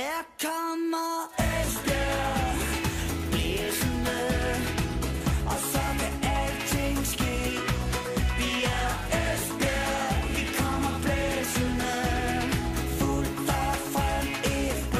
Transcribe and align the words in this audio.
Her 0.00 0.22
kommer 0.42 1.10
Esbjerg 1.38 2.56
blæsende, 3.30 4.20
og 5.46 5.58
så 5.72 5.84
kan 6.00 6.14
alting 6.36 6.98
ske. 7.06 7.36
Vi 8.38 8.50
er 8.78 8.90
Esbjerg, 9.20 10.28
vi 10.36 10.44
kommer 10.58 10.94
blæsende, 11.04 11.94
fuldt 12.98 13.50
og 13.60 13.74
frem 13.92 14.26
FB. 14.80 14.96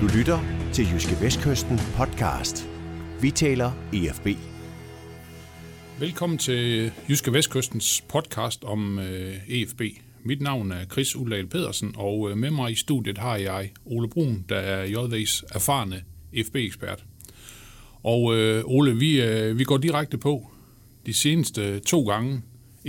Du 0.00 0.06
lytter 0.18 0.38
til 0.72 0.84
Jyske 0.92 1.20
Vestkysten 1.20 1.78
podcast. 1.96 2.68
Vi 3.20 3.30
taler 3.30 3.72
EFB. 3.92 4.26
Velkommen 6.00 6.38
til 6.38 6.92
Jyske 7.08 7.32
Vestkystens 7.32 8.04
podcast 8.08 8.64
om 8.64 8.98
øh, 8.98 9.36
EFB. 9.48 9.82
Mit 10.26 10.40
navn 10.40 10.72
er 10.72 10.84
Chris 10.84 11.16
Uldal 11.16 11.46
Pedersen, 11.46 11.94
og 11.96 12.30
øh, 12.30 12.36
med 12.36 12.50
mig 12.50 12.72
i 12.72 12.74
studiet 12.74 13.18
har 13.18 13.36
jeg 13.36 13.70
Ole 13.84 14.08
Brun, 14.08 14.44
der 14.48 14.56
er 14.56 14.86
JV's 14.86 15.42
erfarne 15.54 16.02
FB-ekspert. 16.44 17.04
Og 18.02 18.36
øh, 18.36 18.62
Ole, 18.64 18.96
vi, 18.96 19.22
øh, 19.22 19.58
vi 19.58 19.64
går 19.64 19.78
direkte 19.78 20.18
på. 20.18 20.50
De 21.06 21.14
seneste 21.14 21.80
to 21.80 22.02
gange 22.02 22.42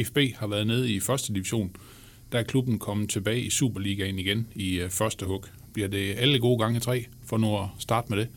FB 0.05 0.17
har 0.35 0.47
været 0.47 0.67
nede 0.67 0.93
i 0.93 0.99
første 0.99 1.33
division, 1.33 1.75
der 2.31 2.39
er 2.39 2.43
klubben 2.43 2.79
kommet 2.79 3.09
tilbage 3.09 3.41
i 3.41 3.49
Superligaen 3.49 4.19
igen 4.19 4.47
i 4.55 4.79
øh, 4.79 4.89
første 4.89 5.25
hug. 5.25 5.45
Bliver 5.73 5.87
det 5.87 6.15
alle 6.17 6.39
gode 6.39 6.59
gange 6.59 6.79
tre, 6.79 7.05
for 7.25 7.37
nu 7.37 7.57
at 7.57 7.67
starte 7.79 8.09
med 8.09 8.17
det? 8.17 8.27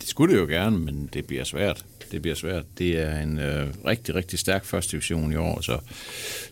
Det 0.00 0.08
skulle 0.08 0.34
det 0.34 0.40
jo 0.40 0.46
gerne, 0.46 0.78
men 0.78 1.10
det 1.12 1.26
bliver 1.26 1.44
svært. 1.44 1.84
Det 2.12 2.22
bliver 2.22 2.34
svært. 2.34 2.64
Det 2.78 2.98
er 2.98 3.20
en 3.20 3.38
øh, 3.38 3.68
rigtig, 3.86 4.14
rigtig 4.14 4.38
stærk 4.38 4.64
første 4.64 4.92
division 4.92 5.32
i 5.32 5.36
år, 5.36 5.60
så, 5.60 5.78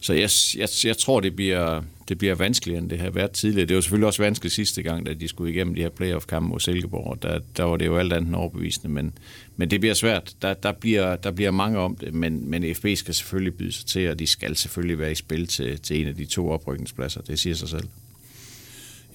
så 0.01 0.13
jeg, 0.13 0.31
jeg, 0.57 0.69
jeg 0.85 0.97
tror, 0.97 1.21
det 1.21 1.37
bliver, 1.37 1.83
det 2.09 2.19
bliver 2.19 2.35
vanskeligere, 2.35 2.83
end 2.83 2.91
det 2.91 2.99
har 2.99 3.11
været 3.11 3.31
tidligere. 3.31 3.67
Det 3.67 3.75
var 3.77 3.81
selvfølgelig 3.81 4.07
også 4.07 4.23
vanskeligt 4.23 4.55
sidste 4.55 4.83
gang, 4.83 5.07
da 5.07 5.15
de 5.15 5.29
skulle 5.29 5.53
igennem 5.53 5.75
de 5.75 5.83
her 5.83 5.89
playoff-kampe 5.89 6.49
mod 6.49 6.61
Silkeborg. 6.61 7.23
Der, 7.23 7.41
der 7.57 7.63
var 7.63 7.77
det 7.77 7.87
jo 7.87 7.97
alt 7.97 8.13
andet 8.13 8.29
end 8.29 8.37
overbevisende, 8.37 8.89
men, 8.89 9.19
men 9.57 9.71
det 9.71 9.81
bliver 9.81 9.95
svært. 9.95 10.35
Der, 10.43 10.55
der, 10.55 10.73
bliver, 10.73 11.17
der 11.17 11.31
bliver 11.31 11.51
mange 11.51 11.79
om 11.79 11.97
det, 11.97 12.15
men, 12.15 12.51
men 12.51 12.75
FB 12.75 12.87
skal 12.95 13.15
selvfølgelig 13.15 13.55
byde 13.55 13.73
sig 13.73 13.87
til, 13.87 14.11
og 14.11 14.19
de 14.19 14.27
skal 14.27 14.57
selvfølgelig 14.57 14.99
være 14.99 15.13
i 15.13 15.15
spil 15.15 15.47
til, 15.47 15.81
til 15.81 16.01
en 16.01 16.09
af 16.09 16.15
de 16.15 16.25
to 16.25 16.51
oprykningspladser. 16.51 17.21
Det 17.21 17.39
siger 17.39 17.55
sig 17.55 17.69
selv. 17.69 17.89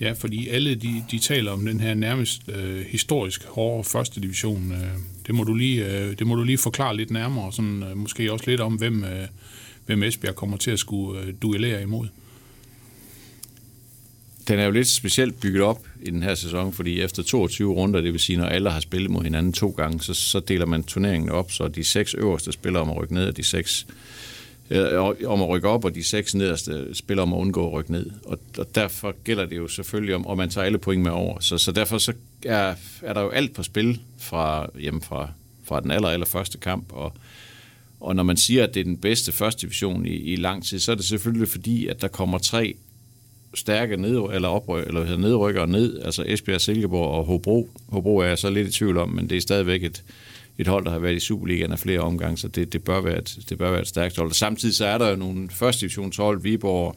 Ja, 0.01 0.11
fordi 0.11 0.47
alle 0.47 0.75
de, 0.75 1.03
de 1.11 1.19
taler 1.19 1.51
om 1.51 1.65
den 1.65 1.79
her 1.79 1.93
nærmest 1.93 2.41
øh, 2.49 2.85
historisk 2.85 3.43
hårde 3.45 3.83
første 3.83 4.21
division. 4.21 4.71
Øh, 4.71 4.87
det, 5.27 5.35
må 5.35 5.43
du 5.43 5.53
lige, 5.53 5.85
øh, 5.85 6.19
det 6.19 6.27
må 6.27 6.35
du 6.35 6.43
lige 6.43 6.57
forklare 6.57 6.97
lidt 6.97 7.11
nærmere, 7.11 7.53
sådan, 7.53 7.83
øh, 7.83 7.97
måske 7.97 8.31
også 8.31 8.45
lidt 8.47 8.61
om, 8.61 8.73
hvem, 8.73 9.03
øh, 9.03 9.27
hvem 9.85 10.03
Esbjerg 10.03 10.35
kommer 10.35 10.57
til 10.57 10.71
at 10.71 10.79
skulle 10.79 11.21
øh, 11.21 11.33
duellere 11.41 11.81
imod. 11.81 12.07
Den 14.47 14.59
er 14.59 14.65
jo 14.65 14.71
lidt 14.71 14.87
specielt 14.87 15.39
bygget 15.39 15.63
op 15.63 15.87
i 16.01 16.09
den 16.09 16.23
her 16.23 16.35
sæson, 16.35 16.73
fordi 16.73 17.01
efter 17.01 17.23
22 17.23 17.73
runder, 17.73 18.01
det 18.01 18.11
vil 18.11 18.19
sige, 18.19 18.37
når 18.37 18.45
alle 18.45 18.71
har 18.71 18.79
spillet 18.79 19.11
mod 19.11 19.23
hinanden 19.23 19.53
to 19.53 19.69
gange, 19.69 20.01
så, 20.01 20.13
så 20.13 20.39
deler 20.39 20.65
man 20.65 20.83
turneringen 20.83 21.29
op, 21.29 21.51
så 21.51 21.67
de 21.67 21.83
seks 21.83 22.13
øverste 22.13 22.51
spiller 22.51 22.79
om 22.79 22.89
at 22.89 22.97
rykke 22.97 23.13
ned, 23.13 23.27
og 23.27 23.37
de 23.37 23.43
seks 23.43 23.85
øh, 23.89 23.95
Øh, 24.69 25.03
om 25.25 25.41
at 25.41 25.49
rykke 25.49 25.67
op, 25.67 25.85
og 25.85 25.95
de 25.95 26.03
seks 26.03 26.35
nederste 26.35 26.95
spiller 26.95 27.23
om 27.23 27.33
at 27.33 27.37
undgå 27.37 27.67
at 27.67 27.73
rykke 27.73 27.91
ned. 27.91 28.11
Og, 28.25 28.39
og 28.57 28.75
derfor 28.75 29.15
gælder 29.23 29.45
det 29.45 29.57
jo 29.57 29.67
selvfølgelig 29.67 30.15
om, 30.15 30.27
at 30.29 30.37
man 30.37 30.49
tager 30.49 30.65
alle 30.65 30.77
point 30.77 31.03
med 31.03 31.11
over. 31.11 31.39
Så, 31.39 31.57
så 31.57 31.71
derfor 31.71 31.97
så 31.97 32.13
er, 32.45 32.75
er 33.01 33.13
der 33.13 33.21
jo 33.21 33.29
alt 33.29 33.53
på 33.53 33.63
spil 33.63 33.99
fra, 34.19 34.69
jamen 34.79 35.01
fra, 35.01 35.29
fra 35.63 35.79
den 35.79 35.91
aller, 35.91 36.09
aller 36.09 36.25
første 36.25 36.57
kamp, 36.57 36.91
og, 36.91 37.13
og 37.99 38.15
når 38.15 38.23
man 38.23 38.37
siger, 38.37 38.63
at 38.63 38.73
det 38.73 38.79
er 38.79 38.83
den 38.83 38.97
bedste 38.97 39.31
første 39.31 39.61
division 39.61 40.05
i, 40.05 40.15
i 40.15 40.35
lang 40.35 40.65
tid, 40.65 40.79
så 40.79 40.91
er 40.91 40.95
det 40.95 41.05
selvfølgelig 41.05 41.47
fordi, 41.47 41.87
at 41.87 42.01
der 42.01 42.07
kommer 42.07 42.37
tre 42.37 42.75
stærke 43.53 43.97
ned, 43.97 44.19
eller 44.33 44.47
opryk, 44.47 44.87
eller 44.87 45.03
hedder 45.03 45.21
nedrykkere 45.21 45.67
ned, 45.67 45.99
altså 46.01 46.23
Esbjerg, 46.27 46.61
Silkeborg 46.61 47.09
og 47.09 47.25
Hobro. 47.25 47.69
Hobro 47.87 48.17
er 48.17 48.25
jeg 48.25 48.37
så 48.37 48.49
lidt 48.49 48.67
i 48.67 48.71
tvivl 48.71 48.97
om, 48.97 49.09
men 49.09 49.29
det 49.29 49.37
er 49.37 49.41
stadigvæk 49.41 49.83
et, 49.83 50.03
et 50.57 50.67
hold, 50.67 50.85
der 50.85 50.91
har 50.91 50.99
været 50.99 51.15
i 51.15 51.19
Superligaen 51.19 51.71
af 51.71 51.79
flere 51.79 51.99
omgange, 51.99 52.37
så 52.37 52.47
det, 52.47 52.73
det, 52.73 52.83
bør 52.83 53.01
være 53.01 53.17
et, 53.17 53.37
det 53.49 53.57
bør 53.57 53.71
være 53.71 53.81
et 53.81 53.87
stærkt 53.87 54.17
hold. 54.17 54.29
Og 54.29 54.35
samtidig 54.35 54.75
så 54.75 54.85
er 54.85 54.97
der 54.97 55.09
jo 55.09 55.15
nogle 55.15 55.49
første 55.49 55.81
divisionshold, 55.81 56.41
Viborg, 56.41 56.95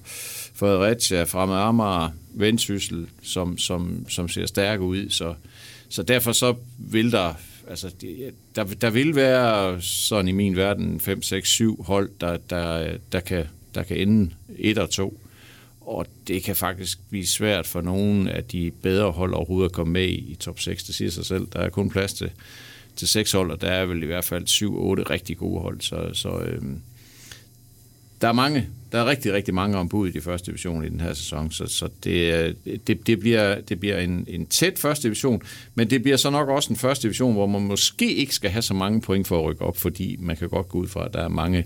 Fredericia, 0.55 1.23
Fremad 1.23 1.57
Amager, 1.57 2.11
Vendsyssel, 2.35 3.07
som, 3.23 3.59
som, 3.59 4.07
som 4.09 4.29
ser 4.29 4.47
stærke 4.47 4.83
ud, 4.83 5.11
så, 5.11 5.35
så 5.89 6.03
derfor 6.03 6.33
så 6.33 6.55
vil 6.79 7.13
der 7.13 7.35
altså, 7.69 7.91
der, 8.57 8.65
der 8.65 8.91
vil 8.91 9.15
være 9.15 9.83
sådan 9.83 10.29
i 10.29 10.33
min 10.33 10.57
verden 10.57 11.01
5, 11.01 11.23
6, 11.23 11.49
7 11.49 11.83
hold, 11.83 12.11
der, 12.21 12.37
der, 12.37 12.97
der, 13.13 13.21
kan, 13.21 13.45
der 13.75 13.83
kan 13.83 13.97
ende 13.97 14.31
et 14.59 14.79
og 14.79 14.91
to 14.91 15.21
og 15.87 16.07
det 16.29 16.43
kan 16.43 16.57
faktisk 16.57 16.99
blive 17.11 17.27
svært 17.27 17.67
for 17.67 17.81
nogen 17.81 18.29
af 18.29 18.45
de 18.45 18.71
bedre 18.83 19.11
hold 19.11 19.35
overhovedet 19.35 19.69
at 19.69 19.75
komme 19.75 19.93
med 19.93 20.05
i, 20.05 20.15
i 20.15 20.35
top 20.35 20.61
6. 20.61 20.85
Det 20.85 20.95
siger 20.95 21.11
sig 21.11 21.27
selv. 21.27 21.47
Der 21.53 21.59
er 21.59 21.69
kun 21.69 21.91
plads 21.91 22.15
til, 22.15 22.31
til 22.97 23.09
seks 23.09 23.33
hold, 23.33 23.51
og 23.51 23.61
der 23.61 23.69
er 23.69 23.87
vel 23.87 24.03
i 24.03 24.07
hvert 24.07 24.25
fald 24.25 24.45
7-8 24.47 25.11
rigtig 25.11 25.37
gode 25.39 25.61
hold. 25.61 25.81
Så, 25.81 26.11
så 26.13 26.39
øhm, 26.39 26.81
der 28.21 28.29
er 28.29 28.33
mange, 28.33 28.69
der 28.93 28.99
er 28.99 29.07
rigtig, 29.07 29.33
rigtig 29.33 29.55
mange 29.55 29.79
ombud 29.79 30.09
i 30.09 30.13
de 30.13 30.21
første 30.21 30.47
division 30.47 30.85
i 30.85 30.89
den 30.89 31.01
her 31.01 31.15
sæson, 31.15 31.51
så, 31.51 31.67
så 31.67 31.89
det, 32.05 32.35
øh, 32.35 32.55
det, 32.87 33.07
det, 33.07 33.21
bliver, 33.21 33.61
det 33.61 33.81
bliver 33.81 33.99
en, 33.99 34.25
en 34.29 34.47
tæt 34.47 34.79
første 34.79 35.03
division, 35.09 35.43
men 35.75 35.91
det 35.91 36.03
bliver 36.03 36.17
så 36.17 36.31
nok 36.31 36.49
også 36.49 36.73
en 36.73 36.77
første 36.77 37.03
division, 37.03 37.33
hvor 37.33 37.47
man 37.47 37.63
måske 37.63 38.15
ikke 38.15 38.35
skal 38.35 38.51
have 38.51 38.63
så 38.63 38.75
mange 38.75 39.01
point 39.01 39.27
for 39.27 39.39
at 39.39 39.45
rykke 39.45 39.63
op, 39.63 39.77
fordi 39.77 40.17
man 40.21 40.37
kan 40.37 40.49
godt 40.49 40.69
gå 40.69 40.79
ud 40.79 40.89
fra, 40.89 41.05
at 41.05 41.15
der 41.15 41.21
er 41.21 41.29
mange, 41.29 41.65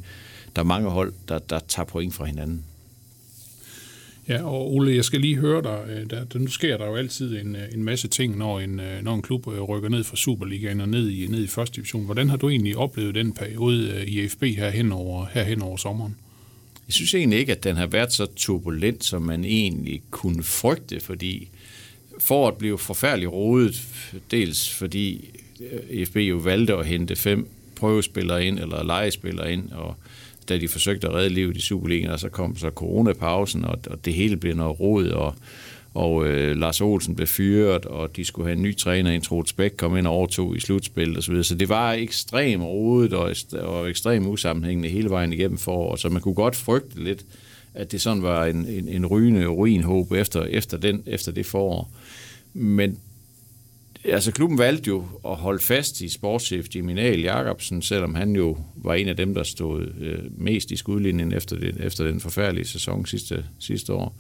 der 0.57 0.63
er 0.63 0.67
mange 0.67 0.91
hold, 0.91 1.13
der, 1.29 1.39
der 1.39 1.59
tager 1.69 1.87
point 1.87 2.15
fra 2.15 2.25
hinanden. 2.25 2.65
Ja, 4.31 4.43
og 4.43 4.75
Ole, 4.75 4.97
jeg 4.97 5.05
skal 5.05 5.21
lige 5.21 5.37
høre 5.37 5.63
dig. 5.63 5.85
Øh, 5.89 6.11
der, 6.11 6.25
der, 6.25 6.39
nu 6.39 6.47
sker 6.47 6.77
der 6.77 6.87
jo 6.87 6.97
altid 6.97 7.41
en, 7.41 7.57
øh, 7.57 7.63
en 7.75 7.85
masse 7.85 8.09
ting, 8.09 8.39
når 8.39 8.61
en, 8.61 8.81
øh, 8.81 9.03
når 9.03 9.15
en 9.15 9.23
klub 9.23 9.47
rykker 9.47 9.89
ned 9.89 10.05
fra 10.05 10.17
Superligaen 10.17 10.81
og 10.81 10.89
ned 10.89 11.11
i, 11.11 11.27
ned 11.27 11.45
i 11.45 11.47
første 11.47 11.77
division. 11.77 12.05
Hvordan 12.05 12.29
har 12.29 12.37
du 12.37 12.49
egentlig 12.49 12.77
oplevet 12.77 13.15
den 13.15 13.33
periode 13.33 14.07
i 14.07 14.29
FB 14.29 14.43
her 14.43 14.71
hen 14.71 14.93
over, 14.93 15.27
her 15.33 15.43
hen 15.43 15.63
over 15.63 15.77
sommeren? 15.77 16.17
Jeg 16.89 16.95
synes 16.95 17.15
egentlig 17.15 17.39
ikke, 17.39 17.53
at 17.53 17.65
den 17.65 17.77
har 17.77 17.87
været 17.87 18.13
så 18.13 18.27
turbulent, 18.37 19.05
som 19.05 19.23
man 19.23 19.45
egentlig 19.45 20.03
kunne 20.11 20.43
frygte, 20.43 21.01
fordi 21.01 21.49
foråret 22.19 22.55
blev 22.55 22.79
forfærdeligt 22.79 23.33
rodet, 23.33 23.83
dels 24.31 24.75
fordi 24.75 25.29
FB 26.07 26.17
jo 26.17 26.37
valgte 26.37 26.75
at 26.75 26.87
hente 26.87 27.17
fem 27.17 27.49
prøvespillere 27.77 28.45
ind, 28.45 28.59
eller 28.59 28.85
legespillere 28.85 29.53
ind, 29.53 29.71
og 29.71 29.97
da 30.51 30.59
de 30.59 30.69
forsøgte 30.69 31.09
at 31.09 31.15
redde 31.15 31.29
livet 31.29 31.57
i 31.57 31.61
Superligaen, 31.61 32.11
og 32.11 32.21
så 32.21 32.29
kom 32.29 32.57
så 32.57 32.71
coronapausen, 32.71 33.65
og, 33.65 33.79
og 33.91 34.05
det 34.05 34.15
hele 34.15 34.37
blev 34.37 34.55
noget 34.57 34.81
rod, 34.81 35.09
og, 35.09 35.35
og 35.95 36.27
øh, 36.27 36.57
Lars 36.57 36.81
Olsen 36.81 37.15
blev 37.15 37.27
fyret, 37.27 37.87
og 37.87 38.17
de 38.17 38.25
skulle 38.25 38.47
have 38.47 38.57
en 38.57 38.63
ny 38.63 38.77
træner, 38.77 39.11
en 39.11 39.21
Troels 39.21 39.53
Bæk 39.53 39.73
kom 39.77 39.97
ind 39.97 40.07
og 40.07 40.13
overtog 40.13 40.57
i 40.57 40.61
slutspillet 40.61 41.19
osv., 41.19 41.37
så, 41.37 41.43
så 41.43 41.55
det 41.55 41.69
var 41.69 41.93
ekstremt 41.93 42.63
rodet 42.63 43.13
og, 43.13 43.35
og 43.61 43.91
ekstremt 43.91 44.27
usammenhængende 44.27 44.89
hele 44.89 45.11
vejen 45.11 45.33
igennem 45.33 45.59
foråret, 45.59 46.01
så 46.01 46.09
man 46.09 46.23
kunne 46.23 46.35
godt 46.35 46.57
frygte 46.57 47.05
lidt, 47.05 47.25
at 47.75 47.93
det 47.93 48.01
sådan 48.01 48.23
var 48.23 48.47
en, 48.47 48.67
en, 48.67 48.89
en 48.89 49.07
rygende 49.07 49.47
ruinhåb 49.47 50.13
efter, 50.13 50.43
efter, 50.43 50.77
den, 50.77 51.03
efter 51.07 51.33
det 51.33 51.47
forår. 51.47 51.91
Men 52.55 52.99
altså 54.05 54.33
klubben 54.33 54.59
valgte 54.59 54.89
jo 54.89 55.05
at 55.25 55.37
holde 55.37 55.63
fast 55.63 56.01
i 56.01 56.09
sportschef 56.09 56.67
Jiminal 56.75 57.21
Jacobsen, 57.21 57.83
selvom 57.83 58.15
han 58.15 58.37
jo 58.37 58.59
var 58.77 58.95
en 58.95 59.09
af 59.09 59.17
dem, 59.17 59.35
der 59.35 59.43
stod 59.43 59.93
øh, 60.01 60.19
mest 60.39 60.71
i 60.71 60.77
skudlinjen 60.77 61.33
efter, 61.33 61.57
det, 61.57 61.77
efter 61.81 62.05
den 62.05 62.21
forfærdelige 62.21 62.67
sæson 62.67 63.07
sidste, 63.07 63.45
sidste 63.59 63.93
år. 63.93 64.17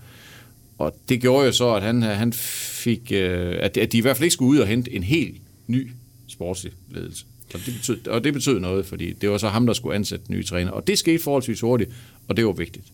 Og 0.78 0.96
det 1.08 1.20
gjorde 1.20 1.46
jo 1.46 1.52
så, 1.52 1.74
at 1.74 1.82
han, 1.82 2.02
han 2.02 2.32
fik, 2.32 3.12
øh, 3.12 3.56
at, 3.60 3.76
at 3.76 3.92
de 3.92 3.98
i 3.98 4.00
hvert 4.00 4.16
fald 4.16 4.24
ikke 4.24 4.34
skulle 4.34 4.50
ud 4.50 4.58
og 4.58 4.66
hente 4.66 4.92
en 4.92 5.02
helt 5.02 5.36
ny 5.66 5.90
sportslig 6.28 6.72
ledelse. 6.90 7.24
Og 7.54 7.60
det, 7.66 7.74
betød, 7.74 8.06
og 8.06 8.24
det 8.24 8.32
betød 8.32 8.60
noget, 8.60 8.86
fordi 8.86 9.12
det 9.12 9.30
var 9.30 9.38
så 9.38 9.48
ham, 9.48 9.66
der 9.66 9.72
skulle 9.72 9.94
ansætte 9.94 10.32
nye 10.32 10.42
træner. 10.42 10.70
Og 10.70 10.86
det 10.86 10.98
skete 10.98 11.22
forholdsvis 11.22 11.60
hurtigt, 11.60 11.90
og 12.28 12.36
det 12.36 12.46
var 12.46 12.52
vigtigt. 12.52 12.84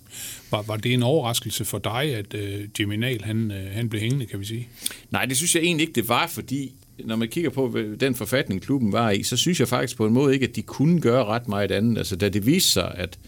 Var, 0.50 0.62
var 0.62 0.77
det 0.77 0.93
en 0.93 1.03
overraskelse 1.03 1.65
for 1.65 1.78
dig, 1.78 2.03
at 2.03 2.34
øh, 2.34 2.69
Geminal 2.75 3.25
han, 3.25 3.50
øh, 3.50 3.73
han 3.73 3.88
blev 3.88 4.00
hængende, 4.00 4.26
kan 4.26 4.41
vi 4.41 4.44
sige? 4.44 4.69
Nej, 5.11 5.25
det 5.25 5.37
synes 5.37 5.55
jeg 5.55 5.62
egentlig 5.62 5.88
ikke, 5.88 6.00
det 6.00 6.08
var, 6.08 6.26
fordi 6.26 6.73
når 7.05 7.17
man 7.17 7.29
kigger 7.29 7.50
på 7.50 7.79
den 8.00 8.14
forfatning, 8.14 8.62
klubben 8.62 8.93
var 8.93 9.11
i, 9.11 9.23
så 9.23 9.37
synes 9.37 9.61
jeg 9.61 9.69
faktisk 9.69 9.97
på 9.97 10.06
en 10.06 10.12
måde 10.12 10.35
ikke, 10.35 10.47
at 10.47 10.56
de 10.56 10.62
kunne 10.62 11.00
gøre 11.00 11.25
ret 11.25 11.49
meget 11.49 11.70
andet. 11.70 11.99
Altså, 11.99 12.17
da 12.17 12.29
det 12.29 12.47
viste 12.47 12.70
sig, 12.70 12.94
at, 12.94 13.19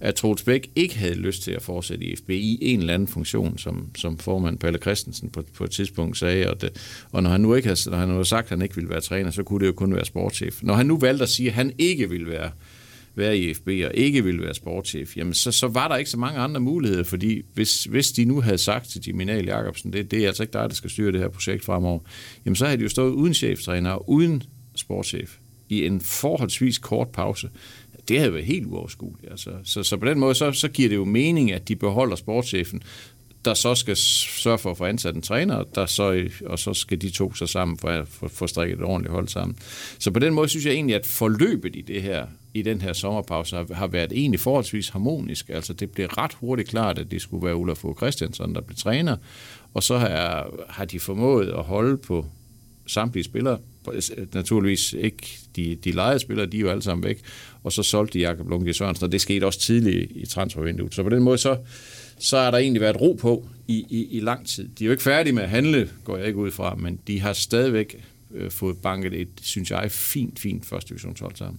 at 0.00 0.14
Troels 0.14 0.42
Bæk 0.42 0.70
ikke 0.76 0.98
havde 0.98 1.14
lyst 1.14 1.42
til 1.42 1.50
at 1.50 1.62
fortsætte 1.62 2.04
i 2.04 2.16
FB 2.16 2.30
i 2.30 2.58
en 2.60 2.80
eller 2.80 2.94
anden 2.94 3.08
funktion, 3.08 3.58
som, 3.58 3.90
som 3.96 4.18
formand 4.18 4.58
Palle 4.58 4.78
Christensen 4.78 5.30
på, 5.30 5.42
på 5.54 5.64
et 5.64 5.70
tidspunkt 5.70 6.18
sagde, 6.18 6.50
og, 6.50 6.60
det, 6.60 7.02
og 7.12 7.22
når 7.22 7.30
han 7.30 7.40
nu 7.40 7.54
ikke 7.54 7.68
havde, 7.68 7.90
når 7.90 7.96
han 7.96 8.08
havde 8.08 8.24
sagt, 8.24 8.44
at 8.44 8.50
han 8.50 8.62
ikke 8.62 8.74
ville 8.74 8.90
være 8.90 9.00
træner, 9.00 9.30
så 9.30 9.42
kunne 9.42 9.60
det 9.60 9.66
jo 9.66 9.72
kun 9.72 9.94
være 9.94 10.04
sportschef. 10.04 10.62
Når 10.62 10.74
han 10.74 10.86
nu 10.86 10.96
valgte 10.98 11.22
at 11.22 11.28
sige, 11.28 11.48
at 11.48 11.54
han 11.54 11.72
ikke 11.78 12.10
ville 12.10 12.30
være 12.30 12.50
være 13.16 13.38
i 13.38 13.54
FB 13.54 13.68
og 13.68 13.94
ikke 13.94 14.24
ville 14.24 14.42
være 14.42 14.54
sportschef, 14.54 15.16
jamen 15.16 15.34
så, 15.34 15.52
så 15.52 15.68
var 15.68 15.88
der 15.88 15.96
ikke 15.96 16.10
så 16.10 16.18
mange 16.18 16.38
andre 16.38 16.60
muligheder, 16.60 17.04
fordi 17.04 17.42
hvis, 17.54 17.84
hvis 17.84 18.12
de 18.12 18.24
nu 18.24 18.40
havde 18.40 18.58
sagt 18.58 18.88
til 18.88 19.02
Jiminal 19.06 19.44
Jacobsen, 19.44 19.92
det, 19.92 20.10
det 20.10 20.22
er 20.22 20.26
altså 20.26 20.42
ikke 20.42 20.52
dig, 20.52 20.68
der 20.68 20.74
skal 20.74 20.90
styre 20.90 21.12
det 21.12 21.20
her 21.20 21.28
projekt 21.28 21.64
fremover, 21.64 22.00
jamen 22.44 22.56
så 22.56 22.64
havde 22.64 22.78
de 22.78 22.82
jo 22.82 22.88
stået 22.88 23.12
uden 23.12 23.34
cheftræner 23.34 23.90
og 23.90 24.10
uden 24.10 24.42
sportschef 24.74 25.36
i 25.68 25.86
en 25.86 26.00
forholdsvis 26.00 26.78
kort 26.78 27.08
pause. 27.08 27.48
Det 28.08 28.18
havde 28.18 28.34
været 28.34 28.46
helt 28.46 28.66
uoverskueligt. 28.66 29.30
Altså. 29.30 29.50
Så, 29.64 29.82
så 29.82 29.96
på 29.96 30.06
den 30.06 30.18
måde, 30.18 30.34
så, 30.34 30.52
så 30.52 30.68
giver 30.68 30.88
det 30.88 30.96
jo 30.96 31.04
mening, 31.04 31.52
at 31.52 31.68
de 31.68 31.76
beholder 31.76 32.16
sportschefen, 32.16 32.82
der 33.44 33.54
så 33.54 33.74
skal 33.74 33.96
sørge 33.96 34.58
for 34.58 34.70
at 34.70 34.76
få 34.76 34.84
ansat 34.84 35.14
en 35.14 35.22
træner, 35.22 35.62
der 35.62 35.86
så, 35.86 36.28
og 36.46 36.58
så 36.58 36.74
skal 36.74 37.00
de 37.00 37.10
to 37.10 37.34
så 37.34 37.46
sammen 37.46 37.78
for 37.78 37.88
at 37.88 38.08
få 38.08 38.46
strikket 38.46 38.78
et 38.78 38.84
ordentligt 38.84 39.12
hold 39.12 39.28
sammen. 39.28 39.56
Så 39.98 40.10
på 40.10 40.18
den 40.18 40.34
måde 40.34 40.48
synes 40.48 40.66
jeg 40.66 40.72
egentlig, 40.72 40.96
at 40.96 41.06
forløbet 41.06 41.76
i 41.76 41.80
det 41.80 42.02
her 42.02 42.26
i 42.54 42.62
den 42.62 42.80
her 42.80 42.92
sommerpause 42.92 43.56
har, 43.56 43.74
har 43.74 43.86
været 43.86 44.12
egentlig 44.12 44.40
forholdsvis 44.40 44.88
harmonisk. 44.88 45.48
Altså 45.48 45.72
det 45.72 45.90
blev 45.90 46.06
ret 46.06 46.34
hurtigt 46.34 46.68
klart, 46.68 46.98
at 46.98 47.10
det 47.10 47.22
skulle 47.22 47.46
være 47.46 47.54
Olaf 47.54 47.76
Fogh 47.76 47.96
Christiansen, 47.96 48.54
der 48.54 48.60
blev 48.60 48.76
træner, 48.76 49.16
og 49.74 49.82
så 49.82 49.98
har, 49.98 50.50
har 50.68 50.84
de 50.84 51.00
formået 51.00 51.48
at 51.48 51.62
holde 51.62 51.96
på 51.96 52.26
samtlige 52.86 53.24
spillere, 53.24 53.58
øh, 53.92 54.02
naturligvis 54.34 54.92
ikke 54.92 55.38
de, 55.56 55.74
de 55.84 55.90
lejede 55.90 56.18
spillere, 56.18 56.46
de 56.46 56.56
er 56.56 56.60
jo 56.60 56.68
alle 56.68 56.82
sammen 56.82 57.04
væk, 57.04 57.20
og 57.62 57.72
så 57.72 57.82
solgte 57.82 58.18
de 58.18 58.22
Jakob 58.22 58.48
Lundke 58.48 58.74
Sørensen, 58.74 59.04
og 59.04 59.12
det 59.12 59.20
skete 59.20 59.44
også 59.44 59.60
tidligt 59.60 60.12
i 60.14 60.26
transfervinduet. 60.26 60.94
Så 60.94 61.02
på 61.02 61.08
den 61.08 61.22
måde, 61.22 61.38
så, 61.38 61.56
så 62.18 62.38
har 62.38 62.50
der 62.50 62.58
egentlig 62.58 62.80
været 62.80 63.00
ro 63.00 63.12
på 63.20 63.48
i, 63.68 63.86
i, 63.90 64.08
i 64.10 64.20
lang 64.20 64.46
tid. 64.46 64.68
De 64.78 64.84
er 64.84 64.86
jo 64.86 64.92
ikke 64.92 65.02
færdige 65.02 65.32
med 65.32 65.42
at 65.42 65.50
handle, 65.50 65.90
går 66.04 66.16
jeg 66.16 66.26
ikke 66.26 66.38
ud 66.38 66.50
fra, 66.50 66.74
men 66.74 66.98
de 67.06 67.20
har 67.20 67.32
stadigvæk 67.32 68.04
øh, 68.34 68.50
fået 68.50 68.76
banket 68.78 69.20
et, 69.20 69.28
synes 69.42 69.70
jeg, 69.70 69.90
fint, 69.90 70.38
fint 70.38 70.66
første 70.66 70.88
divisionshold 70.88 71.36
sammen. 71.36 71.58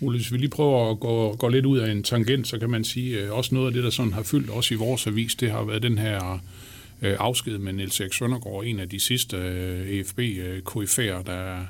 Ole, 0.00 0.16
hvis 0.16 0.32
vi 0.32 0.38
lige 0.38 0.48
prøver 0.48 0.90
at 0.90 1.00
gå, 1.00 1.36
gå 1.36 1.48
lidt 1.48 1.66
ud 1.66 1.78
af 1.78 1.90
en 1.90 2.02
tangent, 2.02 2.48
så 2.48 2.58
kan 2.58 2.70
man 2.70 2.84
sige, 2.84 3.20
øh, 3.20 3.32
også 3.32 3.54
noget 3.54 3.66
af 3.66 3.72
det, 3.72 3.84
der 3.84 3.90
sådan 3.90 4.12
har 4.12 4.22
fyldt 4.22 4.50
også 4.50 4.74
i 4.74 4.76
vores 4.76 5.06
avis, 5.06 5.34
det 5.34 5.50
har 5.50 5.64
været 5.64 5.82
den 5.82 5.98
her 5.98 6.40
øh, 7.02 7.16
afsked 7.18 7.58
med 7.58 7.72
Niels 7.72 8.00
Erik 8.00 8.12
Søndergaard, 8.12 8.64
en 8.64 8.80
af 8.80 8.88
de 8.88 9.00
sidste 9.00 9.36
øh, 9.36 10.00
EFB-KF'er, 10.00 11.00
øh, 11.00 11.26
der, 11.26 11.64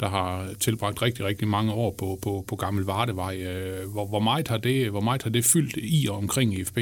der 0.00 0.08
har 0.08 0.48
tilbragt 0.60 1.02
rigtig, 1.02 1.24
rigtig 1.24 1.48
mange 1.48 1.72
år 1.72 1.94
på, 1.98 2.18
på, 2.22 2.44
på 2.48 2.56
Gammel 2.56 2.84
Vardevej. 2.84 3.36
Øh, 3.36 3.90
hvor, 3.90 4.06
hvor, 4.06 4.20
meget 4.20 4.48
har 4.48 4.56
det, 4.56 4.90
hvor 4.90 5.00
meget 5.00 5.22
har 5.22 5.30
det 5.30 5.44
fyldt 5.44 5.76
i 5.76 6.06
og 6.10 6.16
omkring 6.16 6.60
EFB? 6.60 6.78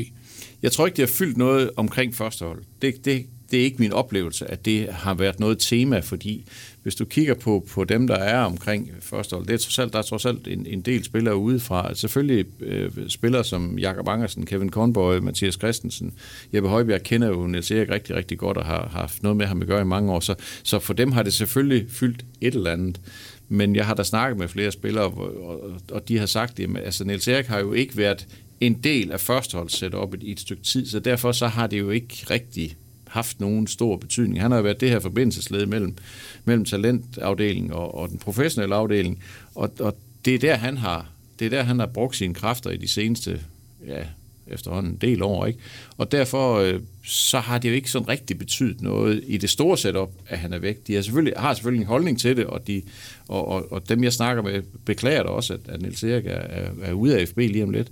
Jeg 0.62 0.72
tror 0.72 0.86
ikke, 0.86 0.96
det 0.96 1.08
har 1.08 1.14
fyldt 1.14 1.36
noget 1.36 1.70
omkring 1.76 2.14
førstehold. 2.14 2.62
Det, 2.82 3.04
det, 3.04 3.26
det 3.50 3.60
er 3.60 3.64
ikke 3.64 3.78
min 3.78 3.92
oplevelse, 3.92 4.50
at 4.50 4.64
det 4.64 4.88
har 4.88 5.14
været 5.14 5.40
noget 5.40 5.58
tema, 5.58 6.00
fordi 6.00 6.44
hvis 6.82 6.94
du 6.94 7.04
kigger 7.04 7.34
på, 7.34 7.66
på 7.70 7.84
dem, 7.84 8.06
der 8.06 8.14
er 8.14 8.44
omkring 8.44 8.90
førstehold, 9.00 9.46
det 9.46 9.54
er 9.54 9.58
trods 9.58 9.78
alt, 9.78 9.92
der 9.92 9.98
er 9.98 10.02
trods 10.02 10.26
alt 10.26 10.48
en, 10.48 10.66
en 10.66 10.80
del 10.80 11.04
spillere 11.04 11.36
udefra. 11.36 11.94
Selvfølgelig 11.94 12.46
øh, 12.60 12.90
spillere 13.08 13.44
som 13.44 13.78
Jakob 13.78 14.08
Angersen, 14.08 14.46
Kevin 14.46 14.68
Kornborg, 14.68 15.22
Mathias 15.22 15.54
Christensen, 15.54 16.14
Jeppe 16.54 16.68
Højbjerg 16.68 17.02
kender 17.02 17.28
jo 17.28 17.46
Niels 17.46 17.70
Erik 17.70 17.90
rigtig, 17.90 18.16
rigtig 18.16 18.38
godt 18.38 18.56
og 18.56 18.64
har, 18.64 18.88
har 18.92 19.00
haft 19.00 19.22
noget 19.22 19.36
med 19.36 19.46
ham 19.46 19.62
at 19.62 19.68
gøre 19.68 19.80
i 19.80 19.84
mange 19.84 20.12
år, 20.12 20.20
så, 20.20 20.34
så 20.62 20.78
for 20.78 20.92
dem 20.92 21.12
har 21.12 21.22
det 21.22 21.34
selvfølgelig 21.34 21.90
fyldt 21.90 22.24
et 22.40 22.54
eller 22.54 22.72
andet. 22.72 23.00
Men 23.48 23.76
jeg 23.76 23.86
har 23.86 23.94
da 23.94 24.02
snakket 24.02 24.38
med 24.38 24.48
flere 24.48 24.72
spillere, 24.72 25.04
og, 25.04 25.70
og 25.92 26.08
de 26.08 26.18
har 26.18 26.26
sagt, 26.26 26.60
at 26.60 26.70
altså 26.84 27.04
Niels 27.04 27.28
Erik 27.28 27.46
har 27.46 27.58
jo 27.58 27.72
ikke 27.72 27.96
været 27.96 28.26
en 28.60 28.74
del 28.74 29.12
af 29.12 29.20
førsteholdssetupet 29.20 30.22
i 30.22 30.32
et 30.32 30.40
stykke 30.40 30.62
tid, 30.62 30.86
så 30.86 31.00
derfor 31.00 31.32
så 31.32 31.46
har 31.46 31.66
det 31.66 31.78
jo 31.78 31.90
ikke 31.90 32.26
rigtig 32.30 32.76
haft 33.12 33.40
nogen 33.40 33.66
stor 33.66 33.96
betydning. 33.96 34.40
Han 34.40 34.50
har 34.50 34.62
været 34.62 34.80
det 34.80 34.90
her 34.90 35.00
forbindelsesled 35.00 35.66
mellem, 35.66 35.96
mellem 36.44 36.64
talentafdelingen 36.64 37.72
og, 37.72 37.94
og 37.94 38.08
den 38.08 38.18
professionelle 38.18 38.74
afdeling, 38.74 39.22
og, 39.54 39.72
og 39.80 39.96
det 40.24 40.34
er 40.34 40.38
der, 40.38 40.54
han 40.54 40.76
har 40.76 41.06
det 41.42 41.46
er 41.46 41.50
der, 41.50 41.62
han 41.62 41.78
har 41.78 41.86
brugt 41.86 42.16
sine 42.16 42.34
kræfter 42.34 42.70
i 42.70 42.76
de 42.76 42.88
seneste, 42.88 43.40
ja, 43.86 44.04
efterhånden 44.46 44.92
en 44.92 44.98
del 45.00 45.22
år, 45.22 45.46
ikke? 45.46 45.58
Og 45.96 46.12
derfor 46.12 46.58
øh, 46.58 46.80
så 47.04 47.38
har 47.38 47.58
det 47.58 47.68
jo 47.68 47.74
ikke 47.74 47.90
sådan 47.90 48.08
rigtig 48.08 48.38
betydet 48.38 48.80
noget 48.80 49.24
i 49.26 49.36
det 49.36 49.50
store 49.50 49.78
setup, 49.78 50.10
at 50.28 50.38
han 50.38 50.52
er 50.52 50.58
væk. 50.58 50.86
De 50.86 50.94
har 50.94 51.02
selvfølgelig, 51.02 51.34
har 51.36 51.54
selvfølgelig 51.54 51.80
en 51.80 51.88
holdning 51.88 52.20
til 52.20 52.36
det, 52.36 52.46
og, 52.46 52.66
de, 52.66 52.82
og, 53.28 53.48
og, 53.48 53.72
og 53.72 53.88
dem, 53.88 54.04
jeg 54.04 54.12
snakker 54.12 54.42
med, 54.42 54.62
beklager 54.84 55.22
da 55.22 55.28
også, 55.28 55.54
at, 55.54 55.60
at 55.68 55.82
Niels 55.82 56.02
Erik 56.02 56.26
er, 56.26 56.30
er, 56.30 56.70
er 56.82 56.92
ude 56.92 57.18
af 57.18 57.28
FB 57.28 57.38
lige 57.38 57.64
om 57.64 57.70
lidt. 57.70 57.88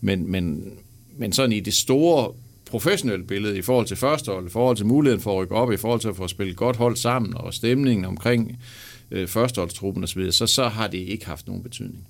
Men, 0.00 0.30
men, 0.30 0.72
men 1.16 1.32
sådan 1.32 1.52
i 1.52 1.60
det 1.60 1.74
store 1.74 2.32
professionelt 2.74 3.26
billede 3.26 3.58
i 3.58 3.62
forhold 3.62 3.86
til 3.86 3.96
førstehold, 3.96 4.46
i 4.46 4.50
forhold 4.50 4.76
til 4.76 4.86
muligheden 4.86 5.22
for 5.22 5.32
at 5.32 5.38
rykke 5.42 5.54
op, 5.54 5.72
i 5.72 5.76
forhold 5.76 6.00
til 6.00 6.08
at 6.08 6.16
få 6.16 6.28
spillet 6.28 6.56
godt 6.56 6.76
hold 6.76 6.96
sammen, 6.96 7.36
og 7.36 7.54
stemningen 7.54 8.04
omkring 8.04 8.58
øh, 9.10 9.28
førsteholdstruppen 9.28 10.04
osv., 10.04 10.30
så, 10.30 10.46
så 10.46 10.68
har 10.68 10.86
det 10.86 10.98
ikke 10.98 11.26
haft 11.26 11.46
nogen 11.46 11.62
betydning. 11.62 12.06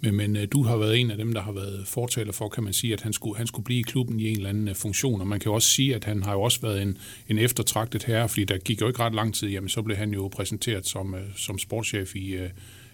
Men, 0.00 0.16
men 0.16 0.36
øh, 0.36 0.48
du 0.52 0.62
har 0.62 0.76
været 0.76 1.00
en 1.00 1.10
af 1.10 1.16
dem, 1.16 1.32
der 1.32 1.40
har 1.40 1.52
været 1.52 1.86
fortaler 1.86 2.32
for, 2.32 2.48
kan 2.48 2.64
man 2.64 2.72
sige, 2.72 2.92
at 2.92 3.00
han 3.00 3.12
skulle, 3.12 3.36
han 3.36 3.46
skulle 3.46 3.64
blive 3.64 3.80
i 3.80 3.82
klubben 3.82 4.20
i 4.20 4.28
en 4.30 4.36
eller 4.36 4.48
anden 4.48 4.68
øh, 4.68 4.74
funktion. 4.74 5.20
Og 5.20 5.26
man 5.26 5.40
kan 5.40 5.50
jo 5.50 5.54
også 5.54 5.68
sige, 5.68 5.94
at 5.94 6.04
han 6.04 6.22
har 6.22 6.32
jo 6.32 6.42
også 6.42 6.60
været 6.60 6.82
en, 6.82 6.98
en 7.28 7.38
eftertragtet 7.38 8.04
herre, 8.04 8.28
fordi 8.28 8.44
der 8.44 8.58
gik 8.58 8.80
jo 8.80 8.88
ikke 8.88 9.00
ret 9.00 9.14
lang 9.14 9.34
tid, 9.34 9.48
jamen 9.48 9.68
så 9.68 9.82
blev 9.82 9.96
han 9.96 10.10
jo 10.10 10.28
præsenteret 10.28 10.86
som, 10.86 11.14
øh, 11.14 11.20
som 11.36 11.58
sportschef 11.58 12.16
i 12.16 12.36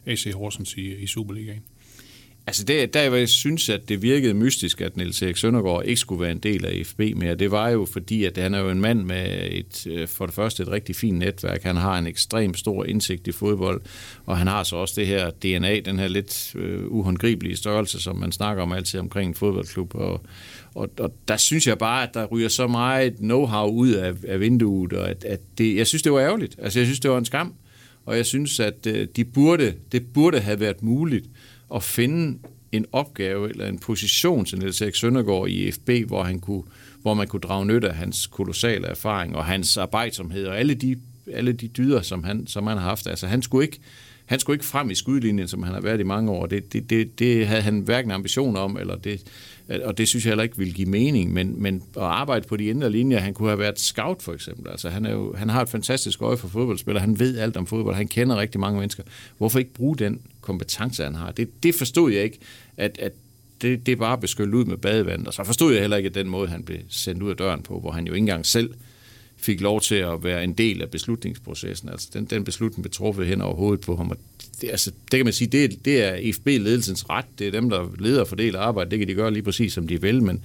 AC 0.06 0.32
Horsens 0.34 0.74
i, 0.74 0.94
i 0.94 1.06
Superligaen. 1.06 1.62
Altså 2.46 2.64
det, 2.64 2.94
der 2.94 3.14
jeg 3.16 3.28
synes, 3.28 3.68
at 3.68 3.88
det 3.88 4.02
virkede 4.02 4.34
mystisk, 4.34 4.80
at 4.80 4.96
Niels 4.96 5.22
Erik 5.22 5.36
Søndergaard 5.36 5.84
ikke 5.84 6.00
skulle 6.00 6.20
være 6.20 6.30
en 6.30 6.38
del 6.38 6.64
af 6.64 6.86
FB 6.86 7.00
mere. 7.16 7.34
Det 7.34 7.50
var 7.50 7.68
jo 7.68 7.86
fordi, 7.92 8.24
at 8.24 8.38
han 8.38 8.54
er 8.54 8.58
jo 8.58 8.70
en 8.70 8.80
mand 8.80 9.02
med 9.02 9.48
et, 9.50 9.86
øh, 9.86 10.08
for 10.08 10.26
det 10.26 10.34
første 10.34 10.62
et 10.62 10.68
rigtig 10.68 10.96
fint 10.96 11.18
netværk. 11.18 11.62
Han 11.62 11.76
har 11.76 11.98
en 11.98 12.06
ekstrem 12.06 12.54
stor 12.54 12.84
indsigt 12.84 13.26
i 13.26 13.32
fodbold, 13.32 13.80
og 14.26 14.38
han 14.38 14.46
har 14.46 14.62
så 14.62 14.76
også 14.76 14.94
det 14.96 15.06
her 15.06 15.30
DNA, 15.30 15.80
den 15.80 15.98
her 15.98 16.08
lidt 16.08 16.54
øh, 16.54 16.86
uhåndgribelige 16.86 17.56
størrelse, 17.56 18.00
som 18.00 18.16
man 18.16 18.32
snakker 18.32 18.62
om 18.62 18.72
altid 18.72 19.00
omkring 19.00 19.28
en 19.28 19.34
fodboldklub. 19.34 19.94
Og, 19.94 20.20
og, 20.74 20.90
og 20.98 21.14
der 21.28 21.36
synes 21.36 21.66
jeg 21.66 21.78
bare, 21.78 22.02
at 22.02 22.14
der 22.14 22.24
ryger 22.24 22.48
så 22.48 22.66
meget 22.66 23.12
know-how 23.12 23.70
ud 23.70 23.90
af, 23.90 24.12
af 24.28 24.40
vinduet, 24.40 24.92
og 24.92 25.10
at, 25.10 25.24
at 25.24 25.40
det, 25.58 25.76
jeg 25.76 25.86
synes, 25.86 26.02
det 26.02 26.12
var 26.12 26.20
ærgerligt. 26.20 26.56
Altså 26.58 26.78
jeg 26.78 26.86
synes, 26.86 27.00
det 27.00 27.10
var 27.10 27.18
en 27.18 27.24
skam, 27.24 27.54
og 28.06 28.16
jeg 28.16 28.26
synes, 28.26 28.60
at 28.60 28.86
øh, 28.86 29.06
de 29.16 29.24
burde, 29.24 29.74
det 29.92 30.12
burde 30.12 30.40
have 30.40 30.60
været 30.60 30.82
muligt 30.82 31.26
at 31.74 31.82
finde 31.82 32.38
en 32.72 32.86
opgave 32.92 33.50
eller 33.50 33.66
en 33.66 33.78
position 33.78 34.44
til 34.44 34.58
Niels 34.58 34.80
Erik 34.80 34.94
Søndergaard 34.94 35.48
i 35.48 35.72
FB, 35.72 35.90
hvor, 36.06 36.22
han 36.22 36.40
kunne, 36.40 36.62
hvor 37.02 37.14
man 37.14 37.26
kunne 37.26 37.40
drage 37.40 37.66
nytte 37.66 37.88
af 37.88 37.94
hans 37.94 38.26
kolossale 38.26 38.86
erfaring 38.86 39.36
og 39.36 39.44
hans 39.44 39.76
arbejdsomhed 39.76 40.46
og 40.46 40.58
alle 40.58 40.74
de, 40.74 40.96
alle 41.32 41.52
de 41.52 41.68
dyder, 41.68 42.02
som 42.02 42.24
han, 42.24 42.46
som 42.46 42.66
han 42.66 42.78
har 42.78 42.84
haft. 42.84 43.06
Altså, 43.06 43.26
han 43.26 43.42
skulle 43.42 43.64
ikke, 43.64 43.80
han 44.26 44.40
skulle 44.40 44.54
ikke 44.54 44.64
frem 44.64 44.90
i 44.90 44.94
skudlinjen, 44.94 45.48
som 45.48 45.62
han 45.62 45.74
har 45.74 45.80
været 45.80 46.00
i 46.00 46.02
mange 46.02 46.30
år. 46.30 46.46
Det, 46.46 46.72
det, 46.72 46.90
det, 46.90 47.18
det 47.18 47.46
havde 47.46 47.62
han 47.62 47.80
hverken 47.80 48.10
ambition 48.10 48.56
om, 48.56 48.76
eller 48.76 48.96
det, 48.96 49.22
og 49.84 49.98
det 49.98 50.08
synes 50.08 50.24
jeg 50.24 50.30
heller 50.30 50.42
ikke 50.42 50.58
ville 50.58 50.72
give 50.72 50.88
mening, 50.88 51.32
men, 51.32 51.62
men 51.62 51.82
at 51.96 52.02
arbejde 52.02 52.48
på 52.48 52.56
de 52.56 52.64
indre 52.64 52.90
linjer, 52.90 53.18
han 53.18 53.34
kunne 53.34 53.48
have 53.48 53.58
været 53.58 53.80
scout 53.80 54.22
for 54.22 54.32
eksempel. 54.32 54.70
Altså, 54.70 54.88
han, 54.88 55.06
er 55.06 55.12
jo, 55.12 55.34
han 55.34 55.48
har 55.48 55.62
et 55.62 55.68
fantastisk 55.68 56.22
øje 56.22 56.36
for 56.36 56.48
fodboldspillere, 56.48 57.00
han 57.00 57.18
ved 57.18 57.38
alt 57.38 57.56
om 57.56 57.66
fodbold, 57.66 57.96
han 57.96 58.08
kender 58.08 58.36
rigtig 58.36 58.60
mange 58.60 58.78
mennesker. 58.78 59.02
Hvorfor 59.38 59.58
ikke 59.58 59.74
bruge 59.74 59.96
den 59.96 60.20
kompetence, 60.40 61.04
han 61.04 61.14
har? 61.14 61.30
Det, 61.30 61.62
det 61.62 61.74
forstod 61.74 62.12
jeg 62.12 62.22
ikke, 62.22 62.38
at, 62.76 62.98
at 62.98 63.12
det, 63.62 63.86
det 63.86 63.92
er 63.92 63.96
bare 63.96 64.18
beskyttet 64.18 64.54
ud 64.54 64.64
med 64.64 64.76
badevand, 64.76 65.26
og 65.26 65.34
så 65.34 65.44
forstod 65.44 65.72
jeg 65.72 65.80
heller 65.80 65.96
ikke, 65.96 66.08
den 66.08 66.28
måde, 66.28 66.48
han 66.48 66.62
blev 66.62 66.78
sendt 66.88 67.22
ud 67.22 67.30
af 67.30 67.36
døren 67.36 67.62
på, 67.62 67.80
hvor 67.80 67.90
han 67.90 68.06
jo 68.06 68.12
ikke 68.12 68.22
engang 68.22 68.46
selv 68.46 68.74
fik 69.42 69.60
lov 69.60 69.80
til 69.80 69.94
at 69.94 70.24
være 70.24 70.44
en 70.44 70.52
del 70.52 70.82
af 70.82 70.90
beslutningsprocessen. 70.90 71.88
Altså 71.88 72.08
den, 72.12 72.24
den 72.24 72.44
beslutning 72.44 72.82
blev 72.82 72.92
truffet 72.92 73.26
hen 73.26 73.40
over 73.40 73.54
hovedet 73.54 73.80
på 73.80 73.96
ham, 73.96 74.10
og 74.10 74.16
det, 74.60 74.70
altså, 74.70 74.90
det 74.90 75.18
kan 75.18 75.26
man 75.26 75.32
sige, 75.32 75.48
det, 75.48 75.84
det 75.84 76.02
er 76.02 76.32
FB-ledelsens 76.32 77.10
ret. 77.10 77.24
Det 77.38 77.46
er 77.46 77.50
dem, 77.50 77.70
der 77.70 77.88
leder 77.98 78.20
og 78.20 78.28
fordeler 78.28 78.60
arbejde. 78.60 78.90
Det 78.90 78.98
kan 78.98 79.08
de 79.08 79.14
gøre 79.14 79.32
lige 79.32 79.42
præcis, 79.42 79.72
som 79.72 79.88
de 79.88 80.00
vil, 80.00 80.22
men 80.22 80.44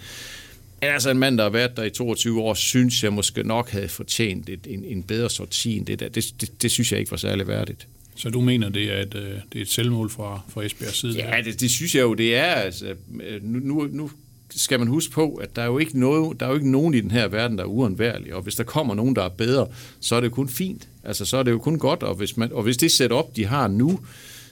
altså 0.82 1.10
en 1.10 1.20
mand, 1.20 1.38
der 1.38 1.44
har 1.44 1.50
været 1.50 1.78
der 1.78 1.84
i 1.84 1.90
22 1.90 2.42
år, 2.42 2.54
synes 2.54 3.04
jeg 3.04 3.14
måske 3.14 3.44
nok 3.44 3.70
havde 3.70 3.88
fortjent 3.88 4.50
et, 4.50 4.60
en, 4.68 4.86
en 4.86 5.04
bedre 5.04 5.30
sorti 5.30 5.78
end 5.78 5.86
det 5.86 6.00
der. 6.00 6.10
Det, 6.10 6.34
det, 6.42 6.62
det 6.62 6.72
synes 6.72 6.92
jeg 6.92 7.00
ikke 7.00 7.12
var 7.12 7.18
særlig 7.18 7.48
værdigt. 7.48 7.88
Så 8.16 8.30
du 8.30 8.42
mener, 8.42 8.70
det 8.70 8.94
er 8.94 9.02
et, 9.02 9.16
øh, 9.16 9.22
det 9.22 9.58
er 9.58 9.62
et 9.62 9.70
selvmål 9.70 10.10
fra, 10.10 10.42
fra 10.50 10.64
Esbjergs 10.64 10.98
side? 10.98 11.14
Ja, 11.18 11.42
det, 11.42 11.62
det 11.62 11.72
synes 11.72 11.96
jeg 11.96 12.02
jo, 12.02 12.14
det 12.14 12.36
er. 12.36 12.44
Altså, 12.44 12.96
nu, 13.42 13.60
nu, 13.60 13.88
nu 13.92 14.12
skal 14.58 14.80
man 14.80 14.88
huske 14.88 15.14
på, 15.14 15.34
at 15.34 15.56
der 15.56 15.62
er, 15.62 15.66
jo 15.66 15.78
ikke 15.78 16.00
noget, 16.00 16.40
der 16.40 16.46
er 16.46 16.50
jo 16.50 16.56
ikke 16.56 16.72
nogen 16.72 16.94
i 16.94 17.02
den 17.02 17.12
her 17.12 17.28
verden, 17.28 17.58
der 17.58 17.64
er 17.64 17.68
uundværlig, 17.68 18.34
og 18.34 18.42
hvis 18.42 18.56
der 18.56 18.64
kommer 18.64 18.96
nogen, 18.96 19.16
der 19.16 19.24
er 19.24 19.30
bedre, 19.30 19.68
så 20.00 20.16
er 20.16 20.22
det 20.22 20.32
kun 20.32 20.50
fint. 20.50 20.88
Altså, 21.04 21.26
så 21.26 21.38
er 21.38 21.44
det 21.44 21.52
jo 21.52 21.60
kun 21.60 21.80
godt, 21.80 22.04
og 22.04 22.16
hvis, 22.16 22.38
man, 22.38 22.54
og 22.54 22.64
hvis 22.64 22.78
det 22.78 22.92
setup, 22.92 23.36
de 23.36 23.46
har 23.46 23.68
nu, 23.68 24.00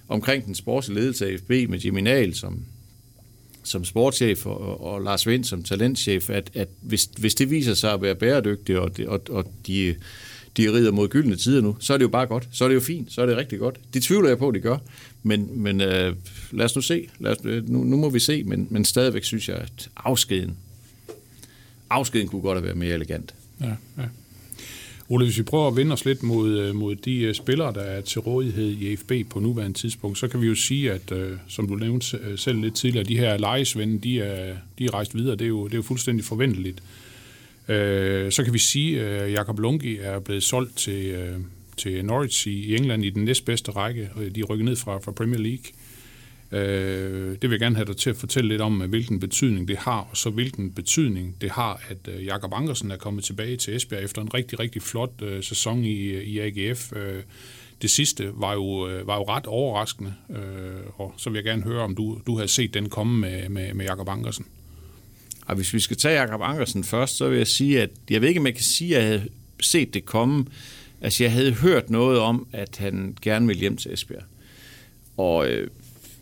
omkring 0.08 0.46
den 0.46 0.56
sportslige 0.56 1.00
ledelse 1.00 1.28
af 1.28 1.40
FB 1.40 1.50
med 1.50 1.80
Jimmy 1.80 2.00
Nahl 2.00 2.36
som, 2.36 2.60
som 3.64 3.86
sportschef 3.86 4.46
og, 4.46 4.84
og 4.84 5.02
Lars 5.02 5.28
Vind 5.28 5.44
som 5.44 5.64
talentchef, 5.64 6.30
at, 6.30 6.52
at 6.54 6.68
hvis, 6.82 7.10
hvis 7.18 7.36
det 7.36 7.50
viser 7.50 7.74
sig 7.74 7.94
at 7.94 8.02
være 8.02 8.16
bæredygtigt, 8.16 8.80
og, 8.80 8.98
det, 8.98 9.08
og, 9.08 9.22
og 9.30 9.46
de, 9.68 9.96
de 10.58 10.74
rider 10.74 10.92
mod 10.92 11.08
gyldne 11.08 11.36
tider 11.36 11.62
nu, 11.62 11.76
så 11.80 11.94
er 11.94 11.98
det 11.98 12.04
jo 12.04 12.10
bare 12.10 12.26
godt. 12.26 12.48
Så 12.52 12.64
er 12.64 12.68
det 12.68 12.76
jo 12.76 12.82
fint. 12.82 13.14
Så 13.14 13.22
er 13.22 13.26
det 13.26 13.38
rigtig 13.38 13.60
godt. 13.60 13.80
Det 13.94 14.04
tvivler 14.04 14.30
jeg 14.30 14.38
på, 14.38 14.48
at 14.48 14.56
de 14.56 14.60
gør. 14.60 14.78
Men, 15.24 15.50
men 15.64 15.82
øh, 15.82 16.16
lad 16.56 16.66
os 16.66 16.76
nu 16.76 16.82
se. 16.82 17.10
Lad 17.20 17.32
os, 17.32 17.38
øh, 17.44 17.70
nu, 17.70 17.84
nu 17.84 17.98
må 17.98 18.10
vi 18.10 18.20
se, 18.20 18.44
men, 18.44 18.68
men 18.70 18.86
stadigvæk 18.86 19.24
synes 19.24 19.50
jeg, 19.50 19.58
at 19.58 19.90
afskeden, 19.98 20.58
afskeden 21.90 22.28
kunne 22.28 22.42
godt 22.42 22.58
have 22.58 22.64
været 22.64 22.78
mere 22.78 22.94
elegant. 22.94 23.36
Ja, 23.62 23.74
ja. 23.98 24.04
Ole, 25.10 25.26
hvis 25.26 25.38
vi 25.38 25.44
prøver 25.44 25.68
at 25.68 25.76
vende 25.76 25.94
os 25.94 26.06
lidt 26.06 26.24
mod, 26.24 26.60
øh, 26.60 26.76
mod 26.76 26.96
de 26.96 27.20
øh, 27.20 27.36
spillere, 27.36 27.74
der 27.74 27.82
er 27.82 28.02
til 28.02 28.22
rådighed 28.22 28.72
i 28.72 28.96
FB 28.96 29.12
på 29.30 29.40
nuværende 29.40 29.78
tidspunkt, 29.78 30.18
så 30.18 30.28
kan 30.28 30.42
vi 30.42 30.48
jo 30.48 30.56
sige, 30.56 30.92
at 30.92 31.14
som 31.48 31.68
du 31.68 31.76
nævnte 31.76 32.38
selv 32.38 32.62
lidt 32.62 32.76
tidligere, 32.76 33.06
de 33.06 33.18
her 33.18 33.38
lejesvende, 33.38 34.00
de 34.00 34.22
er, 34.22 34.56
de 34.80 34.86
er 34.86 34.94
rejst 34.94 35.16
videre. 35.16 35.36
Det 35.36 35.46
er 35.46 35.50
jo, 35.50 35.66
det 35.66 35.74
er 35.74 35.78
jo 35.78 35.84
fuldstændig 35.84 36.26
forventeligt. 36.26 36.84
Så 38.34 38.42
kan 38.44 38.54
vi 38.54 38.60
sige, 38.60 39.02
at 39.02 39.32
Jakob 39.32 39.60
Lungi 39.60 39.98
er 39.98 40.20
blevet 40.20 40.44
solgt 40.44 40.78
til, 40.78 41.34
til 41.78 42.06
Norwich 42.06 42.48
i 42.48 42.76
England 42.76 43.06
i 43.06 43.10
den 43.10 43.26
næstbedste 43.26 43.72
række. 43.72 44.10
De 44.36 44.44
rykker 44.44 44.66
ned 44.66 44.76
fra, 44.76 44.98
fra 44.98 45.12
Premier 45.12 45.40
League. 45.40 45.66
Øh, 46.52 47.32
det 47.32 47.42
vil 47.42 47.52
jeg 47.52 47.60
gerne 47.60 47.76
have 47.76 47.86
dig 47.86 47.98
til 47.98 48.10
at 48.10 48.16
fortælle 48.16 48.50
lidt 48.50 48.62
om, 48.62 48.82
hvilken 48.82 49.20
betydning 49.20 49.68
det 49.68 49.78
har, 49.78 50.08
og 50.12 50.18
så 50.18 50.30
hvilken 50.30 50.72
betydning 50.72 51.36
det 51.42 51.52
har, 51.52 51.82
at 51.90 51.98
øh, 52.08 52.26
Jakob 52.26 52.54
Ankersen 52.54 52.92
er 52.92 52.98
kommet 52.98 53.24
tilbage 53.24 53.58
til 53.58 53.76
Esbjerg 53.76 54.04
efter 54.04 54.22
en 54.22 54.34
rigtig, 54.34 54.60
rigtig 54.60 54.82
flot 54.82 55.22
øh, 55.22 55.44
sæson 55.44 55.84
i, 55.84 56.00
øh, 56.02 56.24
i 56.24 56.40
AGF. 56.40 56.94
Øh, 56.96 57.24
det 57.82 57.90
sidste 57.90 58.32
var 58.34 58.54
jo, 58.54 58.88
øh, 58.88 59.08
var 59.08 59.16
jo 59.16 59.24
ret 59.24 59.46
overraskende, 59.46 60.14
øh, 60.30 60.82
og 60.98 61.14
så 61.18 61.30
vil 61.30 61.38
jeg 61.38 61.44
gerne 61.44 61.64
høre, 61.64 61.82
om 61.82 61.96
du, 61.96 62.22
du 62.28 62.38
har 62.38 62.46
set 62.46 62.74
den 62.74 62.90
komme 62.90 63.20
med, 63.20 63.50
med, 63.50 63.74
med 63.74 63.86
Jakob 63.86 64.10
Ankersen. 64.10 64.46
Og 65.46 65.56
hvis 65.56 65.74
vi 65.74 65.80
skal 65.80 65.98
tage 65.98 66.22
Jakob 66.22 66.42
Ankersen 66.44 66.84
først, 66.84 67.18
så 67.18 67.30
vil 67.30 67.38
jeg 67.38 67.48
sige, 67.48 67.82
at 67.82 67.90
jeg 68.10 68.22
ved 68.22 68.28
ikke, 68.28 68.40
om 68.40 68.46
jeg 68.46 68.56
kan 68.56 68.64
sige, 68.64 68.98
at 68.98 69.04
jeg 69.04 69.10
havde 69.12 69.30
set 69.62 69.94
det 69.94 70.06
komme. 70.06 70.46
Altså, 71.02 71.24
jeg 71.24 71.32
havde 71.32 71.54
hørt 71.54 71.90
noget 71.90 72.20
om, 72.20 72.48
at 72.52 72.78
han 72.78 73.18
gerne 73.22 73.48
ville 73.48 73.60
hjem 73.60 73.78
til 73.78 73.94
Esbjerg. 73.94 74.24
Og 75.18 75.48
øh, 75.48 75.68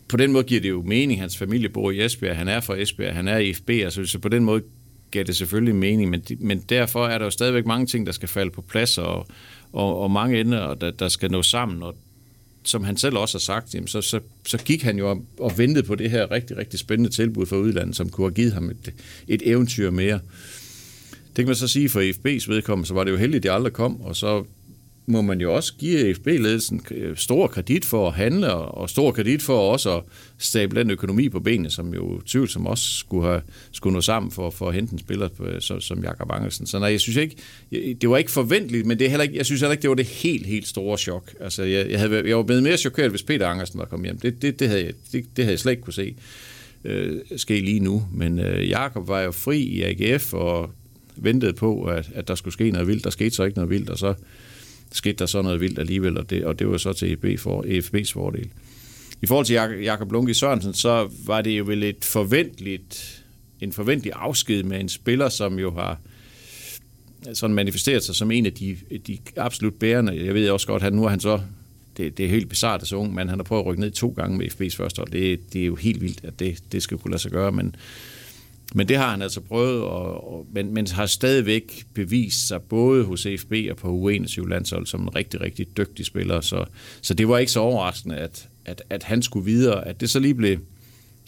på 0.08 0.16
den 0.16 0.32
måde 0.32 0.44
giver 0.44 0.60
det 0.60 0.68
jo 0.68 0.82
mening. 0.82 1.20
Hans 1.20 1.36
familie 1.36 1.68
bor 1.68 1.90
i 1.90 2.04
Esbjerg, 2.04 2.36
han 2.36 2.48
er 2.48 2.60
fra 2.60 2.76
Esbjerg, 2.76 3.14
han 3.14 3.28
er 3.28 3.38
i 3.38 3.54
FB, 3.54 3.70
altså 3.70 4.06
så 4.06 4.18
på 4.18 4.28
den 4.28 4.44
måde 4.44 4.62
giver 5.10 5.24
det 5.24 5.36
selvfølgelig 5.36 5.74
mening, 5.74 6.10
men, 6.10 6.22
men 6.38 6.60
derfor 6.68 7.06
er 7.06 7.18
der 7.18 7.24
jo 7.24 7.30
stadigvæk 7.30 7.66
mange 7.66 7.86
ting, 7.86 8.06
der 8.06 8.12
skal 8.12 8.28
falde 8.28 8.50
på 8.50 8.62
plads, 8.62 8.98
og, 8.98 9.26
og, 9.72 9.98
og 9.98 10.10
mange 10.10 10.40
ender, 10.40 10.74
der, 10.74 10.90
der 10.90 11.08
skal 11.08 11.30
nå 11.30 11.42
sammen, 11.42 11.82
og 11.82 11.94
som 12.64 12.84
han 12.84 12.96
selv 12.96 13.16
også 13.16 13.34
har 13.34 13.40
sagt, 13.40 13.74
jamen, 13.74 13.88
så, 13.88 14.00
så, 14.00 14.20
så 14.46 14.58
gik 14.58 14.82
han 14.82 14.98
jo 14.98 15.10
og, 15.10 15.24
og 15.38 15.58
ventede 15.58 15.86
på 15.86 15.94
det 15.94 16.10
her 16.10 16.30
rigtig, 16.30 16.56
rigtig 16.56 16.78
spændende 16.78 17.10
tilbud 17.10 17.46
fra 17.46 17.56
udlandet, 17.56 17.96
som 17.96 18.08
kunne 18.08 18.26
have 18.26 18.34
givet 18.34 18.52
ham 18.52 18.70
et, 18.70 18.92
et 19.28 19.42
eventyr 19.44 19.90
mere. 19.90 20.20
Det 21.26 21.36
kan 21.36 21.46
man 21.46 21.54
så 21.54 21.68
sige 21.68 21.88
for 21.88 22.00
FB's 22.00 22.50
vedkommende, 22.50 22.88
så 22.88 22.94
var 22.94 23.04
det 23.04 23.10
jo 23.10 23.16
heldigt, 23.16 23.40
at 23.40 23.42
det 23.42 23.50
aldrig 23.50 23.72
kom, 23.72 24.00
og 24.00 24.16
så 24.16 24.44
må 25.06 25.22
man 25.22 25.40
jo 25.40 25.54
også 25.54 25.74
give 25.78 26.14
FB-ledelsen 26.14 26.80
øh, 26.90 27.16
stor 27.16 27.46
kredit 27.46 27.84
for 27.84 28.08
at 28.08 28.14
handle, 28.14 28.54
og 28.54 28.90
stor 28.90 29.12
kredit 29.12 29.42
for 29.42 29.72
også 29.72 29.96
at 29.96 30.02
stable 30.38 30.80
den 30.80 30.90
økonomi 30.90 31.28
på 31.28 31.40
benene, 31.40 31.70
som 31.70 31.94
jo 31.94 32.20
tvivlsomt 32.26 32.68
også 32.68 32.84
skulle, 32.98 33.26
have, 33.26 33.40
skulle 33.72 33.94
nå 33.94 34.00
sammen 34.00 34.32
for, 34.32 34.50
for 34.50 34.68
at 34.68 34.74
hente 34.74 34.92
en 34.92 34.98
spiller 34.98 35.28
øh, 35.40 35.60
som, 35.60 35.80
som 35.80 36.04
Jakob 36.04 36.30
Angelsen. 36.30 36.66
Så 36.66 36.78
nej, 36.78 36.88
jeg 36.88 37.00
synes 37.00 37.16
ikke, 37.16 37.36
det 38.00 38.10
var 38.10 38.16
ikke 38.16 38.30
forventeligt, 38.30 38.86
men 38.86 38.98
det 38.98 39.04
er 39.04 39.10
heller 39.10 39.22
ikke, 39.22 39.36
jeg 39.36 39.46
synes 39.46 39.60
heller 39.60 39.72
ikke, 39.72 39.82
det 39.82 39.90
var 39.90 39.96
det 39.96 40.06
helt, 40.06 40.46
helt 40.46 40.68
store 40.68 40.98
chok. 40.98 41.34
Altså, 41.40 41.62
jeg, 41.62 41.90
jeg, 41.90 42.00
havde, 42.00 42.28
jeg 42.28 42.36
var 42.36 42.42
blevet 42.42 42.62
mere 42.62 42.76
chokeret, 42.76 43.10
hvis 43.10 43.22
Peter 43.22 43.46
Angersen 43.46 43.78
var 43.78 43.84
kommet 43.84 44.06
hjem. 44.06 44.18
Det, 44.18 44.42
det, 44.42 44.60
det, 44.60 44.68
havde, 44.68 44.84
jeg, 44.84 44.92
det, 45.12 45.24
det 45.36 45.44
havde 45.44 45.52
jeg 45.52 45.58
slet 45.58 45.72
ikke 45.72 45.82
kunne 45.82 45.92
se 45.92 46.14
øh, 46.84 47.20
ske 47.36 47.60
lige 47.60 47.80
nu. 47.80 48.06
Men 48.12 48.38
øh, 48.38 48.68
Jakob 48.68 49.08
var 49.08 49.20
jo 49.20 49.32
fri 49.32 49.58
i 49.58 49.82
AGF 49.82 50.34
og 50.34 50.70
ventede 51.16 51.52
på, 51.52 51.84
at, 51.84 52.10
at 52.14 52.28
der 52.28 52.34
skulle 52.34 52.52
ske 52.52 52.70
noget 52.70 52.88
vildt. 52.88 53.04
Der 53.04 53.10
skete 53.10 53.30
så 53.30 53.44
ikke 53.44 53.58
noget 53.58 53.70
vildt, 53.70 53.90
og 53.90 53.98
så 53.98 54.14
skete 54.94 55.16
der 55.16 55.26
så 55.26 55.42
noget 55.42 55.60
vildt 55.60 55.78
alligevel, 55.78 56.18
og 56.18 56.30
det, 56.30 56.44
og 56.44 56.58
det 56.58 56.68
var 56.68 56.76
så 56.76 56.92
til 56.92 57.12
EFB 57.12 57.40
for, 57.40 57.62
EFB's 57.62 58.12
fordel. 58.12 58.48
I 59.22 59.26
forhold 59.26 59.46
til 59.46 59.54
Jakob 59.82 60.12
Lunke 60.12 60.34
Sørensen, 60.34 60.74
så 60.74 61.10
var 61.26 61.40
det 61.40 61.58
jo 61.58 61.64
vel 61.64 61.82
et 61.82 62.04
forventeligt, 62.04 63.24
en 63.60 63.72
forventelig 63.72 64.12
afsked 64.16 64.62
med 64.62 64.80
en 64.80 64.88
spiller, 64.88 65.28
som 65.28 65.58
jo 65.58 65.70
har 65.70 66.00
sådan 67.32 67.54
manifesteret 67.54 68.02
sig 68.02 68.14
som 68.14 68.30
en 68.30 68.46
af 68.46 68.52
de, 68.52 68.76
de 69.06 69.18
absolut 69.36 69.74
bærende. 69.74 70.24
Jeg 70.24 70.34
ved 70.34 70.50
også 70.50 70.66
godt, 70.66 70.82
at 70.82 70.92
nu 70.92 71.04
er 71.04 71.08
han 71.08 71.20
så, 71.20 71.40
det, 71.96 72.18
det 72.18 72.24
er 72.24 72.30
helt 72.30 72.48
bizart 72.48 72.82
at 72.82 72.88
så 72.88 72.96
ung, 72.96 73.14
men 73.14 73.28
han 73.28 73.38
har 73.38 73.44
prøvet 73.44 73.62
at 73.62 73.66
rykke 73.66 73.80
ned 73.80 73.90
to 73.90 74.14
gange 74.16 74.38
med 74.38 74.46
FB's 74.46 74.76
første 74.76 74.98
hold. 74.98 75.10
Det, 75.10 75.52
det 75.52 75.62
er 75.62 75.66
jo 75.66 75.74
helt 75.74 76.00
vildt, 76.00 76.20
at 76.24 76.38
det, 76.38 76.58
det 76.72 76.82
skal 76.82 76.98
kunne 76.98 77.10
lade 77.10 77.22
sig 77.22 77.30
gøre, 77.30 77.52
men 77.52 77.76
men 78.76 78.88
det 78.88 78.96
har 78.96 79.10
han 79.10 79.22
altså 79.22 79.40
prøvet, 79.40 79.82
og, 79.82 80.32
og, 80.32 80.46
men, 80.52 80.74
men 80.74 80.86
har 80.86 81.06
stadigvæk 81.06 81.86
bevist 81.94 82.48
sig 82.48 82.62
både 82.62 83.04
hos 83.04 83.26
FB 83.38 83.52
og 83.70 83.76
på 83.76 84.10
U21-landshold 84.10 84.86
som 84.86 85.02
en 85.02 85.16
rigtig, 85.16 85.40
rigtig 85.40 85.76
dygtig 85.76 86.06
spiller. 86.06 86.40
Så, 86.40 86.64
så 87.02 87.14
det 87.14 87.28
var 87.28 87.38
ikke 87.38 87.52
så 87.52 87.60
overraskende, 87.60 88.16
at, 88.16 88.48
at, 88.64 88.82
at 88.90 89.02
han 89.02 89.22
skulle 89.22 89.44
videre. 89.44 89.88
At 89.88 90.00
det 90.00 90.10
så 90.10 90.18
lige 90.18 90.34
blev, 90.34 90.58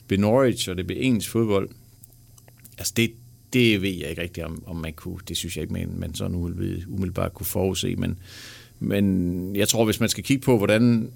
blev 0.07 0.21
Norwich, 0.21 0.71
og 0.71 0.77
det 0.77 0.87
blev 0.87 0.99
engelsk 1.01 1.31
fodbold, 1.31 1.69
altså 2.79 2.93
det, 2.97 3.11
det 3.53 3.83
ved 3.83 3.91
jeg 3.91 4.11
ikke 4.11 4.23
rigtigt, 4.23 4.47
om, 4.47 4.63
om 4.67 4.77
man 4.77 4.93
kunne. 4.93 5.19
Det 5.29 5.37
synes 5.37 5.57
jeg 5.57 5.63
ikke, 5.63 5.73
man, 5.73 5.91
man 5.97 6.15
sådan 6.15 6.37
umiddelbart 6.89 7.35
kunne 7.35 7.47
forudse. 7.47 7.97
Men, 7.97 8.19
men 8.79 9.57
jeg 9.57 9.69
tror, 9.69 9.85
hvis 9.85 10.01
man 10.01 10.09
skal 10.09 10.25
kigge 10.25 10.43
på, 10.43 10.57
hvordan 10.57 11.11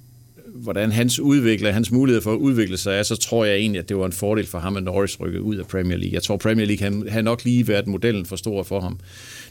hvordan 0.54 0.92
hans 0.92 1.21
udvikler, 1.21 1.71
hans 1.71 1.90
mulighed 1.90 2.23
for 2.23 2.33
at 2.33 2.37
udvikle 2.37 2.76
sig 2.76 2.99
er, 2.99 3.02
så 3.02 3.16
tror 3.16 3.45
jeg 3.45 3.57
egentlig, 3.57 3.78
at 3.78 3.88
det 3.88 3.97
var 3.97 4.07
en 4.07 4.12
fordel 4.12 4.47
for 4.47 4.59
ham, 4.59 4.76
at 4.76 4.83
Norris 4.83 5.21
rykkede 5.21 5.42
ud 5.42 5.57
af 5.57 5.66
Premier 5.66 5.97
League. 5.97 6.14
Jeg 6.14 6.23
tror, 6.23 6.37
Premier 6.37 6.66
League 6.66 7.11
har 7.11 7.23
nok 7.23 7.45
lige 7.45 7.69
været 7.69 7.87
modellen 7.87 8.26
for 8.26 8.37
stor 8.37 8.62
for 8.62 8.80
ham. 8.80 8.99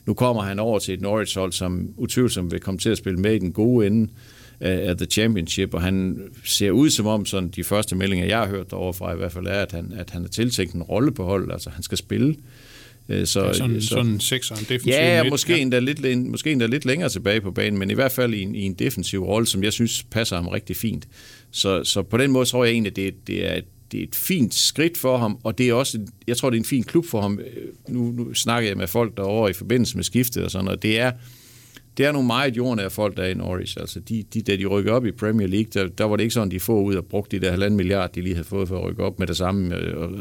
Nu 0.06 0.14
kommer 0.14 0.42
han 0.42 0.60
over 0.60 0.80
til 0.80 0.94
et 0.94 1.02
Norwich-hold, 1.02 1.52
som 1.52 1.90
utvivlsomt 1.98 2.52
vil 2.52 2.60
komme 2.60 2.78
til 2.78 2.90
at 2.90 2.98
spille 2.98 3.20
med 3.20 3.36
i 3.36 3.40
den 3.40 3.52
gode 3.52 3.88
ende 3.88 4.12
af 4.60 4.98
The 4.98 5.06
Championship, 5.06 5.74
og 5.74 5.82
han 5.82 6.22
ser 6.44 6.72
ud 6.72 6.90
som 6.90 7.08
om, 7.08 7.26
sådan 7.26 7.50
de 7.50 7.64
første 7.64 7.96
meldinger, 7.96 8.26
jeg 8.26 8.38
har 8.38 8.48
hørt 8.48 8.72
derovre 8.72 8.94
fra 8.94 9.14
i 9.14 9.18
hvert 9.18 9.32
fald, 9.32 9.48
er, 9.48 9.62
at 9.62 9.72
han, 9.72 9.94
at 9.96 10.10
han 10.10 10.24
er 10.24 10.28
tiltænkt 10.28 10.74
en 10.74 10.84
rolle 10.84 11.12
på 11.12 11.24
holdet, 11.24 11.52
altså 11.52 11.70
han 11.70 11.84
skal 11.84 11.98
spille. 11.98 12.30
Øh, 12.30 12.36
så, 13.26 13.46
ja, 13.46 13.54
sådan, 13.54 13.82
så, 13.82 13.88
sådan 13.88 14.12
en 14.12 14.20
sekser, 14.20 14.56
en 14.56 14.62
defensiv 14.70 14.94
Ja, 14.94 15.24
midt, 15.24 15.32
måske, 15.32 15.54
ja. 15.54 15.60
Endda 15.60 15.80
lidt, 15.80 16.28
måske 16.28 16.52
endda 16.52 16.66
lidt 16.66 16.86
længere 16.86 17.10
tilbage 17.10 17.42
på 17.42 17.52
banen, 17.52 17.80
men 17.80 17.92
i 17.92 17.94
hvert 17.94 18.12
fald 18.12 18.34
i 18.34 18.42
en, 18.42 18.56
i 18.56 18.62
en 18.62 18.74
defensiv 18.74 19.24
rolle, 19.24 19.48
som 19.48 19.64
jeg 19.64 19.74
synes 19.74 20.04
passer 20.04 20.36
ham 20.36 20.48
rigtig 20.48 20.76
fint. 20.76 21.08
Så, 21.52 21.84
så 21.84 22.04
på 22.04 22.18
den 22.18 22.32
måde 22.32 22.46
tror 22.46 22.66
jeg 22.66 22.72
egentlig, 22.72 22.92
at 22.92 22.96
det, 22.96 23.28
det 23.28 23.48
er 23.52 23.56
et 23.56 23.66
det 23.92 24.00
er 24.00 24.04
et 24.04 24.16
fint 24.16 24.54
skridt 24.54 24.98
for 24.98 25.18
ham, 25.18 25.40
og 25.44 25.58
det 25.58 25.70
er 25.70 25.74
også, 25.74 26.00
jeg 26.28 26.38
tror, 26.38 26.50
det 26.50 26.58
er 26.58 26.62
en 26.62 26.66
fin 26.66 26.84
klub 26.84 27.06
for 27.06 27.22
ham. 27.22 27.40
Øh, 27.40 27.66
nu, 27.88 28.12
nu 28.12 28.34
snakker 28.34 28.70
jeg 28.70 28.78
med 28.78 28.88
folk 28.88 29.18
derovre 29.18 29.50
i 29.50 29.54
forbindelse 29.54 29.96
med 29.96 30.04
skiftet 30.04 30.44
og 30.44 30.52
sådan 30.52 30.66
noget. 30.66 30.82
Det 30.82 31.00
er, 31.00 31.12
det 32.00 32.08
er 32.08 32.12
nogle 32.12 32.28
meget 32.28 32.58
jordnære 32.58 32.90
folk, 32.90 33.18
der 33.18 33.24
er 33.24 33.28
i 33.28 33.34
Norwich. 33.34 33.78
Altså, 33.80 34.00
de, 34.00 34.24
de, 34.34 34.42
da 34.42 34.56
de 34.56 34.66
rykker 34.66 34.94
op 34.94 35.06
i 35.06 35.12
Premier 35.12 35.48
League, 35.48 35.70
der, 35.74 35.88
der 35.88 36.04
var 36.04 36.16
det 36.16 36.24
ikke 36.24 36.34
sådan, 36.34 36.52
de 36.52 36.60
få 36.60 36.82
ud 36.82 36.96
og 36.96 37.06
brugte 37.06 37.40
de 37.40 37.46
der 37.46 37.52
halvanden 37.52 37.78
milliard, 37.78 38.14
de 38.14 38.22
lige 38.22 38.36
havde 38.36 38.48
fået 38.48 38.68
for 38.68 38.78
at 38.78 38.84
rykke 38.84 39.04
op 39.04 39.20
med 39.20 39.28
det 39.28 39.38
samme 39.38 39.76
øh, 39.76 39.98
og 39.98 40.12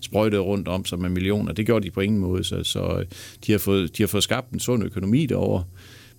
sprøjtede 0.00 0.40
rundt 0.40 0.68
om 0.68 0.84
sig 0.84 0.98
med 0.98 1.08
millioner. 1.08 1.52
Det 1.52 1.66
gjorde 1.66 1.86
de 1.86 1.90
på 1.90 2.00
ingen 2.00 2.20
måde, 2.20 2.44
så, 2.44 2.62
så 2.62 2.98
øh, 2.98 3.06
de, 3.46 3.52
har 3.52 3.58
fået, 3.58 3.98
de 3.98 4.02
har 4.02 4.08
fået 4.08 4.22
skabt 4.22 4.52
en 4.52 4.60
sund 4.60 4.84
økonomi 4.84 5.26
derovre. 5.26 5.64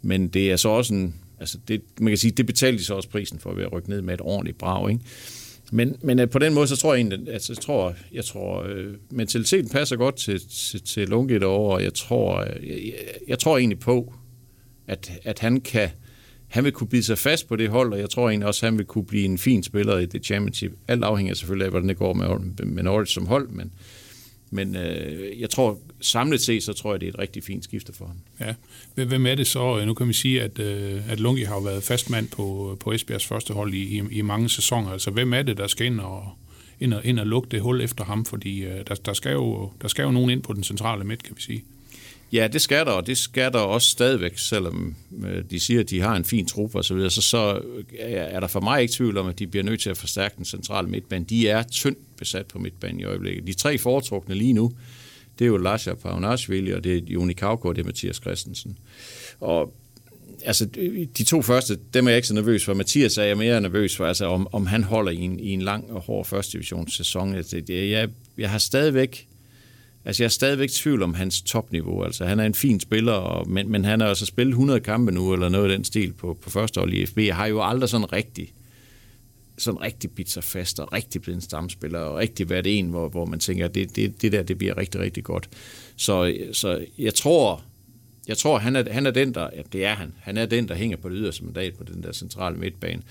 Men 0.02 0.28
det 0.28 0.52
er 0.52 0.56
så 0.56 0.70
også 0.70 0.94
en, 0.94 1.16
altså 1.40 1.58
det, 1.68 1.82
man 2.00 2.12
kan 2.12 2.18
sige, 2.18 2.32
det 2.32 2.46
betalte 2.46 2.80
de 2.80 2.86
så 2.86 2.94
også 2.94 3.10
prisen 3.10 3.40
for 3.40 3.54
ved 3.54 3.64
at 3.64 3.74
rykke 3.74 3.90
ned 3.90 4.02
med 4.02 4.14
et 4.14 4.22
ordentligt 4.22 4.58
brag, 4.58 4.90
ikke? 4.90 5.04
Men, 5.72 5.96
men 6.02 6.20
øh, 6.20 6.30
på 6.30 6.40
den 6.40 6.54
måde, 6.54 6.68
så 6.68 6.76
tror 6.76 6.94
jeg 6.94 7.02
egentlig, 7.02 7.34
altså, 7.34 7.54
jeg 7.54 7.62
tror, 7.62 7.94
jeg 8.14 8.26
tror 8.26 8.64
øh, 8.64 8.94
mentaliteten 9.12 9.70
passer 9.70 9.96
godt 9.96 10.16
til, 10.16 10.42
til, 10.50 10.82
til 10.82 11.10
Lunke 11.10 11.40
derovre, 11.40 11.76
og 11.76 11.84
jeg 11.84 11.94
tror, 11.94 12.42
jeg, 12.44 12.58
jeg, 12.64 12.94
jeg 13.28 13.40
tror 13.40 13.58
egentlig 13.58 13.80
på, 13.80 14.14
at, 14.90 15.12
at 15.24 15.40
han 15.40 15.62
kan 15.62 15.90
han 16.50 16.64
vil 16.64 16.72
kunne 16.72 16.88
bide 16.88 17.04
sig 17.04 17.18
fast 17.18 17.48
på 17.48 17.56
det 17.56 17.70
hold, 17.70 17.94
og 17.94 18.00
jeg 18.00 18.10
tror 18.10 18.30
egentlig 18.30 18.48
også, 18.48 18.66
at 18.66 18.72
han 18.72 18.78
vil 18.78 18.86
kunne 18.86 19.06
blive 19.06 19.26
en 19.26 19.38
fin 19.38 19.64
spiller 19.64 19.98
i 19.98 20.06
det 20.06 20.26
championship. 20.26 20.72
Alt 20.88 21.04
afhænger 21.04 21.34
selvfølgelig 21.34 21.66
af, 21.66 21.72
hvordan 21.72 21.90
det 21.90 21.98
går 21.98 22.14
med, 22.14 22.66
med 22.66 22.84
Norwich 22.84 23.14
som 23.14 23.28
hold, 23.28 23.50
men, 23.50 23.72
men 24.52 24.76
øh, 24.76 25.40
jeg 25.40 25.50
tror, 25.50 25.80
samlet 26.02 26.42
set, 26.42 26.64
så 26.64 26.74
tror 26.74 26.94
jeg, 26.94 27.02
det 27.02 27.08
er 27.08 27.14
et 27.14 27.20
rigtig 27.20 27.44
fint 27.44 27.64
skifte 27.64 27.94
for 27.94 28.06
ham. 28.06 28.18
Ja. 28.40 28.54
Hvem 29.06 29.26
er 29.26 29.36
det 29.36 29.48
så? 29.48 29.80
Øh, 29.80 29.86
nu 29.86 29.94
kan 29.94 30.08
vi 30.08 30.14
sige, 30.14 30.42
at, 30.42 30.60
øh, 30.60 31.12
at 31.12 31.20
Lungi 31.20 31.44
har 31.44 31.60
været 31.60 31.84
fastmand 31.84 32.28
på, 32.28 32.72
øh, 32.72 32.78
på 32.80 32.92
Esbjergs 32.92 33.26
første 33.26 33.54
hold 33.54 33.74
i, 33.74 33.98
i, 33.98 34.04
i 34.12 34.22
mange 34.22 34.50
sæsoner. 34.50 34.92
Altså, 34.92 35.12
hvem 35.12 35.34
er 35.34 35.42
det, 35.42 35.58
der 35.58 35.68
skal 35.68 35.86
ind 35.86 36.00
og, 36.00 36.24
ind 36.80 36.94
og, 36.94 37.06
ind 37.06 37.20
og 37.20 37.28
lukke 37.28 37.50
det 37.52 37.62
hul 37.62 37.82
efter 37.82 38.04
ham? 38.04 38.26
Fordi 38.26 38.64
øh, 38.64 38.88
der, 38.88 38.96
der, 38.96 39.14
skal 39.14 39.32
jo, 39.32 39.72
der 39.82 39.88
skal 39.88 40.04
jo 40.04 40.12
nogen 40.12 40.30
ind 40.30 40.44
på 40.44 40.54
den 40.54 40.64
centrale 40.64 41.04
midt, 41.04 41.24
kan 41.24 41.36
vi 41.36 41.42
sige. 41.42 41.64
Ja, 42.32 42.48
det 42.48 42.62
skal 42.62 42.86
der, 42.86 42.92
og 42.92 43.08
det 43.08 43.18
skal 43.18 43.52
der 43.52 43.60
også 43.60 43.88
stadigvæk, 43.90 44.38
selvom 44.38 44.96
øh, 45.26 45.44
de 45.50 45.60
siger, 45.60 45.80
at 45.80 45.90
de 45.90 46.02
har 46.02 46.16
en 46.16 46.26
fin 46.26 46.46
trup 46.46 46.76
og 46.76 46.86
så 46.86 46.94
videre, 46.94 47.10
så, 47.10 47.22
så 47.22 47.62
er 48.00 48.40
der 48.40 48.48
for 48.48 48.60
mig 48.60 48.82
ikke 48.82 48.94
tvivl 48.94 49.18
om, 49.18 49.28
at 49.28 49.40
de 49.40 49.48
bliver 49.48 49.64
nødt 49.64 49.82
til 49.82 49.90
at 49.90 49.98
forstærke 49.98 50.36
den 50.38 50.46
centrale 50.46 50.88
midtbane. 50.88 51.26
De 51.26 51.50
er 51.50 51.64
tyndt 51.64 52.18
besat 52.18 52.46
på 52.46 52.60
midtbanen 52.60 53.00
i 53.00 53.04
øjeblikket. 53.04 53.48
De 53.48 53.54
tre 53.54 53.78
foretrukne 53.78 54.36
lige 54.36 54.54
nu, 54.54 54.72
det 55.40 55.46
er 55.46 55.50
jo 55.50 55.58
Lasha 55.58 55.94
Paunashvili, 55.94 56.72
og 56.72 56.84
det 56.84 56.98
er 56.98 57.02
Joni 57.08 57.34
Kauko, 57.34 57.68
og 57.68 57.76
det 57.76 57.82
er 57.82 57.86
Mathias 57.86 58.16
Christensen. 58.16 58.78
Og 59.40 59.74
altså, 60.44 60.66
de 61.18 61.24
to 61.24 61.42
første, 61.42 61.78
dem 61.94 62.06
er 62.06 62.12
jeg 62.12 62.18
ikke 62.18 62.28
så 62.28 62.34
nervøs 62.34 62.66
for. 62.66 62.74
Mathias 62.74 63.18
er 63.18 63.24
jeg 63.24 63.38
mere 63.38 63.62
nervøs 63.62 63.98
for, 63.98 64.06
altså, 64.06 64.26
om, 64.26 64.48
om 64.52 64.66
han 64.66 64.84
holder 64.84 65.12
i 65.12 65.18
en, 65.18 65.40
i 65.40 65.50
en 65.50 65.62
lang 65.62 65.92
og 65.92 66.02
hård 66.02 66.26
første 66.26 66.52
divisionssæson. 66.52 67.36
Altså, 67.36 67.62
jeg, 67.70 68.10
jeg 68.38 68.50
har 68.50 68.58
stadigvæk 68.58 69.29
Altså, 70.10 70.24
jeg 70.24 70.28
er 70.28 70.32
stadigvæk 70.32 70.70
i 70.70 70.74
tvivl 70.74 71.04
om 71.04 71.14
hans 71.14 71.42
topniveau. 71.42 72.04
Altså, 72.04 72.26
han 72.26 72.40
er 72.40 72.46
en 72.46 72.54
fin 72.54 72.80
spiller, 72.80 73.14
og, 73.14 73.50
men, 73.50 73.72
men 73.72 73.86
han 73.86 74.02
har 74.02 74.08
altså 74.08 74.26
spillet 74.26 74.52
100 74.52 74.80
kampe 74.80 75.12
nu, 75.12 75.34
eller 75.34 75.50
noget 75.50 75.72
af 75.72 75.78
den 75.78 75.86
stil 75.86 76.14
på, 76.14 76.38
på 76.42 76.50
første 76.50 76.80
hold 76.80 76.94
i 76.94 77.06
FB. 77.06 77.18
Jeg 77.18 77.36
har 77.36 77.46
jo 77.46 77.64
aldrig 77.64 77.90
sådan 77.90 78.14
rigtig 78.14 78.54
sådan 79.58 79.82
rigtig 79.82 80.12
bidt 80.12 80.30
sig 80.30 80.44
fast, 80.44 80.80
og 80.80 80.94
rigtig 80.94 81.22
blevet 81.22 81.36
en 81.36 81.42
stamspiller, 81.42 82.00
og 82.00 82.18
rigtig 82.18 82.50
været 82.50 82.80
en, 82.80 82.90
hvor, 82.90 83.10
hvor 83.10 83.26
man 83.26 83.40
tænker, 83.40 83.68
det, 83.68 83.96
det, 83.96 84.22
det 84.22 84.32
der, 84.32 84.44
det 84.44 84.58
bliver 84.58 84.78
rigtig, 84.78 85.02
rigtig 85.02 85.24
godt. 85.24 85.50
Så, 85.96 86.38
så 86.54 86.86
jeg 86.98 87.14
tror, 87.14 87.64
jeg 88.28 88.38
tror, 88.38 88.58
han 88.58 88.76
er, 88.76 88.92
han 88.92 89.06
er 89.06 89.12
den, 89.12 89.34
der, 89.34 89.50
ja, 89.56 89.62
det 89.74 89.86
er 89.86 89.94
han, 89.94 90.14
han 90.20 90.38
er 90.38 90.46
den, 90.46 90.68
der 90.68 90.76
hænger 90.76 90.98
på 90.98 91.10
det 91.10 91.18
yderste 91.20 91.46
mandat 91.46 91.74
på 91.74 91.84
den 91.84 92.04
der 92.04 92.12
centrale 92.12 92.58
midtbane 92.58 93.02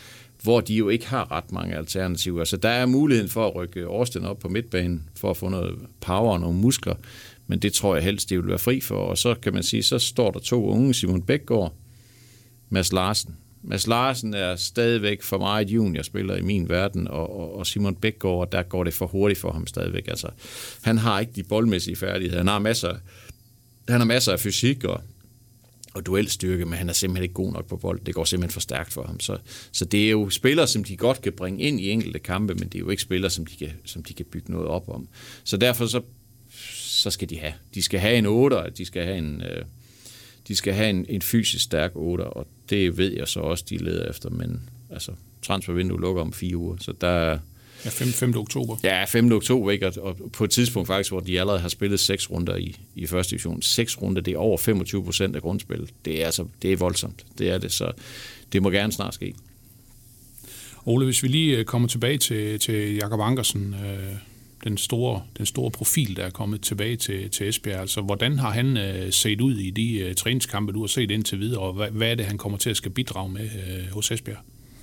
hvor 0.43 0.61
de 0.61 0.75
jo 0.75 0.89
ikke 0.89 1.07
har 1.07 1.33
ret 1.33 1.53
mange 1.53 1.77
alternativer. 1.77 2.45
Så 2.45 2.57
der 2.57 2.69
er 2.69 2.87
muligheden 2.87 3.31
for 3.31 3.47
at 3.47 3.55
rykke 3.55 3.89
Årsten 3.89 4.25
op 4.25 4.39
på 4.39 4.49
midtbanen, 4.49 5.09
for 5.17 5.31
at 5.31 5.37
få 5.37 5.49
noget 5.49 5.79
power 6.01 6.33
og 6.33 6.41
nogle 6.41 6.59
muskler, 6.59 6.95
men 7.47 7.59
det 7.59 7.73
tror 7.73 7.95
jeg 7.95 8.05
helst, 8.05 8.31
det 8.31 8.39
vil 8.39 8.49
være 8.49 8.59
fri 8.59 8.81
for. 8.81 8.95
Og 8.95 9.19
så 9.19 9.35
kan 9.35 9.55
man 9.55 9.63
sige, 9.63 9.83
så 9.83 9.99
står 9.99 10.31
der 10.31 10.41
to 10.41 10.67
unge, 10.67 10.95
Simon 10.95 11.23
Bækgaard, 11.23 11.75
Mads 12.71 12.93
Larsen, 12.93 13.37
Mads 13.63 13.87
Larsen 13.87 14.35
er 14.35 14.57
stadigvæk 14.57 15.23
for 15.23 15.39
mig 15.39 15.63
et 15.63 15.71
juniorspiller 15.71 16.37
i 16.37 16.43
min 16.43 16.69
verden, 16.69 17.09
og, 17.09 17.41
og, 17.41 17.57
og 17.57 17.67
Simon 17.67 17.95
Bækgaard, 17.95 18.51
der 18.53 18.63
går 18.63 18.85
det 18.85 18.95
for 18.95 19.07
hurtigt 19.07 19.41
for 19.41 19.53
ham 19.53 19.67
stadigvæk. 19.67 20.09
Altså, 20.09 20.29
han 20.83 20.99
har 20.99 21.21
ikke 21.21 21.33
de 21.37 21.43
boldmæssige 21.43 21.97
færdigheder. 21.97 22.39
Han 22.39 22.47
har 22.47 22.59
masser, 22.59 22.97
han 23.89 24.01
har 24.01 24.07
masser 24.07 24.33
af 24.33 24.41
fysik 24.41 24.85
og, 24.85 25.01
og 25.99 26.07
duelstyrke, 26.07 26.65
men 26.65 26.79
han 26.79 26.89
er 26.89 26.93
simpelthen 26.93 27.23
ikke 27.23 27.35
god 27.35 27.53
nok 27.53 27.67
på 27.67 27.77
bold. 27.77 28.01
Det 28.07 28.15
går 28.15 28.25
simpelthen 28.25 28.53
for 28.53 28.61
stærkt 28.61 28.93
for 28.93 29.03
ham. 29.03 29.21
Så, 29.21 29.39
så 29.73 29.85
det 29.85 30.07
er 30.07 30.11
jo 30.11 30.31
spillere, 30.31 30.67
som 30.67 30.85
de 30.85 30.97
godt 30.97 31.23
kan 31.23 31.33
bringe 31.33 31.61
ind 31.61 31.81
i 31.81 31.91
enkelte 31.91 32.19
kampe, 32.19 32.55
men 32.55 32.65
det 32.65 32.75
er 32.75 32.79
jo 32.79 32.91
ikke 32.91 33.03
spillere, 33.03 33.31
som 33.31 33.47
de 33.47 33.57
kan, 33.57 33.71
som 33.85 34.03
de 34.03 34.15
kan 34.15 34.27
bygge 34.27 34.53
noget 34.53 34.67
op 34.67 34.89
om. 34.89 35.09
Så 35.45 35.57
derfor 35.57 35.87
så, 35.87 36.01
så 36.75 37.11
skal 37.11 37.31
de 37.31 37.39
have. 37.39 37.53
De 37.75 37.83
skal 37.83 38.01
have 38.01 38.17
en 38.17 38.27
8'er, 38.27 38.71
de 38.71 38.85
skal 38.85 39.05
have 39.05 39.19
en, 39.19 39.43
øh, 39.43 39.65
de 40.49 40.57
skal 40.57 40.75
have 40.75 40.91
en, 40.91 41.07
en 41.09 41.23
fysisk 41.23 41.65
stærk 41.65 41.91
8'er, 41.91 42.23
og 42.23 42.47
det 42.71 42.99
ved 42.99 43.13
jeg 43.13 43.29
så 43.29 43.41
også, 43.41 43.65
de 43.71 43.77
leder 43.77 44.11
efter, 44.11 44.31
men 44.31 44.71
altså, 44.91 45.13
transfervinduet 45.43 46.01
lukker 46.01 46.23
om 46.23 46.33
fire 46.33 46.57
uger, 46.57 46.77
så 46.81 46.93
der, 47.01 47.39
Ja, 47.85 47.91
5. 47.91 48.09
5. 48.09 48.37
oktober. 48.37 48.77
Ja, 48.83 49.05
5. 49.05 49.33
oktober, 49.33 49.71
ikke? 49.71 49.87
Og, 49.87 49.93
og 50.03 50.17
på 50.33 50.45
et 50.45 50.51
tidspunkt 50.51 50.87
faktisk, 50.87 51.11
hvor 51.11 51.21
de 51.21 51.41
allerede 51.41 51.61
har 51.61 51.69
spillet 51.69 52.01
seks 52.01 52.31
runder 52.31 52.57
i, 52.57 52.77
i 52.95 53.07
første 53.07 53.31
division. 53.31 53.63
Seks 53.63 54.03
runder, 54.03 54.23
det 54.23 54.35
er 54.35 54.39
over 54.39 54.59
25 54.59 55.05
procent 55.05 55.37
af 55.37 55.43
grundspillet. 55.43 55.91
Det 56.05 56.23
er 56.23 56.27
altså, 56.27 56.47
det 56.63 56.73
er 56.73 56.77
voldsomt. 56.77 57.25
Det 57.39 57.51
er 57.51 57.59
det, 57.59 57.73
så 57.73 57.93
det 58.53 58.63
må 58.63 58.71
gerne 58.71 58.93
snart 58.93 59.15
ske. 59.15 59.35
Ole, 60.87 61.05
hvis 61.05 61.23
vi 61.23 61.29
lige 61.29 61.57
øh, 61.57 61.65
kommer 61.65 61.89
tilbage 61.89 62.19
til, 62.19 62.59
til 62.61 62.95
Jakob 62.95 63.21
Ankersen, 63.21 63.75
øh, 63.75 64.15
den, 64.65 64.79
store, 64.79 65.23
den 65.39 65.47
store 65.47 65.71
profil, 65.71 66.17
der 66.17 66.25
er 66.25 66.31
kommet 66.31 66.61
tilbage 66.61 66.97
til, 66.97 67.31
til 67.31 67.49
Esbjerg, 67.49 67.81
altså 67.81 68.01
hvordan 68.01 68.39
har 68.39 68.51
han 68.51 68.77
øh, 68.77 69.13
set 69.13 69.41
ud 69.41 69.55
i 69.55 69.71
de 69.71 69.99
øh, 69.99 70.15
træningskampe, 70.15 70.73
du 70.73 70.81
har 70.81 70.87
set 70.87 71.11
indtil 71.11 71.41
videre, 71.41 71.61
og 71.61 71.73
hvad, 71.73 71.91
hvad 71.91 72.11
er 72.11 72.15
det, 72.15 72.27
han 72.27 72.39
kommer 72.39 72.59
til 72.59 72.71
at 72.71 72.77
skal 72.77 72.91
bidrage 72.91 73.29
med 73.29 73.45
øh, 73.45 73.93
hos 73.93 74.11
Esbjerg? 74.11 74.39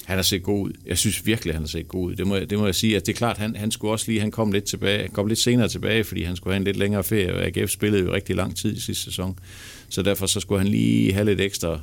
Han 0.05 0.17
har 0.17 0.23
set 0.23 0.43
god 0.43 0.67
ud. 0.67 0.73
Jeg 0.85 0.97
synes 0.97 1.25
virkelig, 1.25 1.53
han 1.53 1.61
har 1.61 1.67
set 1.67 1.87
god 1.87 2.05
ud. 2.09 2.15
Det 2.15 2.27
må, 2.27 2.39
det 2.39 2.57
må 2.57 2.65
jeg 2.65 2.75
sige. 2.75 2.95
Altså, 2.95 3.05
det 3.05 3.13
er 3.13 3.17
klart, 3.17 3.37
han, 3.37 3.55
han 3.55 3.71
skulle 3.71 3.91
også 3.91 4.05
lige, 4.07 4.19
han 4.21 4.31
kom 4.31 4.51
lidt 4.51 4.63
tilbage, 4.63 5.01
han 5.01 5.11
kom 5.11 5.27
lidt 5.27 5.39
senere 5.39 5.67
tilbage, 5.67 6.03
fordi 6.03 6.23
han 6.23 6.35
skulle 6.35 6.53
have 6.53 6.57
en 6.57 6.63
lidt 6.63 6.77
længere 6.77 7.03
ferie, 7.03 7.35
og 7.35 7.45
AGF 7.45 7.71
spillede 7.71 8.03
jo 8.03 8.13
rigtig 8.13 8.35
lang 8.35 8.55
tid 8.55 8.77
i 8.77 8.79
sidste 8.79 9.03
sæson. 9.03 9.39
Så 9.89 10.01
derfor 10.01 10.25
så 10.25 10.39
skulle 10.39 10.61
han 10.61 10.67
lige 10.67 11.13
have 11.13 11.25
lidt 11.25 11.41
ekstra, 11.41 11.79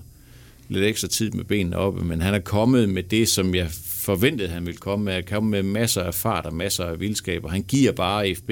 lidt 0.68 0.84
ekstra 0.84 1.08
tid 1.08 1.30
med 1.30 1.44
benene 1.44 1.76
oppe, 1.76 2.04
men 2.04 2.20
han 2.20 2.34
er 2.34 2.38
kommet 2.38 2.88
med 2.88 3.02
det, 3.02 3.28
som 3.28 3.54
jeg 3.54 3.68
forventede, 3.84 4.48
han 4.48 4.66
ville 4.66 4.78
komme 4.78 5.04
med. 5.04 5.12
Han 5.12 5.24
kom 5.24 5.44
med 5.44 5.62
masser 5.62 6.02
af 6.02 6.14
fart 6.14 6.46
og 6.46 6.54
masser 6.54 6.84
af 6.84 7.00
vildskab, 7.00 7.44
og 7.44 7.52
han 7.52 7.62
giver 7.62 7.92
bare 7.92 8.34
FB 8.34 8.50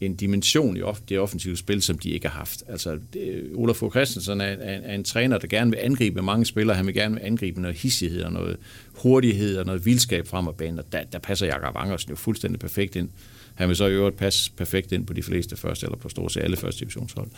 en 0.00 0.14
dimension 0.14 0.76
i 0.76 0.80
det 1.08 1.18
offensive 1.18 1.56
spil, 1.56 1.82
som 1.82 1.98
de 1.98 2.10
ikke 2.10 2.28
har 2.28 2.38
haft. 2.38 2.62
Altså, 2.68 2.98
det, 3.12 3.50
Olaf 3.54 3.76
Fogh 3.76 3.90
Christensen 3.90 4.40
er, 4.40 4.44
er, 4.44 4.80
er 4.82 4.94
en 4.94 5.04
træner, 5.04 5.38
der 5.38 5.46
gerne 5.46 5.70
vil 5.70 5.78
angribe 5.82 6.22
mange 6.22 6.44
spillere. 6.44 6.76
Han 6.76 6.86
vil 6.86 6.94
gerne 6.94 7.22
angribe 7.22 7.60
noget 7.60 7.76
hissighed 7.76 8.22
og 8.22 8.32
noget 8.32 8.56
hurtighed 8.94 9.56
og 9.56 9.66
noget 9.66 9.86
vildskab 9.86 10.26
frem 10.26 10.46
og 10.46 10.56
banen, 10.56 10.78
og 10.78 10.84
der, 10.92 11.04
der 11.04 11.18
passer 11.18 11.46
Jakob 11.46 11.76
Angersen 11.76 12.10
jo 12.10 12.16
fuldstændig 12.16 12.60
perfekt 12.60 12.96
ind. 12.96 13.08
Han 13.54 13.68
vil 13.68 13.76
så 13.76 13.86
i 13.86 13.92
øvrigt 13.92 14.16
passe 14.16 14.52
perfekt 14.56 14.92
ind 14.92 15.06
på 15.06 15.12
de 15.12 15.22
fleste 15.22 15.56
første, 15.56 15.86
eller 15.86 15.96
på 15.98 16.08
stort 16.08 16.32
set 16.32 16.42
alle 16.42 16.56
første 16.56 16.80
divisionshold. 16.80 17.28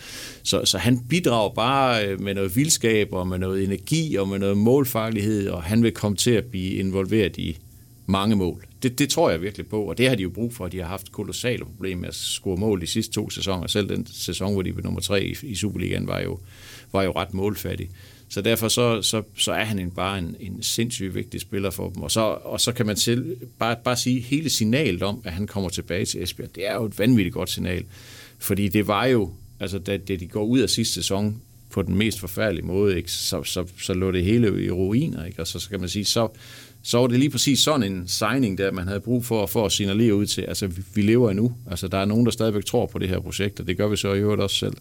Så, 0.42 0.64
så 0.64 0.78
han 0.78 1.00
bidrager 1.08 1.54
bare 1.54 2.06
øh, 2.06 2.20
med 2.20 2.34
noget 2.34 2.56
vildskab, 2.56 3.12
og 3.12 3.26
med 3.26 3.38
noget 3.38 3.64
energi, 3.64 4.16
og 4.16 4.28
med 4.28 4.38
noget 4.38 4.56
målfarlighed, 4.56 5.48
og 5.48 5.62
han 5.62 5.82
vil 5.82 5.92
komme 5.92 6.16
til 6.16 6.30
at 6.30 6.44
blive 6.44 6.74
involveret 6.74 7.36
i 7.36 7.58
mange 8.08 8.36
mål. 8.36 8.66
Det, 8.82 8.98
det 8.98 9.08
tror 9.08 9.30
jeg 9.30 9.42
virkelig 9.42 9.66
på, 9.66 9.82
og 9.82 9.98
det 9.98 10.08
har 10.08 10.14
de 10.14 10.22
jo 10.22 10.30
brug 10.30 10.54
for. 10.54 10.68
De 10.68 10.78
har 10.78 10.86
haft 10.86 11.12
kolossale 11.12 11.64
problemer 11.64 12.00
med 12.00 12.08
at 12.08 12.14
score 12.14 12.56
mål 12.56 12.80
de 12.80 12.86
sidste 12.86 13.14
to 13.14 13.30
sæsoner. 13.30 13.66
Selv 13.66 13.88
den 13.88 14.06
sæson, 14.06 14.52
hvor 14.52 14.62
de 14.62 14.72
blev 14.72 14.84
nummer 14.84 15.00
tre 15.00 15.24
i, 15.24 15.36
i 15.42 15.54
Superligaen, 15.54 16.06
var 16.06 16.20
jo, 16.20 16.38
var 16.92 17.02
jo 17.02 17.12
ret 17.12 17.34
målfattig. 17.34 17.90
Så 18.28 18.42
derfor 18.42 18.68
så, 18.68 19.02
så, 19.02 19.22
så 19.36 19.52
er 19.52 19.64
han 19.64 19.78
en, 19.78 19.90
bare 19.90 20.18
en, 20.18 20.36
en 20.40 20.62
sindssygt 20.62 21.14
vigtig 21.14 21.40
spiller 21.40 21.70
for 21.70 21.90
dem. 21.90 22.02
Og 22.02 22.10
så, 22.10 22.20
og 22.20 22.60
så 22.60 22.72
kan 22.72 22.86
man 22.86 22.96
selv 22.96 23.36
bare, 23.58 23.76
bare 23.84 23.96
sige 23.96 24.20
hele 24.20 24.50
signalet 24.50 25.02
om, 25.02 25.20
at 25.24 25.32
han 25.32 25.46
kommer 25.46 25.70
tilbage 25.70 26.04
til 26.04 26.22
Esbjerg. 26.22 26.54
Det 26.54 26.68
er 26.68 26.74
jo 26.74 26.84
et 26.84 26.98
vanvittigt 26.98 27.34
godt 27.34 27.50
signal. 27.50 27.84
Fordi 28.38 28.68
det 28.68 28.86
var 28.86 29.06
jo, 29.06 29.32
altså 29.60 29.78
da, 29.78 29.96
da 29.96 30.16
de 30.16 30.26
går 30.26 30.44
ud 30.44 30.58
af 30.58 30.70
sidste 30.70 30.94
sæson 30.94 31.42
på 31.70 31.82
den 31.82 31.96
mest 31.96 32.20
forfærdelige 32.20 32.66
måde, 32.66 32.96
ikke, 32.96 33.12
så, 33.12 33.42
så, 33.42 33.66
så 33.80 33.94
lå 33.94 34.10
det 34.10 34.24
hele 34.24 34.64
i 34.64 34.70
ruiner. 34.70 35.24
Ikke? 35.24 35.40
Og 35.40 35.46
så, 35.46 35.58
så 35.58 35.70
kan 35.70 35.80
man 35.80 35.88
sige, 35.88 36.04
så, 36.04 36.28
så 36.88 36.98
var 36.98 37.06
det 37.06 37.18
lige 37.18 37.30
præcis 37.30 37.60
sådan 37.60 37.92
en 37.92 38.08
signing, 38.08 38.58
der 38.58 38.72
man 38.72 38.86
havde 38.86 39.00
brug 39.00 39.24
for, 39.24 39.46
for 39.46 39.66
at 39.66 39.72
signalere 39.72 40.14
ud 40.14 40.26
til, 40.26 40.42
altså 40.42 40.66
vi, 40.94 41.02
lever 41.02 41.30
endnu. 41.30 41.52
Altså 41.70 41.88
der 41.88 41.98
er 41.98 42.04
nogen, 42.04 42.24
der 42.24 42.30
stadigvæk 42.30 42.64
tror 42.64 42.86
på 42.86 42.98
det 42.98 43.08
her 43.08 43.20
projekt, 43.20 43.60
og 43.60 43.66
det 43.66 43.76
gør 43.76 43.88
vi 43.88 43.96
så 43.96 44.12
i 44.12 44.18
øvrigt 44.18 44.42
også 44.42 44.56
selv. 44.56 44.76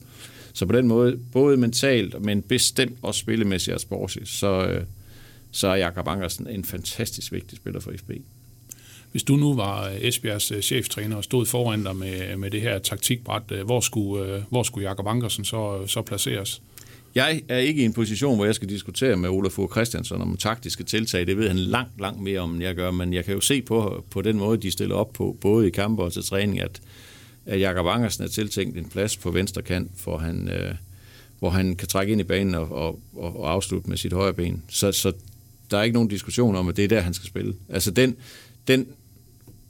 Så 0.54 0.66
på 0.66 0.74
den 0.74 0.88
måde, 0.88 1.20
både 1.34 1.58
mentalt, 1.58 2.22
men 2.22 2.42
bestemt 2.42 2.98
også 3.02 3.20
spillemæssigt 3.20 3.76
og 3.76 3.82
sportsligt, 3.82 4.30
så, 4.30 4.68
øh, 4.68 4.84
så 5.52 5.68
er 5.68 5.76
Jakob 5.76 6.08
Ankersen 6.08 6.48
en 6.48 6.66
fantastisk 6.66 7.32
vigtig 7.32 7.58
spiller 7.58 7.80
for 7.80 7.94
FB. 7.98 8.12
Hvis 9.12 9.24
du 9.24 9.36
nu 9.36 9.56
var 9.56 9.90
øh, 9.90 9.96
Esbjergs 10.02 10.52
øh, 10.52 10.62
cheftræner 10.62 11.16
og 11.16 11.24
stod 11.24 11.46
foran 11.46 11.84
dig 11.84 11.96
med, 11.96 12.38
med 12.38 12.52
det 12.52 12.62
her 12.62 12.80
taktikbræt, 12.80 13.44
hvor 13.66 13.80
skulle, 13.80 14.46
hvor 14.50 14.64
skulle 14.64 14.88
Jakob 14.88 15.08
Ankersen 15.08 15.46
så, 15.46 15.88
så 15.88 16.02
placeres? 16.02 16.62
Jeg 17.16 17.42
er 17.48 17.58
ikke 17.58 17.82
i 17.82 17.86
en 17.86 17.94
position, 17.94 18.36
hvor 18.36 18.46
jeg 18.46 18.56
skal 18.56 18.70
diskutere 18.70 19.16
med 19.16 19.30
Olaf 19.30 19.52
Fogh 19.52 19.72
Christiansen 19.72 20.22
om 20.22 20.38
taktiske 20.38 20.84
tiltag. 20.84 21.28
Det 21.28 21.38
ved 21.38 21.48
han 21.48 21.58
langt, 21.58 22.02
langt 22.02 22.22
mere 22.22 22.40
om, 22.40 22.54
end 22.54 22.64
jeg 22.64 22.76
gør. 22.76 22.92
Men 22.92 23.14
jeg 23.14 23.26
kan 23.26 23.34
jo 23.34 23.42
se 23.42 23.62
på, 23.62 24.06
på 24.12 24.22
den 24.22 24.38
måde, 24.38 24.58
de 24.58 24.72
stiller 24.72 24.96
op 24.96 25.14
på, 25.14 25.38
både 25.42 25.68
i 25.68 25.70
kampe 25.70 26.04
og 26.04 26.14
til 26.14 26.24
træning, 26.24 26.62
at, 26.62 26.82
at 27.46 27.60
Jakob 27.60 27.86
Angersen 27.86 28.24
er 28.24 28.28
tiltænkt 28.28 28.78
en 28.78 28.90
plads 28.90 29.18
på 29.18 29.32
venstre 29.32 29.62
kant, 29.62 29.92
hvor 30.04 30.18
han, 30.18 30.50
øh, 30.50 30.74
hvor 31.40 31.50
han 31.50 31.76
kan 31.76 31.88
trække 31.88 32.12
ind 32.12 32.22
i 32.22 32.24
banen 32.24 32.56
og, 32.56 32.72
og, 32.72 33.00
og, 33.16 33.40
og 33.40 33.52
afslutte 33.52 33.90
med 33.90 33.98
sit 33.98 34.14
højre 34.14 34.34
ben. 34.34 34.64
Så, 34.70 34.92
så 34.92 35.12
der 35.72 35.78
er 35.78 35.84
ikke 35.84 35.94
nogen 35.94 36.10
diskussion 36.10 36.56
om, 36.56 36.68
at 36.68 36.78
det 36.78 36.84
er 36.84 36.88
der, 36.88 37.02
han 37.02 37.14
skal 37.14 37.28
spille. 37.28 37.54
Altså 37.70 37.92
den, 37.92 38.16
den, 38.68 38.88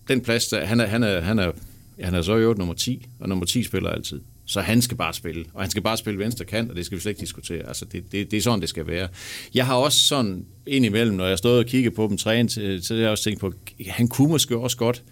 den 0.07 0.21
plads, 0.21 0.47
der, 0.47 0.65
han 0.65 0.79
er, 0.79 0.85
han 0.85 1.03
er, 1.03 1.21
han 1.21 1.39
er, 1.39 1.51
han 1.99 2.13
er 2.13 2.21
så 2.21 2.35
i 2.35 2.39
øvrigt 2.39 2.57
nummer 2.57 2.73
10, 2.73 3.05
og 3.19 3.29
nummer 3.29 3.45
10 3.45 3.63
spiller 3.63 3.89
altid. 3.89 4.21
Så 4.49 4.61
han 4.61 4.81
skal 4.81 4.97
bare 4.97 5.13
spille, 5.13 5.45
og 5.53 5.61
han 5.61 5.71
skal 5.71 5.83
bare 5.83 5.97
spille 5.97 6.19
venstre 6.19 6.45
kant, 6.45 6.69
og 6.69 6.75
det 6.75 6.85
skal 6.85 6.95
vi 6.95 7.01
slet 7.01 7.09
ikke 7.09 7.21
diskutere. 7.21 7.67
Altså, 7.67 7.85
det, 7.85 8.11
det, 8.11 8.31
det 8.31 8.37
er 8.37 8.41
sådan, 8.41 8.61
det 8.61 8.69
skal 8.69 8.87
være. 8.87 9.07
Jeg 9.53 9.65
har 9.65 9.75
også 9.75 9.99
sådan 9.99 10.45
indimellem, 10.67 11.15
når 11.15 11.25
jeg 11.25 11.37
stod 11.37 11.59
og 11.59 11.65
kiggede 11.65 11.95
på 11.95 12.07
dem 12.07 12.17
træne, 12.17 12.49
øh, 12.59 12.81
så 12.81 12.93
har 12.93 13.01
jeg 13.01 13.09
også 13.09 13.23
tænkt 13.23 13.39
på, 13.39 13.53
han 13.87 14.07
kunne 14.07 14.29
måske 14.29 14.57
også 14.57 14.77
godt, 14.77 15.03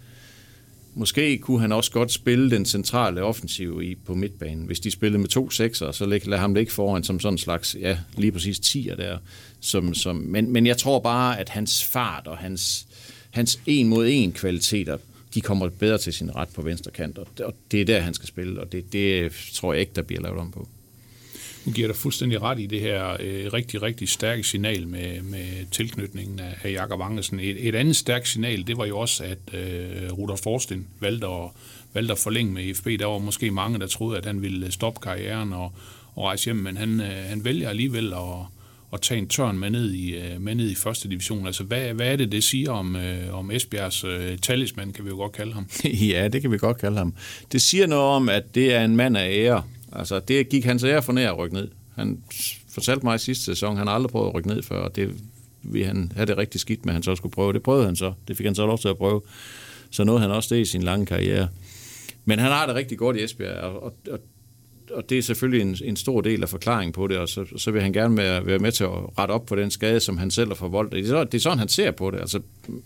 måske 0.94 1.38
kunne 1.38 1.60
han 1.60 1.72
også 1.72 1.90
godt 1.90 2.12
spille 2.12 2.50
den 2.50 2.64
centrale 2.64 3.22
offensiv 3.22 3.82
i, 3.82 3.94
på 3.94 4.14
midtbanen. 4.14 4.66
Hvis 4.66 4.80
de 4.80 4.90
spillede 4.90 5.20
med 5.20 5.28
to 5.28 5.50
sekser, 5.50 5.92
så 5.92 6.06
lad 6.06 6.38
ham 6.38 6.54
ligge 6.54 6.72
foran 6.72 7.04
som 7.04 7.20
sådan 7.20 7.34
en 7.34 7.38
slags, 7.38 7.76
ja, 7.80 7.98
lige 8.16 8.32
præcis 8.32 8.58
tier 8.58 8.96
der. 8.96 9.18
Som, 9.60 9.94
som, 9.94 10.16
men, 10.16 10.52
men 10.52 10.66
jeg 10.66 10.76
tror 10.76 10.98
bare, 10.98 11.38
at 11.40 11.48
hans 11.48 11.84
fart 11.84 12.26
og 12.26 12.38
hans, 12.38 12.86
hans 13.30 13.60
en 13.66 13.88
mod 13.88 14.06
en 14.10 14.32
kvaliteter 14.32 14.98
de 15.36 15.40
kommer 15.40 15.68
bedre 15.68 15.98
til 15.98 16.12
sin 16.12 16.36
ret 16.36 16.48
på 16.48 16.62
venstre 16.62 16.90
kant, 16.90 17.18
og 17.18 17.54
det 17.70 17.80
er 17.80 17.84
der, 17.84 18.00
han 18.00 18.14
skal 18.14 18.28
spille, 18.28 18.60
og 18.60 18.72
det, 18.72 18.92
det 18.92 19.32
tror 19.52 19.72
jeg 19.72 19.80
ikke, 19.80 19.92
der 19.96 20.02
bliver 20.02 20.22
lavet 20.22 20.38
om 20.38 20.50
på. 20.50 20.68
Nu 21.64 21.72
giver 21.72 21.88
dig 21.88 21.96
fuldstændig 21.96 22.42
ret 22.42 22.60
i 22.60 22.66
det 22.66 22.80
her 22.80 23.16
øh, 23.20 23.52
rigtig, 23.52 23.82
rigtig 23.82 24.08
stærke 24.08 24.44
signal 24.44 24.88
med, 24.88 25.22
med 25.22 25.70
tilknytningen 25.70 26.40
af, 26.40 26.54
af 26.62 26.72
Jakob 26.72 27.00
Angersen. 27.00 27.40
Et, 27.40 27.68
et 27.68 27.74
andet 27.74 27.96
stærkt 27.96 28.28
signal, 28.28 28.66
det 28.66 28.76
var 28.76 28.86
jo 28.86 28.98
også, 28.98 29.24
at 29.24 29.54
øh, 29.54 30.12
Rudolf 30.12 30.40
Forsten 30.40 30.86
valgte 31.00 31.26
at, 31.26 31.50
valgte 31.92 32.12
at 32.12 32.18
forlænge 32.18 32.52
med 32.52 32.74
FB. 32.74 32.86
Der 32.86 33.06
var 33.06 33.18
måske 33.18 33.50
mange, 33.50 33.78
der 33.78 33.86
troede, 33.86 34.18
at 34.18 34.26
han 34.26 34.42
ville 34.42 34.72
stoppe 34.72 35.00
karrieren 35.00 35.52
og, 35.52 35.72
og 36.14 36.24
rejse 36.24 36.44
hjem, 36.44 36.56
men 36.56 36.76
han, 36.76 37.00
øh, 37.00 37.24
han 37.28 37.44
vælger 37.44 37.68
alligevel 37.68 38.12
at, 38.12 38.46
at 38.96 39.02
tage 39.02 39.18
en 39.18 39.28
tørn 39.28 39.58
med 39.58 39.70
ned 39.70 39.92
i, 39.92 40.16
øh, 40.16 40.40
med 40.40 40.54
ned 40.54 40.70
i 40.70 40.74
første 40.74 41.08
division. 41.08 41.46
Altså, 41.46 41.64
hvad, 41.64 41.94
hvad 41.94 42.12
er 42.12 42.16
det, 42.16 42.32
det 42.32 42.44
siger 42.44 42.70
om, 42.70 42.96
øh, 42.96 43.34
om 43.34 43.50
Esbjergs 43.50 44.04
øh, 44.04 44.38
talisman, 44.38 44.92
kan 44.92 45.04
vi 45.04 45.10
jo 45.10 45.16
godt 45.16 45.32
kalde 45.32 45.52
ham? 45.52 45.66
ja, 46.12 46.28
det 46.28 46.42
kan 46.42 46.52
vi 46.52 46.58
godt 46.58 46.78
kalde 46.78 46.96
ham. 46.96 47.14
Det 47.52 47.62
siger 47.62 47.86
noget 47.86 48.04
om, 48.04 48.28
at 48.28 48.54
det 48.54 48.74
er 48.74 48.84
en 48.84 48.96
mand 48.96 49.16
af 49.16 49.30
ære. 49.30 49.62
Altså, 49.92 50.20
det 50.20 50.48
gik 50.48 50.64
hans 50.64 50.84
ære 50.84 51.02
for 51.02 51.12
nær 51.12 51.30
at 51.30 51.38
rykke 51.38 51.54
ned. 51.56 51.68
Han 51.94 52.22
fortalte 52.68 53.06
mig 53.06 53.14
i 53.14 53.18
sidste 53.18 53.44
sæson, 53.44 53.76
han 53.76 53.86
har 53.86 53.94
aldrig 53.94 54.10
prøvet 54.10 54.28
at 54.28 54.34
rykke 54.34 54.48
ned 54.48 54.62
før, 54.62 54.78
og 54.78 54.96
det 54.96 55.14
ville 55.62 55.86
han 55.86 56.12
have 56.16 56.26
det 56.26 56.38
rigtig 56.38 56.60
skidt 56.60 56.84
med, 56.84 56.92
at 56.92 56.94
han 56.94 57.02
så 57.02 57.14
skulle 57.14 57.32
prøve. 57.32 57.52
Det 57.52 57.62
prøvede 57.62 57.86
han 57.86 57.96
så. 57.96 58.12
Det 58.28 58.36
fik 58.36 58.46
han 58.46 58.54
så 58.54 58.66
lov 58.66 58.78
til 58.78 58.88
at 58.88 58.96
prøve. 58.96 59.22
Så 59.90 60.04
nåede 60.04 60.20
han 60.20 60.30
også 60.30 60.54
det 60.54 60.60
i 60.60 60.64
sin 60.64 60.82
lange 60.82 61.06
karriere. 61.06 61.48
Men 62.24 62.38
han 62.38 62.52
har 62.52 62.66
det 62.66 62.74
rigtig 62.74 62.98
godt 62.98 63.16
i 63.16 63.24
Esbjerg, 63.24 63.56
og, 63.56 63.82
og, 63.82 63.94
og 64.10 64.18
og 64.90 65.10
det 65.10 65.18
er 65.18 65.22
selvfølgelig 65.22 65.62
en, 65.62 65.76
en 65.84 65.96
stor 65.96 66.20
del 66.20 66.42
af 66.42 66.48
forklaringen 66.48 66.92
på 66.92 67.06
det, 67.06 67.16
og 67.16 67.28
så, 67.28 67.44
så 67.56 67.70
vil 67.70 67.82
han 67.82 67.92
gerne 67.92 68.16
være, 68.16 68.46
være 68.46 68.58
med 68.58 68.72
til 68.72 68.84
at 68.84 68.90
rette 69.18 69.32
op 69.32 69.46
på 69.46 69.56
den 69.56 69.70
skade, 69.70 70.00
som 70.00 70.18
han 70.18 70.30
selv 70.30 70.48
har 70.48 70.54
forvoldt. 70.54 70.92
Det 70.92 71.10
er, 71.10 71.24
det 71.24 71.34
er 71.34 71.42
sådan, 71.42 71.58
han 71.58 71.68
ser 71.68 71.90
på 71.90 72.10
det. 72.10 72.20
Altså, 72.20 72.40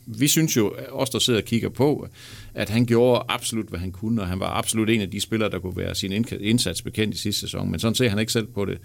vi 0.07 0.29
synes 0.29 0.57
jo, 0.57 0.75
os 0.91 1.11
der 1.11 1.19
sidder 1.19 1.41
og 1.41 1.45
kigger 1.45 1.69
på, 1.69 2.09
at 2.55 2.69
han 2.69 2.87
gjorde 2.87 3.25
absolut, 3.29 3.67
hvad 3.67 3.79
han 3.79 3.93
kunne, 3.93 4.23
og 4.23 4.29
han 4.29 4.41
var 4.41 4.59
absolut 4.59 4.91
en 4.91 5.01
af 5.01 5.11
de 5.11 5.21
spillere, 5.21 5.51
der 5.51 5.59
kunne 5.59 5.77
være 5.77 5.95
sin 5.95 6.25
indsats 6.41 6.83
bekendt 6.83 7.15
i 7.15 7.19
sidste 7.19 7.41
sæson. 7.41 7.71
Men 7.71 7.81
sådan 7.81 7.95
ser 7.95 8.09
han 8.09 8.19
ikke 8.19 8.33
selv 8.33 8.47
på 8.47 8.65
det. 8.65 8.79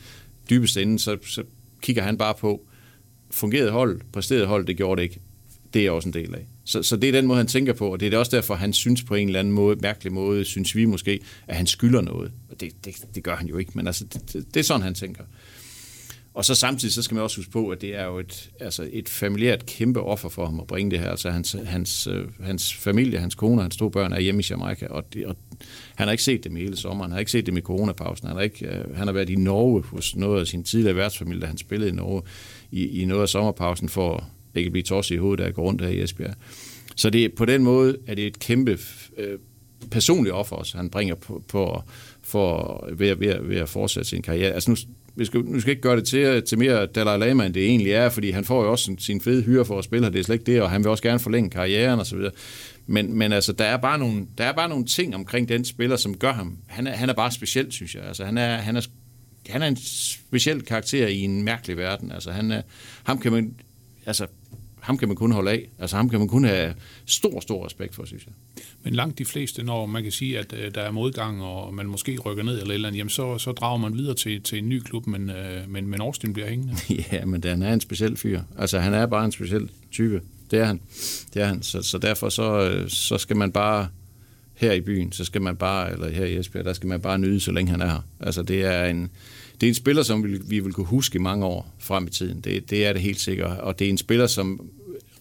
Dybest 0.49 0.77
inden, 0.77 0.99
så, 0.99 1.17
så 1.25 1.43
kigger 1.81 2.03
han 2.03 2.17
bare 2.17 2.33
på, 2.39 2.67
fungerede 3.31 3.71
hold, 3.71 4.01
præsterede 4.13 4.45
hold, 4.45 4.65
det 4.65 4.77
gjorde 4.77 5.01
det 5.01 5.03
ikke. 5.03 5.19
Det 5.75 5.85
er 5.85 5.91
også 5.91 6.09
en 6.09 6.13
del 6.13 6.35
af. 6.35 6.47
Så, 6.63 6.83
så 6.83 6.95
det 6.95 7.07
er 7.07 7.11
den 7.11 7.27
måde, 7.27 7.37
han 7.37 7.47
tænker 7.47 7.73
på, 7.73 7.91
og 7.91 7.99
det 7.99 8.13
er 8.13 8.17
også 8.17 8.35
derfor, 8.35 8.55
han 8.55 8.73
synes 8.73 9.03
på 9.03 9.15
en 9.15 9.27
eller 9.27 9.39
anden 9.39 9.53
måde, 9.53 9.75
mærkelig 9.81 10.13
måde, 10.13 10.45
synes 10.45 10.75
vi 10.75 10.85
måske, 10.85 11.19
at 11.47 11.55
han 11.55 11.67
skylder 11.67 12.01
noget. 12.01 12.31
Og 12.51 12.61
det, 12.61 12.85
det, 12.85 12.95
det 13.15 13.23
gør 13.23 13.35
han 13.35 13.47
jo 13.47 13.57
ikke, 13.57 13.71
men 13.75 13.87
altså, 13.87 14.05
det, 14.13 14.33
det, 14.33 14.53
det 14.53 14.59
er 14.59 14.63
sådan, 14.63 14.81
han 14.81 14.93
tænker. 14.93 15.23
Og 16.33 16.45
så 16.45 16.55
samtidig 16.55 16.93
så 16.93 17.01
skal 17.01 17.15
man 17.15 17.23
også 17.23 17.37
huske 17.37 17.51
på, 17.51 17.69
at 17.69 17.81
det 17.81 17.95
er 17.95 18.05
jo 18.05 18.19
et, 18.19 18.49
altså 18.59 18.89
et 18.91 19.09
familiært 19.09 19.65
kæmpe 19.65 20.01
offer 20.01 20.29
for 20.29 20.45
ham 20.45 20.59
at 20.59 20.67
bringe 20.67 20.91
det 20.91 20.99
her. 20.99 21.09
Altså 21.09 21.29
hans, 21.29 21.55
hans, 21.65 22.07
øh, 22.07 22.27
hans 22.39 22.73
familie, 22.73 23.19
hans 23.19 23.35
kone 23.35 23.57
og 23.57 23.63
hans 23.63 23.77
to 23.77 23.89
børn 23.89 24.13
er 24.13 24.19
hjemme 24.19 24.41
i 24.41 24.45
Jamaica, 24.49 24.87
og, 24.87 25.13
det, 25.13 25.25
og 25.25 25.35
han 25.95 26.07
har 26.07 26.11
ikke 26.11 26.23
set 26.23 26.43
dem 26.43 26.57
i 26.57 26.59
hele 26.59 26.77
sommeren. 26.77 27.11
Han 27.11 27.15
har 27.15 27.19
ikke 27.19 27.31
set 27.31 27.45
dem 27.45 27.57
i 27.57 27.61
coronapausen. 27.61 28.27
Han 28.27 28.35
har, 28.35 28.43
ikke, 28.43 28.67
øh, 28.67 28.95
han 28.95 29.07
har 29.07 29.13
været 29.13 29.29
i 29.29 29.35
Norge 29.35 29.83
hos 29.83 30.15
noget 30.15 30.39
af 30.39 30.47
sin 30.47 30.63
tidligere 30.63 30.95
værtsfamilie, 30.95 31.41
da 31.41 31.45
han 31.45 31.57
spillede 31.57 31.89
i 31.89 31.93
Norge 31.93 32.21
i, 32.71 33.01
i 33.01 33.05
noget 33.05 33.21
af 33.21 33.29
sommerpausen 33.29 33.89
for 33.89 34.29
det 34.55 34.63
kan 34.63 34.71
blive 34.71 34.83
tosset 34.83 35.15
i 35.15 35.17
hovedet, 35.17 35.45
der 35.45 35.51
går 35.51 35.63
rundt 35.63 35.81
her 35.81 35.89
i 35.89 36.03
Esbjerg. 36.03 36.33
Så 36.95 37.09
det, 37.09 37.33
på 37.33 37.45
den 37.45 37.63
måde 37.63 37.97
er 38.07 38.15
det 38.15 38.27
et 38.27 38.39
kæmpe 38.39 38.77
øh, 39.17 39.39
personligt 39.91 40.35
offer 40.35 40.55
også, 40.55 40.77
han 40.77 40.89
bringer 40.89 41.15
på, 41.15 41.43
på 41.47 41.81
for, 42.23 42.89
ved, 42.93 43.15
ved, 43.15 43.35
ved 43.41 43.57
at 43.57 43.69
fortsætte 43.69 44.09
sin 44.09 44.21
karriere. 44.21 44.51
Altså 44.51 44.71
nu, 44.71 44.77
vi 45.15 45.25
skal, 45.25 45.41
nu 45.41 45.59
skal 45.59 45.71
ikke 45.71 45.81
gøre 45.81 45.95
det 45.95 46.07
til, 46.07 46.43
til 46.43 46.57
mere 46.57 46.85
Dalai 46.85 47.17
Lama, 47.17 47.45
end 47.45 47.53
det 47.53 47.65
egentlig 47.65 47.91
er, 47.91 48.09
fordi 48.09 48.31
han 48.31 48.45
får 48.45 48.63
jo 48.63 48.71
også 48.71 48.85
sin, 48.85 48.99
sin 48.99 49.21
fede 49.21 49.43
hyre 49.43 49.65
for 49.65 49.77
at 49.79 49.83
spille, 49.83 50.07
og 50.07 50.13
det 50.13 50.19
er 50.19 50.23
slet 50.23 50.35
ikke 50.35 50.51
det, 50.51 50.61
og 50.61 50.69
han 50.69 50.83
vil 50.83 50.89
også 50.89 51.03
gerne 51.03 51.19
forlænge 51.19 51.49
karrieren 51.49 51.99
osv. 51.99 52.19
Men, 52.87 53.17
men 53.17 53.31
altså, 53.31 53.53
der 53.53 53.65
er, 53.65 53.77
bare 53.77 53.99
nogle, 53.99 54.27
der 54.37 54.43
er 54.43 54.53
bare 54.53 54.69
nogle 54.69 54.85
ting 54.85 55.15
omkring 55.15 55.49
den 55.49 55.65
spiller, 55.65 55.95
som 55.95 56.17
gør 56.17 56.33
ham. 56.33 56.57
Han 56.67 56.87
er, 56.87 56.91
han 56.91 57.09
er 57.09 57.13
bare 57.13 57.31
speciel, 57.31 57.71
synes 57.71 57.95
jeg. 57.95 58.03
Altså, 58.03 58.25
han 58.25 58.37
er, 58.37 58.57
han 58.57 58.75
er, 58.75 58.81
han 59.49 59.61
er 59.61 59.67
en 59.67 59.77
speciel 59.77 60.61
karakter 60.61 61.07
i 61.07 61.19
en 61.19 61.43
mærkelig 61.43 61.77
verden. 61.77 62.11
Altså, 62.11 62.31
han 62.31 62.51
er, 62.51 62.61
ham 63.03 63.19
kan 63.19 63.31
man, 63.31 63.53
altså, 64.05 64.27
ham 64.85 64.97
kan 64.97 65.07
man 65.07 65.17
kun 65.17 65.31
holde 65.31 65.51
af. 65.51 65.69
Altså 65.79 65.95
ham 65.95 66.09
kan 66.09 66.19
man 66.19 66.27
kun 66.27 66.43
have 66.43 66.73
stor, 67.05 67.39
stor 67.39 67.65
respekt 67.65 67.95
for, 67.95 68.05
synes 68.05 68.25
jeg. 68.25 68.33
Men 68.83 68.93
langt 68.93 69.17
de 69.17 69.25
fleste, 69.25 69.63
når 69.63 69.85
man 69.85 70.03
kan 70.03 70.11
sige, 70.11 70.39
at 70.39 70.53
øh, 70.53 70.75
der 70.75 70.81
er 70.81 70.91
modgang, 70.91 71.43
og 71.43 71.73
man 71.73 71.85
måske 71.85 72.19
rykker 72.19 72.43
ned 72.43 72.61
eller 72.61 72.73
eller 72.73 72.87
andet, 72.87 72.97
jamen 72.97 73.09
så, 73.09 73.37
så 73.37 73.51
drager 73.51 73.77
man 73.77 73.97
videre 73.97 74.15
til, 74.15 74.41
til 74.41 74.57
en 74.57 74.69
ny 74.69 74.79
klub, 74.79 75.07
men, 75.07 75.29
øh, 75.29 75.69
men, 75.69 75.87
men 75.87 76.01
Austin 76.01 76.33
bliver 76.33 76.49
hængende. 76.49 76.75
ja, 77.11 77.25
men 77.25 77.43
han 77.43 77.61
er 77.61 77.73
en 77.73 77.81
speciel 77.81 78.17
fyr. 78.17 78.41
Altså 78.57 78.79
han 78.79 78.93
er 78.93 79.05
bare 79.05 79.25
en 79.25 79.31
speciel 79.31 79.69
type. 79.91 80.21
Det 80.51 80.59
er 80.59 80.65
han. 80.65 80.81
Det 81.33 81.41
er 81.41 81.45
han. 81.45 81.63
Så, 81.63 81.81
så 81.81 81.97
derfor 81.97 82.29
så, 82.29 82.69
øh, 82.69 82.89
så 82.89 83.17
skal 83.17 83.37
man 83.37 83.51
bare 83.51 83.87
her 84.53 84.71
i 84.71 84.81
byen, 84.81 85.11
så 85.11 85.25
skal 85.25 85.41
man 85.41 85.55
bare, 85.55 85.91
eller 85.91 86.09
her 86.09 86.25
i 86.25 86.37
Esbjerg, 86.37 86.65
der 86.65 86.73
skal 86.73 86.89
man 86.89 87.01
bare 87.01 87.19
nyde, 87.19 87.39
så 87.39 87.51
længe 87.51 87.71
han 87.71 87.81
er 87.81 87.85
her. 87.85 88.01
Altså 88.19 88.43
det 88.43 88.65
er 88.65 88.85
en, 88.85 89.09
det 89.61 89.67
er 89.67 89.71
en 89.71 89.75
spiller, 89.75 90.03
som 90.03 90.23
vi, 90.23 90.39
vi 90.47 90.59
vil 90.59 90.73
kunne 90.73 90.85
huske 90.85 91.15
i 91.15 91.19
mange 91.19 91.45
år 91.45 91.73
frem 91.79 92.07
i 92.07 92.09
tiden. 92.09 92.41
Det, 92.41 92.69
det 92.69 92.85
er 92.85 92.93
det 92.93 93.01
helt 93.01 93.19
sikkert. 93.19 93.59
Og 93.59 93.79
det 93.79 93.85
er 93.85 93.89
en 93.89 93.97
spiller, 93.97 94.27
som 94.27 94.69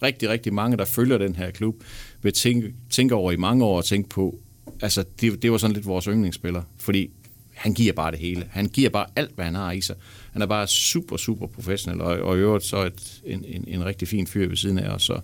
rigtig, 0.03 0.29
rigtig 0.29 0.53
mange, 0.53 0.77
der 0.77 0.85
følger 0.85 1.17
den 1.17 1.35
her 1.35 1.51
klub, 1.51 1.83
vil 2.21 2.33
tænke, 2.33 2.73
tænke 2.89 3.15
over 3.15 3.31
i 3.31 3.35
mange 3.35 3.65
år 3.65 3.77
og 3.77 3.85
tænke 3.85 4.09
på, 4.09 4.39
altså 4.81 5.03
det, 5.21 5.41
det 5.41 5.51
var 5.51 5.57
sådan 5.57 5.73
lidt 5.73 5.85
vores 5.85 6.05
yndlingsspiller, 6.05 6.61
fordi 6.79 7.09
han 7.53 7.73
giver 7.73 7.93
bare 7.93 8.11
det 8.11 8.19
hele. 8.19 8.47
Han 8.49 8.65
giver 8.65 8.89
bare 8.89 9.05
alt, 9.15 9.35
hvad 9.35 9.45
han 9.45 9.55
har 9.55 9.71
i 9.71 9.81
sig. 9.81 9.95
Han 10.31 10.41
er 10.41 10.45
bare 10.45 10.67
super, 10.67 11.17
super 11.17 11.47
professionel, 11.47 12.01
og, 12.01 12.19
og 12.19 12.37
i 12.37 12.39
øvrigt 12.39 12.65
så 12.65 12.85
et, 12.85 13.21
en, 13.25 13.45
en, 13.47 13.65
en 13.67 13.85
rigtig 13.85 14.07
fin 14.07 14.27
fyr 14.27 14.47
ved 14.47 14.57
siden 14.57 14.79
af 14.79 14.89
os. 14.89 15.03
Så, 15.03 15.19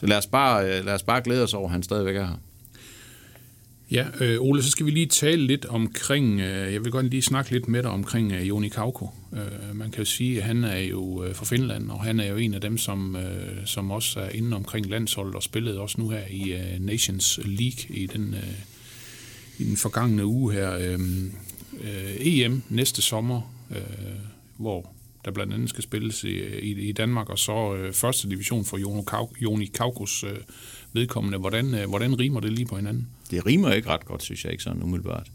så 0.00 0.06
lad, 0.06 0.18
os 0.18 0.26
bare, 0.26 0.64
øh, 0.64 0.84
lad 0.84 0.94
os 0.94 1.02
bare 1.02 1.20
glæde 1.20 1.42
os 1.42 1.54
over, 1.54 1.66
at 1.66 1.72
han 1.72 1.82
stadigvæk 1.82 2.16
er 2.16 2.26
her. 2.26 2.40
Ja, 3.90 4.06
øh, 4.20 4.40
Ole, 4.40 4.62
så 4.62 4.70
skal 4.70 4.86
vi 4.86 4.90
lige 4.90 5.06
tale 5.06 5.46
lidt 5.46 5.64
omkring, 5.64 6.40
øh, 6.40 6.72
jeg 6.72 6.84
vil 6.84 6.92
godt 6.92 7.06
lige 7.06 7.22
snakke 7.22 7.50
lidt 7.50 7.68
med 7.68 7.82
dig 7.82 7.90
omkring 7.90 8.32
øh, 8.32 8.48
Joni 8.48 8.68
Kauko. 8.68 9.10
Øh, 9.32 9.76
man 9.76 9.90
kan 9.90 9.98
jo 9.98 10.04
sige, 10.04 10.38
at 10.38 10.42
han 10.42 10.64
er 10.64 10.78
jo 10.78 11.24
øh, 11.24 11.34
fra 11.34 11.44
Finland, 11.44 11.90
og 11.90 12.04
han 12.04 12.20
er 12.20 12.26
jo 12.26 12.36
en 12.36 12.54
af 12.54 12.60
dem, 12.60 12.78
som, 12.78 13.16
øh, 13.16 13.66
som 13.66 13.90
også 13.90 14.20
er 14.20 14.28
inde 14.28 14.56
omkring 14.56 14.86
landsholdet 14.86 15.34
og 15.34 15.42
spillede 15.42 15.80
også 15.80 16.00
nu 16.00 16.08
her 16.08 16.22
i 16.30 16.52
øh, 16.52 16.80
Nations 16.80 17.40
League 17.44 17.96
i 17.96 18.06
den, 18.06 18.34
øh, 18.34 18.58
i 19.58 19.64
den 19.64 19.76
forgangne 19.76 20.26
uge 20.26 20.52
her. 20.52 20.76
Øh, 20.78 21.00
øh, 21.80 22.16
EM 22.20 22.62
næste 22.68 23.02
sommer, 23.02 23.54
øh, 23.70 23.76
hvor 24.56 24.95
der 25.26 25.32
blandt 25.32 25.54
andet 25.54 25.68
skal 25.68 25.82
spilles 25.82 26.24
i, 26.24 26.58
i, 26.58 26.88
i 26.88 26.92
Danmark, 26.92 27.30
og 27.30 27.38
så 27.38 27.74
øh, 27.74 27.92
første 27.92 28.30
division 28.30 28.64
for 28.64 28.78
Joni 29.42 29.66
Kaukos 29.66 30.24
øh, 30.24 30.30
vedkommende. 30.92 31.38
Hvordan, 31.38 31.74
øh, 31.74 31.88
hvordan 31.88 32.18
rimer 32.18 32.40
det 32.40 32.52
lige 32.52 32.66
på 32.66 32.76
hinanden? 32.76 33.08
Det 33.30 33.46
rimer 33.46 33.72
ikke 33.72 33.88
ret 33.88 34.04
godt, 34.04 34.22
synes 34.22 34.44
jeg 34.44 34.52
ikke 34.52 34.64
sådan 34.64 34.82
umiddelbart. 34.82 35.26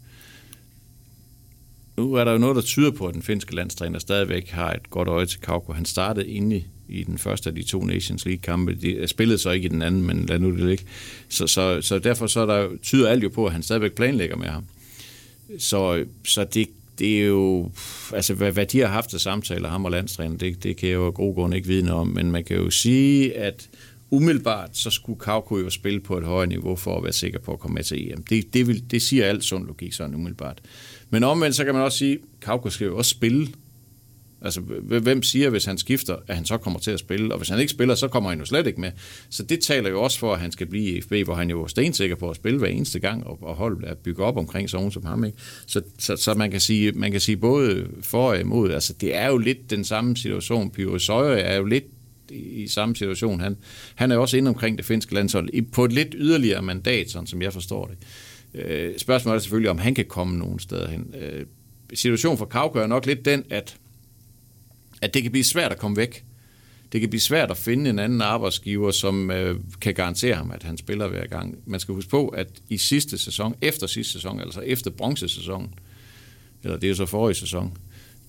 Nu 1.96 2.14
er 2.14 2.24
der 2.24 2.32
jo 2.32 2.38
noget, 2.38 2.56
der 2.56 2.62
tyder 2.62 2.90
på, 2.90 3.06
at 3.06 3.14
den 3.14 3.22
finske 3.22 3.54
landstræner 3.54 3.98
stadigvæk 3.98 4.48
har 4.48 4.72
et 4.72 4.90
godt 4.90 5.08
øje 5.08 5.26
til 5.26 5.40
Kauko. 5.40 5.72
Han 5.72 5.84
startede 5.84 6.28
inde 6.28 6.64
i 6.88 7.04
den 7.04 7.18
første 7.18 7.48
af 7.50 7.54
de 7.54 7.62
to 7.62 7.84
Nations 7.84 8.24
League-kampe. 8.24 8.74
De 8.74 8.90
øh, 8.90 9.08
spillede 9.08 9.38
så 9.38 9.50
ikke 9.50 9.66
i 9.66 9.68
den 9.68 9.82
anden, 9.82 10.02
men 10.02 10.26
lad 10.26 10.38
nu 10.38 10.50
det 10.50 10.66
ligge. 10.66 10.84
Så, 11.28 11.46
så, 11.46 11.80
så 11.80 11.98
derfor 11.98 12.26
så 12.26 12.46
der, 12.46 12.68
tyder 12.82 13.08
alt 13.08 13.24
jo 13.24 13.28
på, 13.28 13.46
at 13.46 13.52
han 13.52 13.62
stadigvæk 13.62 13.92
planlægger 13.92 14.36
med 14.36 14.48
ham. 14.48 14.64
Så, 15.58 15.96
øh, 15.96 16.06
så 16.24 16.44
det, 16.44 16.68
det 16.98 17.22
er 17.22 17.26
jo, 17.26 17.70
altså 18.12 18.34
hvad, 18.34 18.52
hvad 18.52 18.66
de 18.66 18.80
har 18.80 18.86
haft 18.86 19.14
af 19.14 19.20
samtaler, 19.20 19.68
ham 19.68 19.84
og 19.84 19.90
landstræner, 19.90 20.36
det, 20.36 20.62
det 20.62 20.76
kan 20.76 20.88
jeg 20.88 20.94
jo 20.94 21.06
af 21.06 21.14
god 21.14 21.34
grund 21.34 21.54
ikke 21.54 21.68
vide 21.68 21.92
om, 21.92 22.06
men 22.06 22.32
man 22.32 22.44
kan 22.44 22.56
jo 22.56 22.70
sige, 22.70 23.36
at 23.36 23.68
umiddelbart, 24.10 24.76
så 24.76 24.90
skulle 24.90 25.18
Kauko 25.18 25.58
jo 25.58 25.70
spille 25.70 26.00
på 26.00 26.18
et 26.18 26.24
højere 26.24 26.46
niveau 26.46 26.76
for 26.76 26.96
at 26.96 27.04
være 27.04 27.12
sikker 27.12 27.38
på 27.38 27.52
at 27.52 27.58
komme 27.58 27.74
med 27.74 27.82
til 27.82 28.12
EM. 28.12 28.22
Det, 28.22 28.54
det, 28.54 28.66
vil, 28.66 28.90
det 28.90 29.02
siger 29.02 29.26
alt 29.26 29.44
sund 29.44 29.66
logik 29.66 29.92
sådan 29.92 30.14
umiddelbart. 30.14 30.60
Men 31.10 31.24
omvendt, 31.24 31.56
så 31.56 31.64
kan 31.64 31.74
man 31.74 31.82
også 31.82 31.98
sige, 31.98 32.12
at 32.12 32.20
Kauko 32.40 32.70
skal 32.70 32.84
jo 32.84 32.96
også 32.96 33.10
spille. 33.10 33.48
Altså, 34.44 34.60
hvem 35.00 35.22
siger, 35.22 35.50
hvis 35.50 35.64
han 35.64 35.78
skifter, 35.78 36.16
at 36.26 36.36
han 36.36 36.44
så 36.44 36.56
kommer 36.56 36.80
til 36.80 36.90
at 36.90 36.98
spille? 36.98 37.32
Og 37.32 37.38
hvis 37.38 37.48
han 37.48 37.58
ikke 37.58 37.70
spiller, 37.70 37.94
så 37.94 38.08
kommer 38.08 38.30
han 38.30 38.38
jo 38.38 38.44
slet 38.44 38.66
ikke 38.66 38.80
med. 38.80 38.90
Så 39.30 39.42
det 39.42 39.60
taler 39.60 39.90
jo 39.90 40.02
også 40.02 40.18
for, 40.18 40.34
at 40.34 40.40
han 40.40 40.52
skal 40.52 40.66
blive 40.66 40.98
i 40.98 41.00
FB, 41.00 41.12
hvor 41.24 41.34
han 41.34 41.50
jo 41.50 41.62
er 41.62 41.66
stensikker 41.66 42.16
på 42.16 42.30
at 42.30 42.36
spille 42.36 42.58
hver 42.58 42.68
eneste 42.68 43.00
gang, 43.00 43.26
og, 43.26 43.38
og 43.42 43.54
holde 43.54 43.88
at 43.88 43.98
bygge 43.98 44.24
op 44.24 44.36
omkring 44.36 44.70
sådan 44.70 44.90
som 44.90 45.04
ham. 45.04 45.24
Ikke? 45.24 45.38
Så, 45.66 45.82
så, 45.98 46.16
så, 46.16 46.34
man, 46.34 46.50
kan 46.50 46.60
sige, 46.60 46.92
man 46.92 47.12
kan 47.12 47.20
sige 47.20 47.36
både 47.36 47.86
for 48.00 48.28
og 48.28 48.40
imod. 48.40 48.70
Altså, 48.70 48.92
det 48.92 49.16
er 49.16 49.26
jo 49.26 49.38
lidt 49.38 49.70
den 49.70 49.84
samme 49.84 50.16
situation. 50.16 50.70
Pio 50.70 50.98
Søjer 50.98 51.36
er 51.36 51.56
jo 51.56 51.64
lidt 51.64 51.84
i 52.30 52.66
samme 52.66 52.96
situation. 52.96 53.40
Han, 53.40 53.56
han 53.94 54.10
er 54.10 54.16
også 54.16 54.36
inde 54.36 54.48
omkring 54.48 54.78
det 54.78 54.86
finske 54.86 55.14
landshold 55.14 55.70
på 55.72 55.84
et 55.84 55.92
lidt 55.92 56.14
yderligere 56.18 56.62
mandat, 56.62 57.10
sådan 57.10 57.26
som 57.26 57.42
jeg 57.42 57.52
forstår 57.52 57.86
det. 57.86 57.98
Øh, 58.60 58.98
spørgsmålet 58.98 59.36
er 59.36 59.42
selvfølgelig, 59.42 59.70
om 59.70 59.78
han 59.78 59.94
kan 59.94 60.04
komme 60.04 60.38
nogen 60.38 60.58
steder 60.58 60.88
hen. 60.88 61.14
Øh, 61.20 61.46
situationen 61.94 62.38
for 62.38 62.44
Kauko 62.44 62.78
er 62.78 62.86
nok 62.86 63.06
lidt 63.06 63.24
den, 63.24 63.44
at, 63.50 63.76
at 65.02 65.14
det 65.14 65.22
kan 65.22 65.32
blive 65.32 65.44
svært 65.44 65.72
at 65.72 65.78
komme 65.78 65.96
væk. 65.96 66.24
Det 66.92 67.00
kan 67.00 67.10
blive 67.10 67.20
svært 67.20 67.50
at 67.50 67.56
finde 67.56 67.90
en 67.90 67.98
anden 67.98 68.20
arbejdsgiver, 68.20 68.90
som 68.90 69.30
øh, 69.30 69.60
kan 69.80 69.94
garantere 69.94 70.34
ham, 70.34 70.50
at 70.50 70.62
han 70.62 70.76
spiller 70.76 71.08
hver 71.08 71.26
gang. 71.26 71.58
Man 71.66 71.80
skal 71.80 71.94
huske 71.94 72.10
på, 72.10 72.28
at 72.28 72.46
i 72.68 72.76
sidste 72.76 73.18
sæson, 73.18 73.54
efter 73.60 73.86
sidste 73.86 74.12
sæson, 74.12 74.40
altså 74.40 74.60
efter 74.60 74.90
bronzesæsonen, 74.90 75.74
eller 76.62 76.76
det 76.76 76.90
er 76.90 76.94
så 76.94 77.06
forrige 77.06 77.34
sæson, 77.34 77.76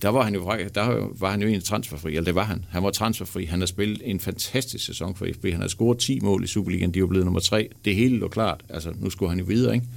der 0.01 0.09
var 0.09 0.23
han 0.23 0.33
jo, 0.33 0.51
der 0.75 1.07
var 1.19 1.31
han 1.31 1.41
jo 1.41 1.47
egentlig 1.47 1.63
transferfri, 1.63 2.09
eller 2.09 2.25
det 2.25 2.35
var 2.35 2.43
han. 2.43 2.65
Han 2.69 2.83
var 2.83 2.91
transferfri. 2.91 3.45
Han 3.45 3.59
har 3.59 3.65
spillet 3.65 4.01
en 4.05 4.19
fantastisk 4.19 4.85
sæson 4.85 5.15
for 5.15 5.27
FB. 5.33 5.45
Han 5.45 5.61
har 5.61 5.67
scoret 5.67 5.97
10 5.97 6.19
mål 6.19 6.43
i 6.43 6.47
Superligaen. 6.47 6.93
De 6.93 7.01
var 7.01 7.07
blevet 7.07 7.25
nummer 7.25 7.39
3. 7.39 7.69
Det 7.85 7.95
hele 7.95 8.17
lå 8.17 8.27
klart. 8.27 8.63
Altså, 8.69 8.93
nu 8.99 9.09
skulle 9.09 9.29
han 9.29 9.39
jo 9.39 9.45
videre, 9.45 9.75
ikke? 9.75 9.87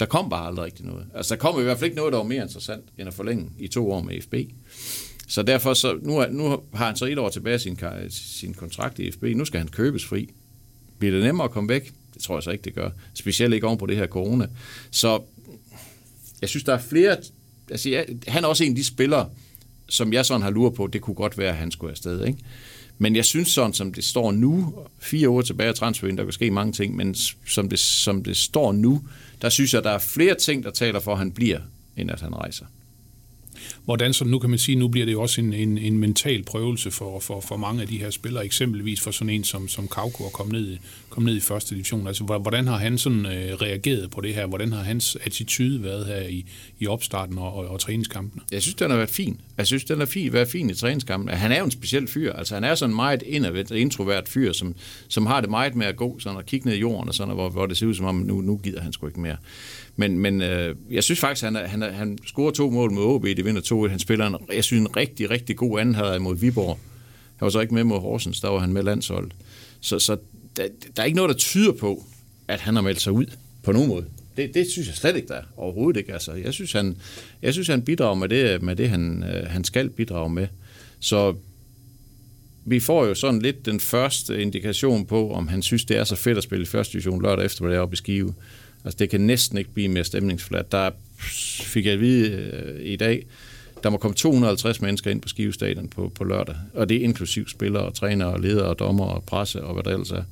Der 0.00 0.06
kom 0.06 0.30
bare 0.30 0.46
aldrig 0.46 0.64
rigtig 0.64 0.84
noget. 0.86 1.06
Altså, 1.14 1.34
der 1.34 1.40
kom 1.40 1.60
i 1.60 1.62
hvert 1.62 1.78
fald 1.78 1.84
ikke 1.84 1.96
noget, 1.96 2.12
der 2.12 2.18
var 2.18 2.24
mere 2.24 2.42
interessant, 2.42 2.84
end 2.98 3.08
at 3.08 3.14
forlænge 3.14 3.50
i 3.58 3.68
to 3.68 3.92
år 3.92 4.00
med 4.00 4.20
FB. 4.22 4.34
Så 5.26 5.42
derfor, 5.42 5.74
så, 5.74 5.98
nu, 6.02 6.18
er, 6.18 6.30
nu 6.30 6.60
har 6.74 6.86
han 6.86 6.96
så 6.96 7.04
et 7.04 7.18
år 7.18 7.28
tilbage 7.28 7.58
sin, 7.58 7.78
sin 8.08 8.54
kontrakt 8.54 8.98
i 8.98 9.10
FB. 9.10 9.22
Nu 9.22 9.44
skal 9.44 9.58
han 9.60 9.68
købes 9.68 10.04
fri. 10.04 10.28
Bliver 10.98 11.14
det 11.14 11.24
nemmere 11.24 11.44
at 11.44 11.50
komme 11.50 11.68
væk? 11.68 11.92
Det 12.14 12.22
tror 12.22 12.36
jeg 12.36 12.42
så 12.42 12.50
ikke, 12.50 12.64
det 12.64 12.74
gør. 12.74 12.90
Specielt 13.14 13.54
ikke 13.54 13.66
oven 13.66 13.78
på 13.78 13.86
det 13.86 13.96
her 13.96 14.06
corona. 14.06 14.46
Så 14.90 15.22
jeg 16.40 16.48
synes, 16.48 16.64
der 16.64 16.74
er 16.74 16.78
flere 16.78 17.16
altså, 17.70 17.90
jeg, 17.90 18.06
han 18.28 18.44
er 18.44 18.48
også 18.48 18.64
en 18.64 18.70
af 18.70 18.76
de 18.76 18.84
spillere, 18.84 19.28
som 19.88 20.12
jeg 20.12 20.26
sådan 20.26 20.42
har 20.42 20.50
luret 20.50 20.74
på, 20.74 20.86
det 20.86 21.00
kunne 21.00 21.14
godt 21.14 21.38
være, 21.38 21.48
at 21.48 21.56
han 21.56 21.70
skulle 21.70 21.90
afsted. 21.90 22.24
Ikke? 22.24 22.38
Men 22.98 23.16
jeg 23.16 23.24
synes 23.24 23.48
sådan, 23.48 23.72
som 23.72 23.92
det 23.92 24.04
står 24.04 24.32
nu, 24.32 24.74
fire 24.98 25.28
år 25.28 25.42
tilbage 25.42 25.68
af 25.68 25.74
transferen, 25.74 26.18
der 26.18 26.24
kan 26.24 26.32
ske 26.32 26.50
mange 26.50 26.72
ting, 26.72 26.96
men 26.96 27.14
som 27.46 27.68
det, 27.68 27.78
som 27.78 28.24
det 28.24 28.36
står 28.36 28.72
nu, 28.72 29.02
der 29.42 29.48
synes 29.48 29.74
jeg, 29.74 29.84
der 29.84 29.90
er 29.90 29.98
flere 29.98 30.34
ting, 30.34 30.64
der 30.64 30.70
taler 30.70 31.00
for, 31.00 31.12
at 31.12 31.18
han 31.18 31.32
bliver, 31.32 31.60
end 31.96 32.10
at 32.10 32.20
han 32.20 32.34
rejser. 32.34 32.66
Hvordan 33.86 34.12
så 34.12 34.24
nu 34.24 34.38
kan 34.38 34.50
man 34.50 34.58
sige, 34.58 34.76
nu 34.76 34.88
bliver 34.88 35.06
det 35.06 35.12
jo 35.12 35.22
også 35.22 35.40
en, 35.40 35.52
en, 35.52 35.78
en 35.78 35.98
mental 35.98 36.42
prøvelse 36.42 36.90
for, 36.90 37.20
for, 37.20 37.40
for 37.40 37.56
mange 37.56 37.82
af 37.82 37.88
de 37.88 37.98
her 37.98 38.10
spillere, 38.10 38.44
eksempelvis 38.44 39.00
for 39.00 39.10
sådan 39.10 39.30
en 39.30 39.44
som, 39.44 39.68
som 39.68 39.88
Kauko 39.88 40.26
at 40.26 40.32
komme 40.32 40.52
ned, 40.52 40.76
komme 41.08 41.26
ned 41.26 41.36
i 41.36 41.40
første 41.40 41.74
division. 41.74 42.06
Altså, 42.06 42.24
hvordan 42.24 42.66
har 42.66 42.76
han 42.76 42.98
sådan 42.98 43.26
øh, 43.26 43.54
reageret 43.54 44.10
på 44.10 44.20
det 44.20 44.34
her? 44.34 44.46
Hvordan 44.46 44.72
har 44.72 44.82
hans 44.82 45.16
attitude 45.24 45.82
været 45.82 46.06
her 46.06 46.20
i, 46.20 46.44
i 46.78 46.86
opstarten 46.86 47.38
og, 47.38 47.54
og, 47.54 47.68
og 47.68 47.80
træningskampene? 47.80 48.42
Jeg 48.52 48.62
synes, 48.62 48.74
den 48.74 48.90
har 48.90 48.96
været 48.96 49.10
fin. 49.10 49.40
Jeg 49.58 49.66
synes, 49.66 49.84
den 49.84 49.98
har 49.98 50.06
fin, 50.06 50.32
været 50.32 50.48
fin 50.48 50.70
i 50.70 50.74
træningskampen. 50.74 51.34
Han 51.34 51.52
er 51.52 51.58
jo 51.58 51.64
en 51.64 51.70
speciel 51.70 52.08
fyr. 52.08 52.32
Altså, 52.32 52.54
han 52.54 52.64
er 52.64 52.74
sådan 52.74 52.90
en 52.90 52.96
meget 52.96 53.22
indadvendt, 53.22 53.70
introvert 53.70 54.28
fyr, 54.28 54.52
som, 54.52 54.74
som 55.08 55.26
har 55.26 55.40
det 55.40 55.50
meget 55.50 55.74
med 55.74 55.86
at 55.86 55.96
gå 55.96 56.18
sådan 56.18 56.36
og 56.36 56.46
kigge 56.46 56.68
ned 56.68 56.76
i 56.76 56.80
jorden, 56.80 57.08
og 57.08 57.14
sådan, 57.14 57.30
og 57.30 57.34
hvor, 57.34 57.48
hvor 57.48 57.66
det 57.66 57.76
ser 57.76 57.86
ud 57.86 57.94
som 57.94 58.06
om, 58.06 58.14
nu, 58.14 58.40
nu 58.40 58.56
gider 58.56 58.80
han 58.80 58.92
sgu 58.92 59.06
ikke 59.06 59.20
mere. 59.20 59.36
Men, 59.96 60.18
men 60.18 60.42
øh, 60.42 60.76
jeg 60.90 61.04
synes 61.04 61.20
faktisk, 61.20 61.44
han, 61.44 61.54
han, 61.54 61.82
han 61.82 62.18
scorer 62.26 62.50
to 62.50 62.70
mål 62.70 62.92
mod 62.92 63.04
OB, 63.04 63.24
det 63.24 63.44
vinder 63.44 63.60
2-1. 63.84 63.88
Han 63.88 63.98
spiller 63.98 64.26
en, 64.26 64.36
jeg 64.52 64.64
synes, 64.64 64.80
en 64.80 64.96
rigtig, 64.96 65.30
rigtig 65.30 65.56
god 65.56 65.80
anden 65.80 65.94
halvleg 65.94 66.22
mod 66.22 66.36
Viborg. 66.36 66.78
Han 67.36 67.46
var 67.46 67.50
så 67.50 67.60
ikke 67.60 67.74
med 67.74 67.84
mod 67.84 68.00
Horsens, 68.00 68.40
der 68.40 68.48
var 68.48 68.58
han 68.58 68.72
med 68.72 68.82
landshold. 68.82 69.30
Så, 69.80 69.98
så 69.98 70.16
der, 70.56 70.68
der 70.96 71.02
er 71.02 71.06
ikke 71.06 71.16
noget, 71.16 71.28
der 71.28 71.36
tyder 71.36 71.72
på, 71.72 72.04
at 72.48 72.60
han 72.60 72.74
har 72.74 72.82
meldt 72.82 73.00
sig 73.00 73.12
ud 73.12 73.26
på 73.62 73.72
nogen 73.72 73.88
måde. 73.88 74.04
Det, 74.36 74.54
det 74.54 74.70
synes 74.70 74.88
jeg 74.88 74.96
slet 74.96 75.16
ikke, 75.16 75.28
der 75.28 75.34
er. 75.34 75.42
Overhovedet 75.56 75.98
ikke. 76.00 76.12
Altså, 76.12 76.32
jeg, 76.32 76.54
synes, 76.54 76.72
han, 76.72 76.96
jeg 77.42 77.52
synes, 77.52 77.68
han 77.68 77.82
bidrager 77.82 78.14
med 78.14 78.28
det, 78.28 78.62
med 78.62 78.76
det 78.76 78.88
han, 78.88 79.22
øh, 79.22 79.46
han 79.46 79.64
skal 79.64 79.90
bidrage 79.90 80.30
med. 80.30 80.46
Så 81.00 81.34
vi 82.64 82.80
får 82.80 83.06
jo 83.06 83.14
sådan 83.14 83.42
lidt 83.42 83.66
den 83.66 83.80
første 83.80 84.42
indikation 84.42 85.06
på, 85.06 85.32
om 85.32 85.48
han 85.48 85.62
synes, 85.62 85.84
det 85.84 85.96
er 85.96 86.04
så 86.04 86.16
fedt 86.16 86.38
at 86.38 86.44
spille 86.44 86.62
i 86.62 86.66
første 86.66 86.92
division 86.92 87.22
lørdag 87.22 87.44
eftermiddag 87.44 87.80
oppe 87.80 87.94
i 87.94 87.96
Skive. 87.96 88.34
Altså, 88.84 88.96
det 88.98 89.10
kan 89.10 89.20
næsten 89.20 89.58
ikke 89.58 89.70
blive 89.70 89.88
mere 89.88 90.04
stemningsfladt. 90.04 90.72
Der 90.72 90.90
fik 91.62 91.84
jeg 91.86 91.94
at 91.94 92.00
vide 92.00 92.30
øh, 92.30 92.86
i 92.86 92.96
dag, 92.96 93.26
der 93.86 93.90
må 93.90 93.98
komme 93.98 94.14
250 94.14 94.80
mennesker 94.80 95.10
ind 95.10 95.20
på 95.20 95.28
Skive 95.28 95.52
Stadion 95.52 95.88
på, 95.88 96.12
på 96.14 96.24
lørdag, 96.24 96.56
og 96.74 96.88
det 96.88 96.96
er 96.96 97.04
inklusiv 97.04 97.48
spillere, 97.48 97.82
og 97.82 97.94
trænere, 97.94 98.28
og 98.28 98.40
ledere, 98.40 98.66
og 98.66 98.78
dommer, 98.78 99.04
og 99.04 99.24
presse, 99.24 99.64
og 99.64 99.74
hvad 99.74 99.82
der 99.82 99.90
ellers 99.90 100.10
er. 100.10 100.22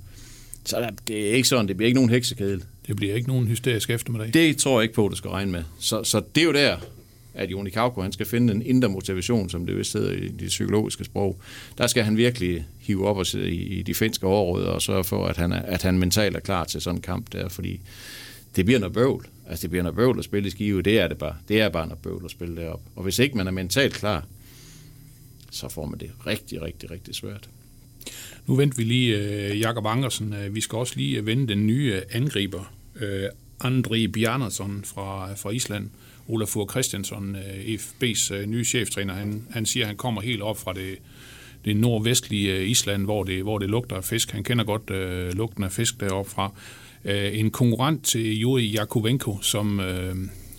Så 0.64 0.76
der, 0.80 0.90
det 1.08 1.30
er 1.30 1.34
ikke 1.34 1.48
sådan, 1.48 1.68
det 1.68 1.76
bliver 1.76 1.86
ikke 1.86 1.96
nogen 1.96 2.10
heksekedel. 2.10 2.64
Det 2.86 2.96
bliver 2.96 3.14
ikke 3.14 3.28
nogen 3.28 3.46
hysterisk 3.46 3.90
eftermiddag. 3.90 4.34
Det 4.34 4.56
tror 4.56 4.80
jeg 4.80 4.82
ikke 4.82 4.94
på, 4.94 5.06
at 5.06 5.10
det 5.10 5.18
skal 5.18 5.30
regne 5.30 5.52
med. 5.52 5.62
Så, 5.78 6.04
så 6.04 6.22
det 6.34 6.40
er 6.40 6.44
jo 6.44 6.52
der, 6.52 6.76
at 7.34 7.50
Joni 7.50 7.70
Kauko, 7.70 8.02
han 8.02 8.12
skal 8.12 8.26
finde 8.26 8.54
en 8.54 8.62
indre 8.62 8.88
motivation, 8.88 9.50
som 9.50 9.66
det 9.66 9.76
vist 9.76 9.92
hedder 9.92 10.12
i 10.12 10.28
det 10.28 10.48
psykologiske 10.48 11.04
sprog. 11.04 11.40
Der 11.78 11.86
skal 11.86 12.04
han 12.04 12.16
virkelig 12.16 12.66
hive 12.80 13.06
op 13.08 13.16
og 13.16 13.26
sidde 13.26 13.50
i, 13.50 13.62
i 13.62 13.82
de 13.82 13.94
finske 13.94 14.26
overråder 14.26 14.68
og 14.68 14.82
sørge 14.82 15.04
for, 15.04 15.26
at 15.26 15.36
han, 15.36 15.52
er, 15.52 15.62
at 15.62 15.82
han 15.82 15.98
mentalt 15.98 16.36
er 16.36 16.40
klar 16.40 16.64
til 16.64 16.80
sådan 16.80 16.98
en 16.98 17.02
kamp 17.02 17.32
der, 17.32 17.48
fordi 17.48 17.80
det 18.56 18.64
bliver 18.64 18.80
noget 18.80 18.92
bøvl. 18.92 19.26
Altså, 19.48 19.62
det 19.62 19.70
bliver 19.70 19.82
noget 19.82 19.96
bøvl 19.96 20.18
at 20.18 20.24
spille 20.24 20.46
i 20.46 20.50
Skive, 20.50 20.82
det 20.82 20.98
er 21.00 21.08
det 21.08 21.18
bare. 21.18 21.36
Det 21.48 21.60
er 21.60 21.68
bare 21.68 21.86
noget 21.86 22.02
bøvl 22.02 22.24
at 22.24 22.30
spille 22.30 22.56
derop. 22.56 22.80
Og 22.96 23.02
hvis 23.02 23.18
ikke 23.18 23.36
man 23.36 23.46
er 23.46 23.50
mentalt 23.50 23.94
klar, 23.94 24.26
så 25.50 25.68
får 25.68 25.86
man 25.86 26.00
det 26.00 26.10
rigtig, 26.26 26.62
rigtig, 26.62 26.90
rigtig 26.90 27.14
svært. 27.14 27.48
Nu 28.46 28.54
venter 28.54 28.76
vi 28.76 28.84
lige 28.84 29.16
uh, 29.50 29.60
Jakob 29.60 29.86
Angersen. 29.86 30.32
Uh, 30.32 30.54
vi 30.54 30.60
skal 30.60 30.76
også 30.76 30.96
lige 30.96 31.26
vende 31.26 31.48
den 31.48 31.66
nye 31.66 31.92
øh, 31.94 32.02
angriber, 32.10 32.74
uh, 32.94 33.24
André 33.64 34.06
Bjarnason 34.06 34.84
fra, 34.84 35.34
fra 35.34 35.50
Island. 35.50 35.90
Olafur 36.28 36.70
Christiansson, 36.70 37.36
uh, 37.36 37.74
FB's 37.74 38.34
uh, 38.34 38.42
nye 38.42 38.64
cheftræner, 38.64 39.14
han, 39.14 39.46
han 39.50 39.66
siger, 39.66 39.84
at 39.84 39.88
han 39.88 39.96
kommer 39.96 40.20
helt 40.20 40.42
op 40.42 40.58
fra 40.58 40.72
det, 40.72 40.98
det 41.64 41.76
nordvestlige 41.76 42.66
Island, 42.66 43.04
hvor 43.04 43.24
det, 43.24 43.42
hvor 43.42 43.58
det 43.58 43.70
lugter 43.70 43.96
af 43.96 44.04
fisk. 44.04 44.30
Han 44.30 44.44
kender 44.44 44.64
godt 44.64 44.90
uh, 44.90 45.36
lugten 45.36 45.64
af 45.64 45.72
fisk 45.72 46.00
deroppe 46.00 46.30
fra. 46.30 46.52
Øh, 47.04 47.38
en 47.38 47.50
konkurrent 47.50 48.04
til 48.04 48.38
Juri 48.38 48.66
Jakovenko, 48.66 49.38
som, 49.42 49.80
øh, 49.80 50.16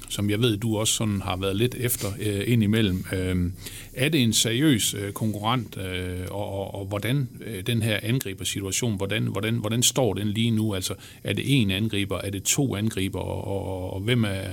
som 0.10 0.30
jeg 0.30 0.42
ved, 0.42 0.58
du 0.58 0.78
også 0.78 0.94
sådan 0.94 1.22
har 1.22 1.38
været 1.38 1.56
lidt 1.56 1.76
efter 1.76 2.08
øh, 2.20 2.44
indimellem. 2.48 3.06
Øh, 3.14 3.52
er 3.94 4.10
det 4.10 4.24
en 4.24 4.34
seriøs 4.34 4.94
øh, 4.94 5.12
konkurrent, 5.12 5.78
øh, 5.78 6.26
og, 6.32 6.50
og, 6.50 6.76
og 6.76 6.86
hvordan 6.86 7.30
øh, 7.46 7.66
den 7.66 7.82
her 7.82 8.00
angribersituation, 8.04 8.98
hvordan, 8.98 9.24
hvordan, 9.24 9.56
hvordan 9.56 9.84
står 9.84 10.14
den 10.14 10.28
lige 10.28 10.52
nu? 10.52 10.74
Altså, 10.74 10.94
er 11.24 11.34
det 11.34 11.62
en 11.62 11.72
angriber, 11.72 12.18
er 12.18 12.30
det 12.30 12.44
to 12.44 12.76
angriber, 12.76 13.20
og, 13.20 13.48
og, 13.48 13.94
og 13.94 14.00
hvem, 14.02 14.24
er, 14.24 14.50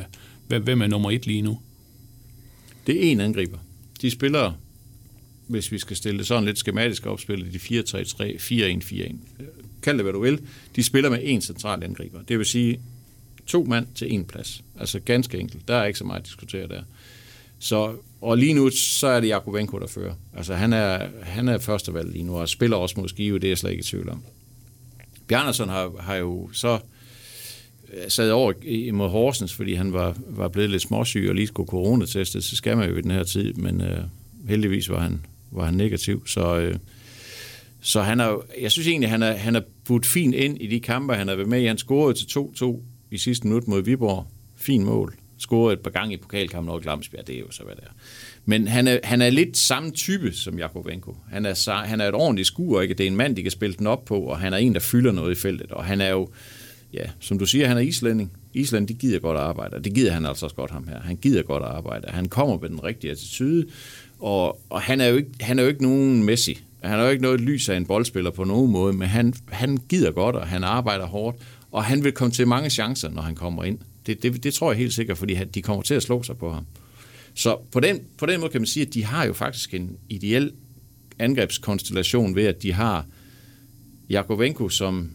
hvem, 0.48 0.62
hvem 0.62 0.82
er 0.82 0.86
nummer 0.86 1.10
et 1.10 1.26
lige 1.26 1.42
nu? 1.42 1.58
Det 2.86 3.06
er 3.06 3.12
en 3.12 3.20
angriber. 3.20 3.58
De 4.02 4.10
spiller, 4.10 4.52
hvis 5.46 5.72
vi 5.72 5.78
skal 5.78 5.96
stille 5.96 6.18
det 6.18 6.26
sådan 6.26 6.44
lidt 6.44 6.58
skematisk 6.58 7.06
opspillet, 7.06 7.52
de 7.52 7.58
4-3-3, 7.58 7.92
4-1-4-1. 8.36 9.14
Kald 9.82 9.96
det, 9.96 10.04
hvad 10.04 10.12
du 10.12 10.20
vil. 10.20 10.40
De 10.76 10.84
spiller 10.84 11.10
med 11.10 11.18
en 11.22 11.40
central 11.40 11.84
angriber. 11.84 12.22
Det 12.28 12.38
vil 12.38 12.46
sige 12.46 12.80
to 13.46 13.64
mand 13.64 13.86
til 13.94 14.14
en 14.14 14.24
plads. 14.24 14.64
Altså 14.80 15.00
ganske 15.00 15.38
enkelt. 15.38 15.68
Der 15.68 15.74
er 15.74 15.84
ikke 15.84 15.98
så 15.98 16.04
meget 16.04 16.20
at 16.20 16.26
diskutere 16.26 16.68
der. 16.68 16.82
Så, 17.58 17.94
og 18.20 18.38
lige 18.38 18.54
nu, 18.54 18.70
så 18.70 19.06
er 19.06 19.20
det 19.20 19.28
Jakob 19.28 19.54
Venko, 19.54 19.78
der 19.78 19.86
fører. 19.86 20.14
Altså 20.36 20.54
han 20.54 20.72
er, 20.72 21.06
han 21.22 21.48
er 21.48 21.58
førstevalg 21.58 22.12
lige 22.12 22.24
nu, 22.24 22.36
og 22.36 22.48
spiller 22.48 22.76
også 22.76 23.00
mod 23.00 23.08
Skive, 23.08 23.38
det 23.38 23.44
er 23.44 23.50
jeg 23.50 23.58
slet 23.58 23.70
ikke 23.70 23.80
i 23.80 23.84
tvivl 23.84 24.08
om. 24.08 24.22
Bjarnason 25.26 25.68
har, 25.68 25.92
har 26.00 26.14
jo 26.14 26.50
så 26.52 26.78
øh, 27.92 28.10
sad 28.10 28.30
over 28.30 28.52
imod 28.62 29.08
Horsens, 29.08 29.54
fordi 29.54 29.74
han 29.74 29.92
var, 29.92 30.16
var 30.26 30.48
blevet 30.48 30.70
lidt 30.70 30.82
småsyg 30.82 31.26
og 31.28 31.34
lige 31.34 31.46
skulle 31.46 31.68
coronatestet, 31.68 32.44
så 32.44 32.56
skal 32.56 32.76
man 32.76 32.90
jo 32.90 32.96
i 32.96 33.00
den 33.00 33.10
her 33.10 33.24
tid, 33.24 33.54
men 33.54 33.80
øh, 33.80 33.98
heldigvis 34.48 34.90
var 34.90 35.00
han, 35.00 35.26
var 35.50 35.64
han 35.64 35.74
negativ, 35.74 36.26
så, 36.26 36.56
øh, 36.56 36.76
så 37.84 38.02
han 38.02 38.20
er, 38.20 38.44
jeg 38.60 38.70
synes 38.70 38.88
egentlig, 38.88 39.10
han 39.10 39.22
er, 39.22 39.32
han 39.32 39.56
er 39.56 39.60
budt 39.84 40.06
fint 40.06 40.34
ind 40.34 40.58
i 40.60 40.66
de 40.66 40.80
kampe, 40.80 41.14
han 41.14 41.28
har 41.28 41.34
været 41.34 41.48
med 41.48 41.60
i. 41.60 41.66
Han 41.66 41.78
scorede 41.78 42.14
til 42.14 42.38
2-2 42.38 42.80
i 43.10 43.18
sidste 43.18 43.46
minut 43.46 43.68
mod 43.68 43.82
Viborg. 43.82 44.26
Fin 44.56 44.84
mål. 44.84 45.14
Scorede 45.38 45.72
et 45.72 45.80
par 45.80 45.90
gange 45.90 46.14
i 46.14 46.16
pokalkampen 46.16 46.70
over 46.70 46.80
Glamsbjerg, 46.80 47.26
det 47.26 47.34
er 47.34 47.40
jo 47.40 47.50
så, 47.50 47.62
hvad 47.62 47.74
det 47.74 47.84
er. 47.84 47.92
Men 48.44 48.68
han 48.68 48.88
er, 48.88 48.98
han 49.04 49.22
er 49.22 49.30
lidt 49.30 49.56
samme 49.56 49.90
type 49.90 50.32
som 50.32 50.58
Jakovenko. 50.58 51.16
Han 51.30 51.46
er, 51.46 51.84
han 51.84 52.00
er 52.00 52.08
et 52.08 52.14
ordentligt 52.14 52.46
skuer, 52.46 52.80
ikke? 52.80 52.94
Det 52.94 53.04
er 53.04 53.10
en 53.10 53.16
mand, 53.16 53.36
de 53.36 53.42
kan 53.42 53.50
spille 53.50 53.76
den 53.78 53.86
op 53.86 54.04
på, 54.04 54.18
og 54.18 54.38
han 54.38 54.52
er 54.52 54.56
en, 54.56 54.74
der 54.74 54.80
fylder 54.80 55.12
noget 55.12 55.32
i 55.32 55.40
feltet. 55.40 55.70
Og 55.70 55.84
han 55.84 56.00
er 56.00 56.10
jo, 56.10 56.28
ja, 56.92 57.04
som 57.20 57.38
du 57.38 57.46
siger, 57.46 57.68
han 57.68 57.76
er 57.76 57.80
islænding. 57.80 58.32
Island, 58.54 58.88
de 58.88 58.94
gider 58.94 59.18
godt 59.18 59.38
at 59.38 59.42
arbejde, 59.42 59.76
og 59.76 59.84
det 59.84 59.94
gider 59.94 60.12
han 60.12 60.26
altså 60.26 60.46
også 60.46 60.56
godt 60.56 60.70
ham 60.70 60.88
her. 60.88 61.00
Han 61.00 61.16
gider 61.16 61.42
godt 61.42 61.62
at 61.62 61.68
arbejde. 61.68 62.06
Han 62.10 62.28
kommer 62.28 62.58
med 62.58 62.68
den 62.68 62.84
rigtige 62.84 63.10
attitude, 63.10 63.66
og, 64.18 64.60
og 64.70 64.82
han, 64.82 65.00
er 65.00 65.06
jo 65.06 65.16
ikke, 65.16 65.30
han 65.40 65.58
er 65.58 65.62
jo 65.62 65.68
ikke 65.68 65.82
nogen 65.82 66.24
Messi. 66.24 66.62
Han 66.82 66.98
er 67.00 67.04
jo 67.04 67.10
ikke 67.10 67.22
noget 67.22 67.40
lys 67.40 67.68
af 67.68 67.76
en 67.76 67.86
boldspiller 67.86 68.30
på 68.30 68.44
nogen 68.44 68.72
måde, 68.72 68.92
men 68.92 69.08
han, 69.08 69.34
han 69.48 69.78
gider 69.88 70.10
godt, 70.10 70.36
og 70.36 70.46
han 70.46 70.64
arbejder 70.64 71.06
hårdt, 71.06 71.36
og 71.70 71.84
han 71.84 72.04
vil 72.04 72.12
komme 72.12 72.32
til 72.32 72.48
mange 72.48 72.70
chancer, 72.70 73.10
når 73.10 73.22
han 73.22 73.34
kommer 73.34 73.64
ind. 73.64 73.78
Det, 74.06 74.22
det, 74.22 74.44
det 74.44 74.54
tror 74.54 74.72
jeg 74.72 74.78
helt 74.78 74.92
sikkert, 74.92 75.18
fordi 75.18 75.34
de 75.34 75.62
kommer 75.62 75.82
til 75.82 75.94
at 75.94 76.02
slå 76.02 76.22
sig 76.22 76.36
på 76.36 76.52
ham. 76.52 76.66
Så 77.34 77.56
på 77.72 77.80
den, 77.80 78.00
på 78.18 78.26
den 78.26 78.40
måde 78.40 78.52
kan 78.52 78.60
man 78.60 78.66
sige, 78.66 78.86
at 78.86 78.94
de 78.94 79.04
har 79.04 79.26
jo 79.26 79.32
faktisk 79.32 79.74
en 79.74 79.96
ideel 80.08 80.52
angrebskonstellation 81.18 82.34
ved, 82.34 82.46
at 82.46 82.62
de 82.62 82.72
har 82.72 83.06
Jakovenko, 84.10 84.68
som, 84.68 85.10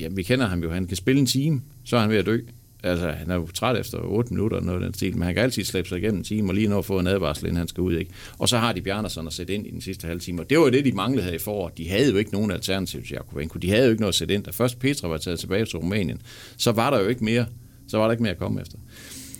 ja, 0.00 0.08
vi 0.10 0.22
kender 0.22 0.46
ham 0.46 0.62
jo, 0.62 0.70
han 0.70 0.86
kan 0.86 0.96
spille 0.96 1.20
en 1.20 1.26
time, 1.26 1.62
så 1.84 1.96
er 1.96 2.00
han 2.00 2.10
ved 2.10 2.16
at 2.16 2.26
dø. 2.26 2.40
Altså, 2.82 3.10
han 3.10 3.30
er 3.30 3.34
jo 3.34 3.46
træt 3.46 3.76
efter 3.76 3.98
8 3.98 4.34
minutter 4.34 4.56
og 4.56 4.62
noget 4.62 4.82
den 4.82 4.94
stil, 4.94 5.16
men 5.16 5.22
han 5.22 5.34
kan 5.34 5.44
altid 5.44 5.64
slæbe 5.64 5.88
sig 5.88 5.98
igennem 5.98 6.18
en 6.18 6.24
time 6.24 6.50
og 6.50 6.54
lige 6.54 6.68
nå 6.68 6.78
at 6.78 6.84
få 6.84 6.98
en 6.98 7.06
advarsel, 7.06 7.46
inden 7.46 7.56
han 7.56 7.68
skal 7.68 7.80
ud. 7.80 7.94
Ikke? 7.94 8.10
Og 8.38 8.48
så 8.48 8.58
har 8.58 8.72
de 8.72 8.82
Bjarnason 8.82 9.26
at 9.26 9.32
sætte 9.32 9.54
ind 9.54 9.66
i 9.66 9.70
den 9.70 9.80
sidste 9.80 10.06
halve 10.06 10.20
time. 10.20 10.42
Og 10.42 10.50
det 10.50 10.58
var 10.58 10.64
jo 10.64 10.70
det, 10.70 10.84
de 10.84 10.92
manglede 10.92 11.26
her 11.26 11.32
i 11.32 11.38
foråret. 11.38 11.78
De 11.78 11.88
havde 11.88 12.10
jo 12.10 12.16
ikke 12.16 12.32
nogen 12.32 12.50
alternativ 12.50 13.02
til 13.02 13.12
Jakovenko. 13.12 13.58
De 13.58 13.70
havde 13.70 13.84
jo 13.84 13.90
ikke 13.90 14.00
noget 14.00 14.12
at 14.12 14.18
sætte 14.18 14.34
ind. 14.34 14.44
Da 14.44 14.50
først 14.50 14.78
Petra 14.78 15.08
var 15.08 15.18
taget 15.18 15.38
tilbage 15.38 15.64
til 15.64 15.78
Rumænien, 15.78 16.22
så 16.56 16.72
var 16.72 16.90
der 16.90 17.00
jo 17.00 17.08
ikke 17.08 17.24
mere. 17.24 17.46
Så 17.88 17.98
var 17.98 18.04
der 18.04 18.10
ikke 18.10 18.22
mere 18.22 18.32
at 18.32 18.38
komme 18.38 18.60
efter. 18.60 18.78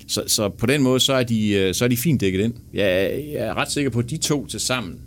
Så, 0.08 0.24
så 0.26 0.48
på 0.48 0.66
den 0.66 0.82
måde, 0.82 1.00
så 1.00 1.12
er, 1.12 1.22
de, 1.22 1.50
øh, 1.50 1.74
så 1.74 1.84
er 1.84 1.88
de 1.88 1.96
fint 1.96 2.20
dækket 2.20 2.40
ind. 2.40 2.54
Jeg, 2.74 3.24
jeg 3.32 3.46
er 3.46 3.54
ret 3.54 3.70
sikker 3.70 3.90
på, 3.90 3.98
at 3.98 4.10
de 4.10 4.16
to 4.16 4.46
til 4.46 4.60
sammen, 4.60 5.00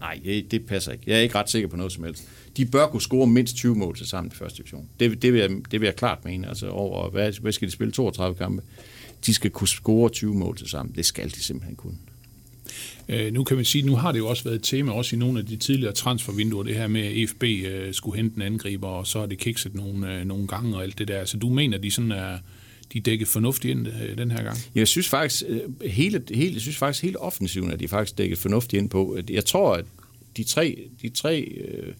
nej, 0.00 0.20
det 0.50 0.66
passer 0.66 0.92
ikke. 0.92 1.04
Jeg 1.06 1.16
er 1.16 1.20
ikke 1.20 1.34
ret 1.34 1.50
sikker 1.50 1.68
på 1.68 1.76
noget 1.76 1.92
som 1.92 2.04
helst 2.04 2.28
de 2.56 2.66
bør 2.66 2.86
kunne 2.86 3.02
score 3.02 3.26
mindst 3.26 3.56
20 3.56 3.74
mål 3.74 3.96
til 3.96 4.06
sammen 4.06 4.32
i 4.32 4.34
første 4.34 4.58
division. 4.58 4.88
Det, 5.00 5.22
det, 5.22 5.32
vil, 5.32 5.40
jeg, 5.40 5.50
det 5.50 5.80
vil 5.80 5.86
jeg 5.86 5.96
klart 5.96 6.24
mene. 6.24 6.48
Altså 6.48 6.68
over, 6.68 7.10
hvad, 7.10 7.32
hvad 7.40 7.52
skal 7.52 7.68
de 7.68 7.72
spille? 7.72 7.92
32 7.92 8.36
kampe? 8.36 8.62
De 9.26 9.34
skal 9.34 9.50
kunne 9.50 9.68
score 9.68 10.08
20 10.08 10.34
mål 10.34 10.56
til 10.56 10.68
sammen. 10.68 10.94
Det 10.94 11.06
skal 11.06 11.30
de 11.30 11.44
simpelthen 11.44 11.76
kunne. 11.76 11.98
Øh, 13.08 13.32
nu 13.32 13.44
kan 13.44 13.56
man 13.56 13.64
sige, 13.64 13.86
nu 13.86 13.96
har 13.96 14.12
det 14.12 14.18
jo 14.18 14.28
også 14.28 14.44
været 14.44 14.56
et 14.56 14.62
tema 14.62 14.92
også 14.92 15.16
i 15.16 15.18
nogle 15.18 15.38
af 15.38 15.46
de 15.46 15.56
tidligere 15.56 15.92
transfervinduer, 15.92 16.62
det 16.62 16.74
her 16.74 16.86
med, 16.86 17.00
at 17.00 17.16
EFB 17.16 17.42
øh, 17.42 17.94
skulle 17.94 18.16
hente 18.16 18.36
en 18.36 18.42
angriber, 18.42 18.88
og 18.88 19.06
så 19.06 19.18
har 19.18 19.26
det 19.26 19.38
kikset 19.38 19.74
nogle, 19.74 20.14
øh, 20.14 20.24
nogle 20.24 20.46
gange 20.46 20.76
og 20.76 20.82
alt 20.82 20.98
det 20.98 21.08
der. 21.08 21.24
Så 21.24 21.36
du 21.36 21.48
mener, 21.48 21.78
de 21.78 21.90
sådan 21.90 22.12
er, 22.12 22.38
de 22.92 23.00
dækket 23.00 23.28
fornuftigt 23.28 23.78
ind 23.78 23.86
øh, 23.88 24.18
den 24.18 24.30
her 24.30 24.42
gang? 24.42 24.58
Jeg 24.74 24.88
synes 24.88 25.08
faktisk, 25.08 25.42
øh, 25.48 25.60
hele, 25.90 26.22
hele, 26.34 26.52
jeg 26.52 26.60
synes 26.60 26.76
faktisk 26.76 27.02
hele 27.02 27.18
offensiven 27.18 27.70
er 27.70 27.76
de 27.76 27.88
faktisk 27.88 28.18
dækket 28.18 28.38
fornuftigt 28.38 28.80
ind 28.82 28.90
på. 28.90 29.18
Jeg 29.30 29.44
tror, 29.44 29.74
at 29.74 29.84
de 30.36 30.44
tre, 30.44 30.88
de 31.02 31.08
tre 31.08 31.40
øh, 31.40 31.92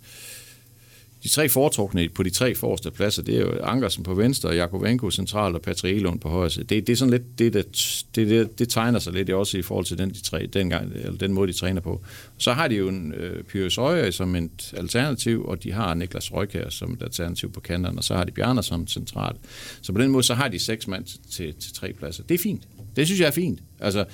de 1.22 1.28
tre 1.28 1.48
foretrukne 1.48 2.08
på 2.08 2.22
de 2.22 2.30
tre 2.30 2.54
forreste 2.54 2.90
pladser, 2.90 3.22
det 3.22 3.36
er 3.36 3.40
jo 3.40 3.58
Ankersen 3.62 4.02
på 4.02 4.14
venstre, 4.14 4.50
Jakovenko 4.50 5.10
centralt 5.10 5.56
og 5.56 5.62
Patrick 5.62 5.96
Elund 5.96 6.20
på 6.20 6.28
højre 6.28 6.50
side. 6.50 6.64
Det, 6.64 6.86
det 6.86 6.92
er 6.92 6.96
sådan 6.96 7.10
lidt, 7.10 7.38
det, 7.38 7.54
det, 7.54 7.66
det, 8.14 8.58
det 8.58 8.68
tegner 8.68 8.98
sig 8.98 9.12
lidt 9.12 9.30
også 9.30 9.58
i 9.58 9.62
forhold 9.62 9.84
til 9.86 9.98
den, 9.98 10.10
de 10.10 10.22
tre, 10.22 10.46
den, 10.46 10.70
gang, 10.70 10.92
eller 10.94 11.18
den 11.18 11.32
måde, 11.32 11.52
de 11.52 11.58
træner 11.58 11.80
på. 11.80 12.00
Så 12.38 12.52
har 12.52 12.68
de 12.68 12.74
jo 12.74 12.88
en 12.88 13.12
øh, 13.12 13.44
Pyrus 13.44 13.78
Øje 13.78 14.12
som 14.12 14.36
et 14.36 14.74
alternativ, 14.76 15.44
og 15.44 15.62
de 15.62 15.72
har 15.72 15.94
Niklas 15.94 16.32
Røykær 16.32 16.68
som 16.68 16.92
et 16.92 17.02
alternativ 17.02 17.52
på 17.52 17.60
kanterne, 17.60 17.98
og 17.98 18.04
så 18.04 18.14
har 18.14 18.24
de 18.24 18.32
Bjarner 18.32 18.62
som 18.62 18.86
centralt. 18.86 19.36
Så 19.82 19.92
på 19.92 20.00
den 20.00 20.10
måde, 20.10 20.22
så 20.22 20.34
har 20.34 20.48
de 20.48 20.58
seks 20.58 20.88
mand 20.88 21.04
til, 21.04 21.20
til, 21.30 21.54
til 21.54 21.74
tre 21.74 21.92
pladser. 21.92 22.22
Det 22.22 22.34
er 22.34 22.38
fint. 22.38 22.62
Det 22.96 23.06
synes 23.06 23.20
jeg 23.20 23.26
er 23.26 23.30
fint. 23.30 23.60
Altså, 23.80 24.04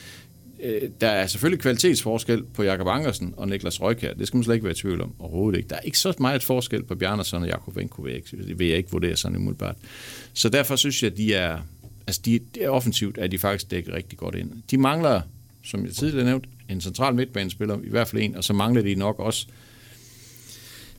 øh, 0.63 0.83
der 1.01 1.09
er 1.09 1.27
selvfølgelig 1.27 1.61
kvalitetsforskel 1.61 2.45
på 2.55 2.63
Jakob 2.63 2.87
Angersen 2.87 3.35
og 3.37 3.49
Niklas 3.49 3.81
Røykær. 3.81 4.15
Det 4.15 4.27
skal 4.27 4.37
man 4.37 4.45
slet 4.45 4.55
ikke 4.55 4.65
være 4.65 4.73
i 4.73 4.77
tvivl 4.77 5.01
om 5.01 5.15
overhovedet 5.19 5.59
ikke. 5.59 5.69
Der 5.69 5.77
er 5.77 5.81
ikke 5.81 5.99
så 5.99 6.15
meget 6.19 6.43
forskel 6.43 6.83
på 6.83 6.95
Bjarnason 6.95 7.43
og 7.43 7.49
Jakob 7.49 7.77
Venko, 7.77 8.03
vil 8.03 8.13
altså, 8.13 8.37
jeg 8.37 8.45
ikke, 8.47 8.59
vil 8.59 8.69
jeg 8.69 8.77
ikke 8.77 8.91
vurdere 8.91 9.17
sådan 9.17 9.37
umiddelbart. 9.37 9.77
Så 10.33 10.49
derfor 10.49 10.77
synes 10.77 11.03
jeg, 11.03 11.11
at 11.11 11.17
de 11.17 11.35
er, 11.35 11.59
altså 12.07 12.21
de, 12.25 12.41
de 12.55 12.63
er 12.63 12.69
offensivt, 12.69 13.19
at 13.19 13.31
de 13.31 13.39
faktisk 13.39 13.71
dækker 13.71 13.95
rigtig 13.95 14.19
godt 14.19 14.35
ind. 14.35 14.51
De 14.71 14.79
mangler, 14.79 15.21
som 15.65 15.85
jeg 15.85 15.95
tidligere 15.95 16.25
nævnt, 16.25 16.45
en 16.69 16.81
central 16.81 17.15
midtbanespiller, 17.15 17.79
i 17.85 17.91
hvert 17.91 18.09
fald 18.09 18.23
en, 18.23 18.37
og 18.37 18.45
så 18.45 18.53
mangler 18.53 18.83
de 18.83 18.95
nok 18.95 19.19
også 19.19 19.47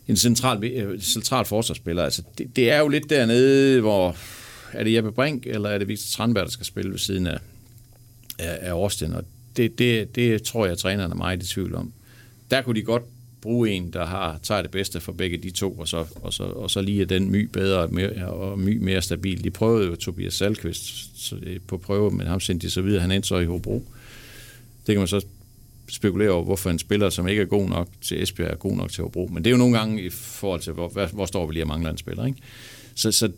en 0.07 0.15
central, 0.15 0.63
øh, 0.63 1.01
central 1.01 1.45
forsvarsspiller. 1.45 2.03
Altså, 2.03 2.23
det, 2.37 2.55
det, 2.55 2.71
er 2.71 2.79
jo 2.79 2.87
lidt 2.87 3.09
dernede, 3.09 3.81
hvor 3.81 4.15
er 4.73 4.83
det 4.83 4.93
Jeppe 4.93 5.11
Brink, 5.11 5.45
eller 5.45 5.69
er 5.69 5.77
det 5.77 5.87
Victor 5.87 6.17
Tranberg, 6.17 6.43
der 6.45 6.51
skal 6.51 6.65
spille 6.65 6.91
ved 6.91 6.99
siden 6.99 7.27
af, 7.27 7.39
af, 8.39 8.57
af 8.61 8.71
Austin, 8.71 9.13
og 9.13 9.23
det, 9.57 9.79
det, 9.79 10.15
det 10.15 10.43
tror 10.43 10.65
jeg, 10.65 10.71
at 10.71 10.77
trænerne 10.77 11.13
er 11.13 11.17
meget 11.17 11.43
i 11.43 11.47
tvivl 11.47 11.75
om. 11.75 11.93
Der 12.51 12.61
kunne 12.61 12.75
de 12.75 12.81
godt 12.81 13.03
bruge 13.41 13.69
en, 13.69 13.93
der 13.93 14.05
har 14.05 14.39
tager 14.43 14.61
det 14.61 14.71
bedste 14.71 14.99
for 14.99 15.11
begge 15.11 15.37
de 15.37 15.51
to, 15.51 15.73
og 15.73 15.87
så, 15.87 16.05
og 16.15 16.33
så, 16.33 16.43
og 16.43 16.71
så 16.71 16.81
lige 16.81 17.01
er 17.01 17.05
den 17.05 17.31
my 17.31 17.43
bedre 17.43 17.79
og, 17.79 17.93
mere, 17.93 18.27
og 18.27 18.59
my 18.59 18.77
mere 18.77 19.01
stabil. 19.01 19.43
De 19.43 19.51
prøvede 19.51 19.87
jo 19.87 19.95
Tobias 19.95 20.33
Salkvist 20.33 21.33
øh, 21.43 21.59
på 21.67 21.77
prøve, 21.77 22.11
men 22.11 22.27
ham 22.27 22.39
sendte 22.39 22.67
de 22.67 22.71
så 22.71 22.81
videre. 22.81 23.01
Han 23.01 23.11
endte 23.11 23.27
så 23.27 23.37
i 23.37 23.45
Hobro. 23.45 23.85
Det 24.87 24.93
kan 24.93 24.97
man 24.97 25.07
så 25.07 25.25
spekulere 25.89 26.29
over, 26.29 26.43
hvorfor 26.43 26.69
en 26.69 26.79
spiller, 26.79 27.09
som 27.09 27.27
ikke 27.27 27.41
er 27.41 27.45
god 27.45 27.69
nok 27.69 27.87
til 28.01 28.23
Esbjerg, 28.23 28.51
er 28.51 28.55
god 28.55 28.75
nok 28.75 28.91
til 28.91 29.03
Hobro. 29.03 29.29
Men 29.33 29.43
det 29.43 29.49
er 29.49 29.51
jo 29.51 29.57
nogle 29.57 29.77
gange 29.77 30.03
i 30.03 30.09
forhold 30.09 30.61
til, 30.61 30.73
hvor, 30.73 31.07
hvor 31.13 31.25
står 31.25 31.47
vi 31.47 31.53
lige 31.53 31.63
og 31.63 31.67
mangler 31.67 31.89
en 31.89 31.97
spiller. 31.97 32.25
Ikke? 32.25 32.39
Så, 32.95 33.11
så 33.11 33.31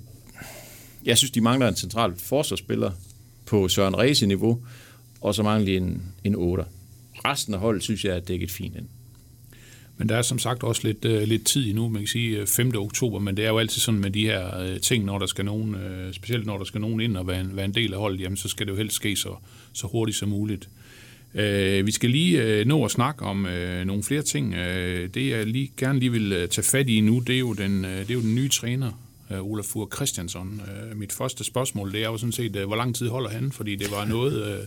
jeg 1.06 1.18
synes, 1.18 1.32
de 1.32 1.42
mangler 1.42 1.68
en 1.68 1.76
central 1.76 2.14
forsvarsspiller 2.18 2.92
på 3.46 3.68
Søren 3.68 3.98
Reese 3.98 4.26
niveau, 4.26 4.64
og 5.22 5.36
så 5.36 5.44
mangler 5.44 5.66
de 5.66 5.78
en, 5.78 6.02
en 6.24 6.36
8. 6.36 6.64
Resten 7.26 7.54
af 7.54 7.60
holdet 7.60 7.84
synes 7.84 8.06
jeg 8.06 8.16
er 8.16 8.20
dækket 8.20 8.52
fint 8.52 8.76
ind. 8.76 8.86
Men 10.00 10.10
der 10.10 10.16
er 10.16 10.22
som 10.22 10.40
sagt 10.40 10.64
også 10.64 10.82
lidt, 10.84 11.06
uh, 11.06 11.22
lidt 11.22 11.46
tid 11.46 11.68
endnu, 11.68 11.90
man 11.90 12.02
kan 12.02 12.08
sige 12.08 12.38
øh, 12.38 12.48
5. 12.48 12.72
oktober, 12.76 13.20
men 13.20 13.38
det 13.38 13.46
er 13.46 13.50
jo 13.50 13.58
altid 13.58 13.82
sådan 13.82 14.00
med 14.00 14.12
de 14.12 14.26
her 14.26 14.74
uh, 14.74 14.80
ting, 14.82 15.06
når 15.06 15.20
der 15.20 15.26
skal 15.26 15.46
nogen, 15.46 15.76
uh, 15.76 16.14
specielt 16.14 16.46
når 16.46 16.58
der 16.58 16.66
skal 16.66 16.82
nogen 16.82 17.02
ind 17.02 17.18
og 17.18 17.28
være 17.28 17.42
en, 17.42 17.56
være 17.56 17.66
en 17.66 17.74
del 17.74 17.94
af 17.94 18.00
holdet, 18.00 18.22
jamen 18.22 18.38
så 18.38 18.48
skal 18.48 18.66
det 18.66 18.72
jo 18.72 18.78
helst 18.78 18.96
ske 18.96 19.16
så, 19.16 19.36
så 19.74 19.88
hurtigt 19.88 20.18
som 20.18 20.30
muligt. 20.30 20.70
Uh, 21.34 21.86
vi 21.86 21.92
skal 21.92 22.10
lige 22.10 22.62
uh, 22.62 22.68
nå 22.68 22.86
at 22.86 22.92
snakke 22.92 23.26
om 23.26 23.46
uh, 23.46 23.86
nogle 23.86 24.04
flere 24.04 24.22
ting. 24.22 24.54
Uh, 24.54 24.60
det 25.14 25.30
jeg 25.30 25.48
lige, 25.48 25.72
gerne 25.78 26.00
lige 26.00 26.12
vil 26.12 26.44
uh, 26.44 26.50
tage 26.50 26.66
fat 26.66 26.90
i 26.90 27.02
nu, 27.02 27.20
det 27.20 27.36
er 27.36 27.40
jo 27.40 27.54
den, 27.54 27.86
uh, 27.86 27.92
det 27.92 28.10
er 28.10 28.14
jo 28.14 28.22
den 28.22 28.36
nye 28.36 28.50
træner, 28.50 28.92
uh, 29.30 29.52
Olaf 29.52 29.66
Fur 29.66 29.90
Christiansson. 29.96 30.62
Uh, 30.92 30.98
mit 30.98 31.12
første 31.12 31.44
spørgsmål, 31.44 31.92
det 31.92 32.04
er 32.04 32.08
jo 32.08 32.18
sådan 32.18 32.32
set, 32.32 32.56
uh, 32.56 32.64
hvor 32.64 32.76
lang 32.76 32.96
tid 32.96 33.08
holder 33.08 33.30
han? 33.30 33.52
Fordi 33.52 33.76
det 33.76 33.92
var 33.92 34.06
noget... 34.06 34.60
Uh, 34.60 34.66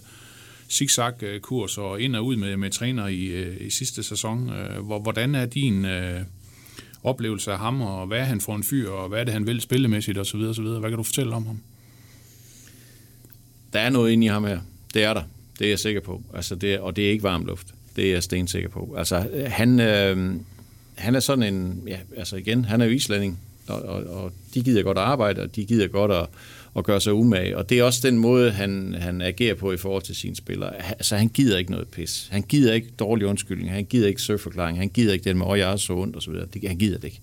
zigzag-kurs 0.73 1.79
øh, 1.79 1.85
og 1.85 2.01
ind 2.01 2.17
og 2.17 2.27
ud 2.27 2.37
med, 2.37 2.57
med 2.57 2.71
træner 2.71 3.07
i, 3.07 3.25
øh, 3.25 3.67
i 3.67 3.71
sidste 3.71 4.03
sæson. 4.03 4.51
Øh, 4.51 4.87
hvordan 4.87 5.35
er 5.35 5.47
din 5.47 5.85
øh, 5.85 6.21
oplevelse 7.03 7.53
af 7.53 7.59
ham, 7.59 7.81
og 7.81 8.07
hvad 8.07 8.19
er 8.19 8.25
han 8.25 8.41
for 8.41 8.57
en 8.57 8.63
fyr, 8.63 8.91
og 8.91 9.09
hvad 9.09 9.21
er 9.21 9.25
det, 9.25 9.33
han 9.33 9.47
vil 9.47 9.61
spillemæssigt 9.61 10.19
osv. 10.19 10.41
osv. 10.41 10.65
Hvad 10.65 10.91
kan 10.91 10.97
du 10.97 11.03
fortælle 11.03 11.35
om 11.35 11.47
ham? 11.47 11.59
Der 13.73 13.81
er 13.81 13.91
noget 13.91 14.13
inde 14.13 14.25
i 14.25 14.29
ham 14.29 14.45
her. 14.45 14.61
Det 14.95 15.05
er 15.05 15.15
der. 15.15 15.23
Det 15.59 15.65
er 15.65 15.69
jeg 15.69 15.79
sikker 15.79 16.01
på. 16.01 16.23
Altså 16.35 16.55
det, 16.55 16.79
og 16.79 16.97
det 16.97 17.07
er 17.07 17.11
ikke 17.11 17.23
varm 17.23 17.45
luft. 17.45 17.67
Det 17.97 18.07
er 18.07 18.13
jeg 18.13 18.23
stensikker 18.23 18.69
på. 18.69 18.95
Altså, 18.99 19.29
han, 19.47 19.81
øh, 19.81 20.35
han 20.95 21.15
er 21.15 21.21
sådan 21.21 21.55
en... 21.55 21.83
Ja, 21.87 21.99
altså 22.17 22.37
igen, 22.37 22.65
han 22.65 22.81
er 22.81 22.85
jo 22.85 22.91
islænding, 22.91 23.41
og, 23.69 23.83
og, 23.83 24.05
og 24.05 24.33
de 24.55 24.63
gider 24.63 24.83
godt 24.83 24.99
at 24.99 25.05
arbejde, 25.05 25.43
og 25.43 25.57
de 25.57 25.65
gider 25.65 25.89
godt 25.89 26.13
at, 26.13 26.27
at 26.77 26.85
gøre 26.85 27.01
sig 27.01 27.13
umage. 27.13 27.57
Og 27.59 27.69
det 27.69 27.79
er 27.79 27.83
også 27.83 28.09
den 28.09 28.19
måde, 28.19 28.51
han, 28.51 28.95
han 28.99 29.21
agerer 29.21 29.55
på 29.55 29.73
i 29.73 29.77
forhold 29.77 30.03
til 30.03 30.17
sine 30.17 30.37
spillere. 30.37 30.77
Altså, 30.91 31.17
han 31.17 31.29
gider 31.29 31.59
ikke 31.59 31.71
noget 31.71 31.89
pis. 31.89 32.29
Han 32.31 32.43
gider 32.43 32.75
ikke 32.75 32.91
dårlige 32.99 33.29
undskyldninger. 33.29 33.75
Han 33.75 33.85
gider 33.85 34.09
ikke 34.09 34.23
surforklaring. 34.23 34.79
Han 34.79 34.89
gider 34.89 35.13
ikke 35.13 35.25
den 35.25 35.39
med, 35.39 35.47
åh, 35.47 35.59
jeg 35.59 35.73
er 35.73 35.77
så 35.77 35.93
ondt, 35.93 36.17
og 36.17 36.23
så 36.23 36.31
videre. 36.31 36.47
Det, 36.55 36.69
han 36.69 36.79
gider 36.79 36.97
det 36.97 37.05
ikke. 37.05 37.21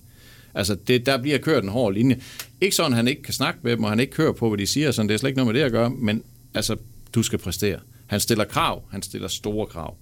Altså, 0.54 0.74
det, 0.74 1.06
der 1.06 1.22
bliver 1.22 1.38
kørt 1.38 1.62
en 1.62 1.68
hård 1.68 1.94
linje. 1.94 2.20
Ikke 2.60 2.76
sådan, 2.76 2.92
han 2.92 3.08
ikke 3.08 3.22
kan 3.22 3.34
snakke 3.34 3.60
med 3.62 3.72
dem, 3.72 3.84
og 3.84 3.90
han 3.90 4.00
ikke 4.00 4.16
hører 4.16 4.32
på, 4.32 4.48
hvad 4.48 4.58
de 4.58 4.66
siger. 4.66 4.90
Sådan, 4.90 5.08
det 5.08 5.14
er 5.14 5.18
slet 5.18 5.28
ikke 5.28 5.38
noget 5.38 5.54
med 5.54 5.60
det 5.60 5.66
at 5.66 5.72
gøre, 5.72 5.90
men 5.90 6.22
altså, 6.54 6.76
du 7.14 7.22
skal 7.22 7.38
præstere. 7.38 7.78
Han 8.06 8.20
stiller 8.20 8.44
krav. 8.44 8.82
Han 8.90 9.02
stiller 9.02 9.28
store 9.28 9.66
krav. 9.66 9.96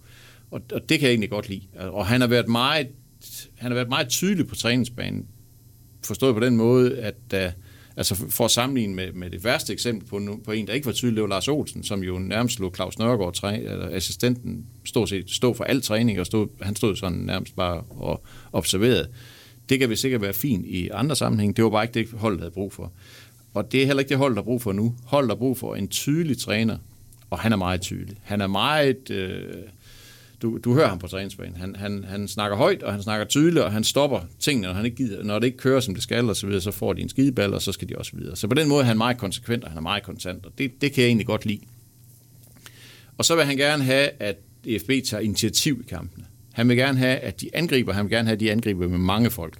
Og, 0.51 0.61
og 0.72 0.88
det 0.88 0.98
kan 0.98 1.07
jeg 1.07 1.11
egentlig 1.11 1.31
godt 1.31 1.48
lide. 1.48 1.62
Og 1.79 2.07
han 2.07 2.20
har 2.20 2.29
været 2.29 2.48
meget, 2.48 2.87
han 3.57 3.70
har 3.70 3.74
været 3.74 3.88
meget 3.88 4.09
tydelig 4.09 4.46
på 4.46 4.55
træningsbanen. 4.55 5.27
Forstået 6.04 6.34
på 6.34 6.40
den 6.40 6.56
måde, 6.56 6.98
at 6.98 7.14
da, 7.30 7.52
Altså 7.98 8.14
for 8.30 8.44
at 8.44 8.50
sammenligne 8.50 8.94
med, 8.94 9.12
med 9.12 9.30
det 9.30 9.44
værste 9.44 9.72
eksempel 9.72 10.08
på, 10.08 10.40
på 10.44 10.52
en, 10.52 10.66
der 10.66 10.72
ikke 10.72 10.87
var 10.87 10.92
tydelig, 10.92 11.16
det 11.16 11.22
var 11.22 11.28
Lars 11.28 11.48
Olsen, 11.48 11.82
som 11.82 12.02
jo 12.02 12.18
nærmest 12.18 12.61
lå 12.61 12.74
Claus 12.74 12.98
Nørgaard, 12.98 13.34
træ, 13.34 13.56
eller 13.56 13.88
assistenten, 13.90 14.66
stod, 14.84 15.06
set, 15.06 15.30
stod 15.30 15.54
for 15.54 15.64
al 15.64 15.82
træning, 15.82 16.20
og 16.20 16.26
stod, 16.26 16.48
han 16.61 16.76
stod 16.76 16.96
sådan 16.96 17.18
nærmest 17.18 17.56
bare 17.56 17.80
og 17.90 18.22
observerede. 18.52 19.08
Det 19.68 19.78
kan 19.78 19.90
vi 19.90 19.96
sikkert 19.96 20.22
være 20.22 20.32
fint 20.32 20.66
i 20.66 20.88
andre 20.88 21.16
sammenhæng. 21.16 21.56
Det 21.56 21.64
var 21.64 21.70
bare 21.70 21.84
ikke 21.84 21.94
det, 21.94 22.08
holdet 22.18 22.40
havde 22.40 22.50
brug 22.50 22.72
for. 22.72 22.92
Og 23.54 23.72
det 23.72 23.82
er 23.82 23.87
heller 23.87 24.00
ikke 24.00 24.11
det 24.11 24.18
hold, 24.18 24.34
der 24.34 24.40
har 24.40 24.44
brug 24.44 24.62
for 24.62 24.72
nu. 24.72 24.94
Hold 25.04 25.28
der 25.28 25.34
brug 25.34 25.58
for 25.58 25.74
en 25.74 25.88
tydelig 25.88 26.38
træner, 26.38 26.78
og 27.30 27.38
han 27.38 27.52
er 27.52 27.56
meget 27.56 27.80
tydelig. 27.80 28.16
Han 28.22 28.40
er 28.40 28.46
meget... 28.46 29.11
Øh, 29.11 29.40
du, 30.42 30.59
du 30.64 30.74
hører 30.74 30.88
ham 30.88 30.98
på 30.98 31.07
træningsbanen. 31.07 31.57
Han, 31.57 31.77
han, 31.77 32.05
han 32.09 32.29
snakker 32.29 32.57
højt, 32.57 32.83
og 32.83 32.92
han 32.92 33.03
snakker 33.03 33.27
tydeligt, 33.27 33.64
og 33.64 33.72
han 33.72 33.85
stopper 33.85 34.20
tingene, 34.38 34.66
når, 34.66 34.74
han 34.74 34.85
ikke 34.85 34.96
gider, 34.96 35.24
når 35.24 35.38
det 35.38 35.46
ikke 35.46 35.59
kører, 35.59 35.81
som 35.81 35.94
det 35.94 36.03
skal, 36.03 36.29
og 36.29 36.37
så 36.37 36.46
videre, 36.46 36.61
så 36.61 36.70
får 36.70 36.92
de 36.92 37.03
en 37.03 37.09
skideball, 37.09 37.55
og 37.55 37.62
så 37.62 37.72
skal 37.72 37.88
de 37.88 37.98
også 37.98 38.16
videre. 38.16 38.37
Så 38.37 38.48
på 38.48 38.55
den 38.55 38.68
måde 38.68 38.81
er 38.81 38.87
han 38.87 38.96
meget 38.96 39.18
konsekvent, 39.18 39.64
og 39.64 39.70
han 39.70 39.79
er 39.79 39.83
meget 39.83 40.03
kontant, 40.03 40.46
og 40.46 40.53
det, 40.59 40.81
det 40.81 40.92
kan 40.92 41.03
jeg 41.03 41.09
egentlig 41.09 41.27
godt 41.27 41.46
lide. 41.46 41.61
Og 43.18 43.24
så 43.24 43.37
vil 43.37 43.44
han 43.44 43.57
gerne 43.57 43.85
have, 43.85 44.11
at 44.18 44.37
EFB 44.66 44.90
tager 45.05 45.20
initiativ 45.20 45.83
i 45.87 45.88
kampene. 45.88 46.24
Han 46.53 46.68
vil 46.68 46.77
gerne 46.77 46.98
have, 46.98 47.16
at 47.16 47.40
de 47.40 47.51
angriber, 47.55 47.92
han 47.92 48.05
vil 48.05 48.11
gerne 48.11 48.29
have, 48.29 48.35
at 48.35 48.40
de 48.40 48.53
angriber 48.53 48.88
med 48.88 48.98
mange 48.98 49.31
folk. 49.31 49.59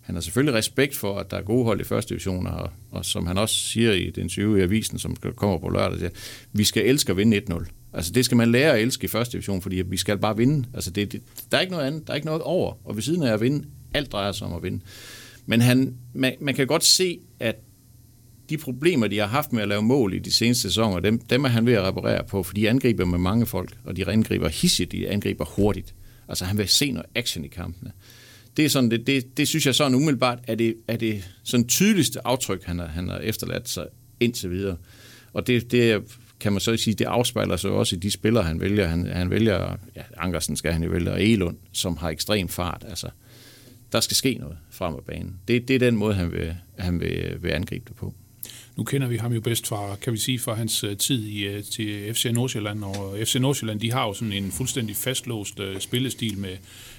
Han 0.00 0.14
har 0.14 0.22
selvfølgelig 0.22 0.54
respekt 0.54 0.96
for, 0.96 1.18
at 1.18 1.30
der 1.30 1.36
er 1.36 1.42
gode 1.42 1.64
hold 1.64 1.80
i 1.80 1.84
første 1.84 2.08
division, 2.08 2.46
og, 2.46 2.70
og 2.90 3.04
som 3.04 3.26
han 3.26 3.38
også 3.38 3.54
siger 3.54 3.92
i 3.92 4.10
den 4.10 4.28
20. 4.28 4.58
i 4.58 4.62
avisen, 4.62 4.98
som 4.98 5.16
kommer 5.36 5.58
på 5.58 5.68
lørdag, 5.68 5.98
siger, 5.98 6.10
vi 6.52 6.64
skal 6.64 6.86
elske 6.86 7.10
at 7.10 7.16
vinde 7.16 7.42
1-0. 7.50 7.64
Altså 7.94 8.12
det 8.12 8.24
skal 8.24 8.36
man 8.36 8.52
lære 8.52 8.72
at 8.72 8.82
elske 8.82 9.04
i 9.04 9.08
første 9.08 9.32
division, 9.32 9.62
fordi 9.62 9.82
vi 9.86 9.96
skal 9.96 10.18
bare 10.18 10.36
vinde. 10.36 10.68
Altså 10.74 10.90
det, 10.90 11.12
det, 11.12 11.22
der 11.50 11.56
er 11.56 11.60
ikke 11.60 11.72
noget 11.72 11.86
andet, 11.86 12.06
der 12.06 12.12
er 12.12 12.14
ikke 12.14 12.26
noget 12.26 12.42
over. 12.42 12.74
Og 12.84 12.96
ved 12.96 13.02
siden 13.02 13.22
af 13.22 13.32
at 13.32 13.40
vinde, 13.40 13.64
alt 13.94 14.12
drejer 14.12 14.32
sig 14.32 14.46
om 14.46 14.52
at 14.52 14.62
vinde. 14.62 14.80
Men 15.46 15.60
han, 15.60 15.94
man, 16.14 16.34
man 16.40 16.54
kan 16.54 16.66
godt 16.66 16.84
se, 16.84 17.18
at 17.40 17.56
de 18.48 18.56
problemer, 18.56 19.06
de 19.06 19.18
har 19.18 19.26
haft 19.26 19.52
med 19.52 19.62
at 19.62 19.68
lave 19.68 19.82
mål 19.82 20.14
i 20.14 20.18
de 20.18 20.32
seneste 20.32 20.62
sæsoner, 20.62 21.00
dem, 21.00 21.18
dem 21.18 21.44
er 21.44 21.48
han 21.48 21.66
ved 21.66 21.72
at 21.72 21.82
reparere 21.82 22.24
på, 22.24 22.42
for 22.42 22.54
de 22.54 22.68
angriber 22.68 23.04
med 23.04 23.18
mange 23.18 23.46
folk, 23.46 23.76
og 23.84 23.96
de 23.96 24.08
angriber 24.08 24.48
hissigt, 24.48 24.92
de 24.92 25.08
angriber 25.08 25.44
hurtigt. 25.44 25.94
Altså 26.28 26.44
han 26.44 26.58
vil 26.58 26.68
se 26.68 26.90
noget 26.90 27.06
action 27.14 27.44
i 27.44 27.48
kampene. 27.48 27.92
Det, 28.56 28.64
er 28.64 28.68
sådan, 28.68 28.90
det, 28.90 29.06
det, 29.06 29.36
det 29.36 29.48
synes 29.48 29.66
jeg 29.66 29.74
sådan 29.74 29.94
umiddelbart 29.94 30.38
er 30.46 30.54
det, 30.54 30.74
er 30.88 30.96
det 30.96 31.24
sådan 31.42 31.66
tydeligste 31.66 32.26
aftryk, 32.26 32.64
han 32.64 32.78
har, 32.78 32.86
han 32.86 33.08
har 33.08 33.18
efterladt 33.18 33.68
sig 33.68 33.86
indtil 34.20 34.50
videre. 34.50 34.76
Og 35.32 35.46
det, 35.46 35.70
det 35.70 36.02
kan 36.44 36.52
man 36.52 36.60
så 36.60 36.76
sige, 36.76 36.94
det 36.94 37.04
afspejler 37.04 37.56
sig 37.56 37.70
også 37.70 37.96
i 37.96 37.98
de 37.98 38.10
spillere, 38.10 38.44
han 38.44 38.60
vælger. 38.60 38.86
Han, 38.86 39.06
han 39.06 39.30
vælger, 39.30 39.76
ja, 39.96 40.02
Ankersen 40.16 40.56
skal 40.56 40.72
han 40.72 40.82
jo 40.82 40.90
vælge, 40.90 41.12
og 41.12 41.22
Elund, 41.22 41.56
som 41.72 41.96
har 41.96 42.10
ekstrem 42.10 42.48
fart. 42.48 42.84
Altså, 42.88 43.08
der 43.92 44.00
skal 44.00 44.16
ske 44.16 44.34
noget 44.34 44.56
frem 44.70 44.94
af 44.94 45.04
banen. 45.06 45.40
Det, 45.48 45.68
det 45.68 45.74
er 45.74 45.78
den 45.78 45.96
måde, 45.96 46.14
han 46.14 46.32
vil, 46.32 46.56
han 46.78 47.00
vil, 47.00 47.38
vil 47.40 47.50
angribe 47.50 47.84
det 47.88 47.96
på. 47.96 48.14
Nu 48.76 48.84
kender 48.84 49.08
vi 49.08 49.16
ham 49.16 49.32
jo 49.32 49.40
bedst 49.40 49.66
fra, 49.66 49.96
kan 49.96 50.12
vi 50.12 50.18
sige, 50.18 50.38
fra 50.38 50.54
hans 50.54 50.84
øh, 50.84 50.96
tid 50.96 51.26
i, 51.26 51.44
øh, 51.44 51.64
til 51.64 52.14
FC 52.14 52.30
Nordsjælland, 52.32 52.84
og 52.84 53.18
FC 53.24 53.34
Nordsjælland, 53.34 53.80
de 53.80 53.92
har 53.92 54.06
jo 54.06 54.14
sådan 54.14 54.32
en 54.32 54.52
fuldstændig 54.52 54.96
fastlåst 54.96 55.60
øh, 55.60 55.80
spillestil 55.80 56.38
med, 56.38 56.56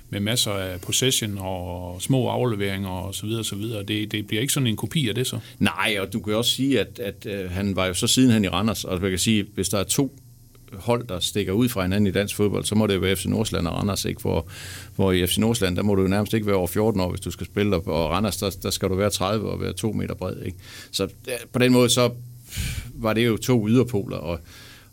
med 0.10 0.20
masser 0.20 0.52
af 0.52 0.82
possession 0.82 1.38
og 1.38 2.02
små 2.02 2.28
afleveringer 2.28 2.90
og 2.90 3.16
så 3.16 3.26
videre, 3.26 3.42
og 3.42 3.46
så 3.46 3.56
videre. 3.56 3.84
Det, 3.84 4.12
det 4.12 4.28
bliver 4.28 4.42
ikke 4.42 4.54
sådan 4.54 4.68
en 4.68 4.76
kopi 4.76 5.10
af 5.10 5.16
det 5.16 5.28
så? 5.28 5.40
Nej, 5.60 5.98
og 6.00 6.14
du 6.14 6.20
kan 6.20 6.36
også 6.36 6.52
sige, 6.52 6.80
at, 6.80 7.00
at, 7.00 7.26
øh, 7.26 7.52
han 7.52 7.76
var 7.76 7.86
jo 7.86 7.94
så 7.94 8.08
siden 8.08 8.32
han 8.32 8.44
i 8.44 8.48
Randers, 8.48 8.84
og 8.84 9.02
man 9.02 9.10
kan 9.10 9.20
sige, 9.20 9.46
hvis 9.56 9.70
der 9.70 9.78
er 9.78 9.84
to 9.84 10.20
hold, 10.74 11.08
der 11.08 11.20
stikker 11.20 11.54
ud 11.54 11.70
fra 11.70 11.82
hinanden 11.82 12.08
i 12.08 12.12
dansk 12.12 12.36
fodbold, 12.36 12.66
så 12.66 12.76
må 12.76 12.88
det 12.88 13.02
være 13.02 13.16
FC 13.16 13.26
Nordsjælland 13.26 13.68
og 13.68 13.74
Randers, 13.74 14.06
ikke? 14.06 14.22
Hvor, 14.22 14.48
hvor 14.96 15.12
i 15.12 15.28
FC 15.28 15.38
Nordsjælland, 15.38 15.76
der 15.76 15.84
må 15.84 15.96
du 15.96 16.02
jo 16.02 16.08
nærmest 16.08 16.34
ikke 16.34 16.48
være 16.48 16.56
over 16.56 16.68
14 16.68 17.02
år, 17.02 17.10
hvis 17.10 17.22
du 17.22 17.32
skal 17.32 17.46
spille, 17.46 17.76
og 17.76 18.10
Randers, 18.10 18.38
der, 18.38 18.58
der 18.64 18.70
skal 18.70 18.90
du 18.90 18.96
være 18.96 19.10
30 19.10 19.50
og 19.50 19.62
være 19.62 19.74
2 19.74 19.92
meter 19.92 20.14
bred. 20.14 20.42
Ikke? 20.46 20.58
Så 20.92 21.08
på 21.54 21.60
den 21.60 21.72
måde, 21.72 21.90
så 21.90 22.12
var 22.96 23.14
det 23.14 23.26
jo 23.26 23.38
to 23.38 23.68
yderpoler, 23.68 24.18
og, 24.18 24.40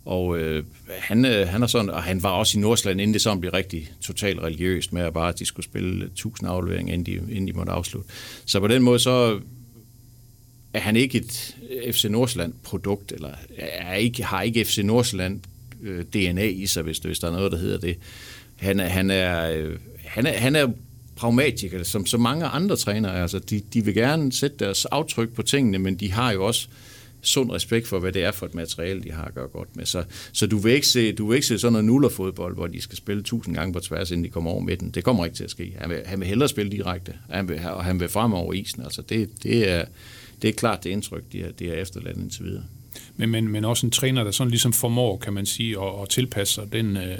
og 0.05 0.37
øh, 0.39 0.63
han, 0.89 1.25
øh, 1.25 1.47
han, 1.47 1.63
er 1.63 1.67
sådan, 1.67 1.89
og 1.89 2.03
han 2.03 2.23
var 2.23 2.29
også 2.29 2.57
i 2.57 2.61
Nordsjælland, 2.61 3.01
inden 3.01 3.13
det 3.13 3.21
sådan 3.21 3.39
blev 3.39 3.51
rigtig 3.51 3.91
totalt 4.01 4.39
religiøst 4.39 4.93
med, 4.93 5.01
at 5.01 5.13
bare 5.13 5.29
at 5.29 5.39
de 5.39 5.45
skulle 5.45 5.65
spille 5.65 6.05
1000 6.05 6.49
afleveringer, 6.49 6.93
inden 6.93 7.05
de, 7.05 7.33
inden 7.35 7.47
de 7.47 7.53
måtte 7.53 7.71
afslutte. 7.71 8.09
Så 8.45 8.59
på 8.59 8.67
den 8.67 8.83
måde, 8.83 8.99
så 8.99 9.39
er 10.73 10.79
han 10.79 10.95
ikke 10.95 11.17
et 11.17 11.55
øh, 11.69 11.93
FC 11.93 12.05
Nordsjælland-produkt, 12.09 13.11
eller 13.11 13.29
er 13.57 13.95
ikke, 13.95 14.23
har 14.23 14.41
ikke 14.41 14.65
FC 14.65 14.77
Nordsjælland 14.77 15.41
øh, 15.83 16.05
DNA 16.05 16.45
i 16.45 16.65
sig, 16.65 16.83
hvis, 16.83 16.97
hvis 16.97 17.19
der 17.19 17.27
er 17.27 17.31
noget, 17.31 17.51
der 17.51 17.57
hedder 17.57 17.77
det. 17.77 17.97
Han 18.55 18.79
er, 18.79 18.87
han 18.87 19.09
er, 19.09 19.51
øh, 19.51 19.77
han 20.05 20.25
er, 20.25 20.33
han 20.33 20.55
er 20.55 20.67
pragmatiker, 21.15 21.83
som 21.83 22.05
så 22.05 22.17
mange 22.17 22.45
andre 22.45 22.75
trænere. 22.75 23.21
Altså, 23.21 23.39
de, 23.39 23.61
de 23.73 23.85
vil 23.85 23.93
gerne 23.93 24.33
sætte 24.33 24.57
deres 24.57 24.85
aftryk 24.85 25.33
på 25.33 25.41
tingene, 25.41 25.79
men 25.79 25.95
de 25.95 26.11
har 26.11 26.31
jo 26.31 26.45
også 26.45 26.67
sund 27.23 27.51
respekt 27.51 27.87
for, 27.87 27.99
hvad 27.99 28.11
det 28.11 28.23
er 28.23 28.31
for 28.31 28.45
et 28.45 28.55
materiale, 28.55 29.03
de 29.03 29.11
har 29.11 29.25
at 29.25 29.33
gøre 29.33 29.47
godt 29.47 29.75
med. 29.75 29.85
Så, 29.85 30.03
så 30.31 30.47
du, 30.47 30.57
vil 30.57 30.73
ikke 30.73 30.87
se, 30.87 31.11
du 31.11 31.27
vil 31.27 31.35
ikke 31.35 31.47
se 31.47 31.59
sådan 31.59 31.71
noget 31.71 31.85
nullerfodbold, 31.85 32.55
hvor 32.55 32.67
de 32.67 32.81
skal 32.81 32.97
spille 32.97 33.23
tusind 33.23 33.55
gange 33.55 33.73
på 33.73 33.79
tværs, 33.79 34.11
inden 34.11 34.25
de 34.25 34.29
kommer 34.29 34.51
over 34.51 34.61
midten. 34.61 34.89
Det 34.89 35.03
kommer 35.03 35.25
ikke 35.25 35.37
til 35.37 35.43
at 35.43 35.51
ske. 35.51 35.75
Han 35.77 35.89
vil, 35.89 36.01
han 36.05 36.19
vil 36.19 36.27
hellere 36.27 36.49
spille 36.49 36.71
direkte, 36.71 37.13
han 37.29 37.49
vil, 37.49 37.59
og 37.65 37.83
han 37.83 37.99
vil 37.99 38.09
frem 38.09 38.33
over 38.33 38.53
isen. 38.53 38.83
Altså 38.83 39.01
det, 39.01 39.43
det, 39.43 39.69
er, 39.69 39.85
det 40.41 40.47
er 40.47 40.53
klart 40.53 40.83
det 40.83 40.89
indtryk, 40.89 41.23
de 41.31 41.41
har, 41.41 41.49
de 41.49 41.67
har 41.67 41.75
efterladt 41.75 42.17
indtil 42.17 42.45
videre 42.45 42.63
men, 43.15 43.29
men, 43.29 43.47
men 43.47 43.65
også 43.65 43.85
en 43.85 43.91
træner, 43.91 44.23
der 44.23 44.31
sådan 44.31 44.51
ligesom 44.51 44.73
formår, 44.73 45.17
kan 45.17 45.33
man 45.33 45.45
sige, 45.45 45.81
at, 45.81 46.01
at 46.01 46.09
tilpasse 46.09 46.53
sig 46.53 46.73
den, 46.73 46.97
øh, 46.97 47.17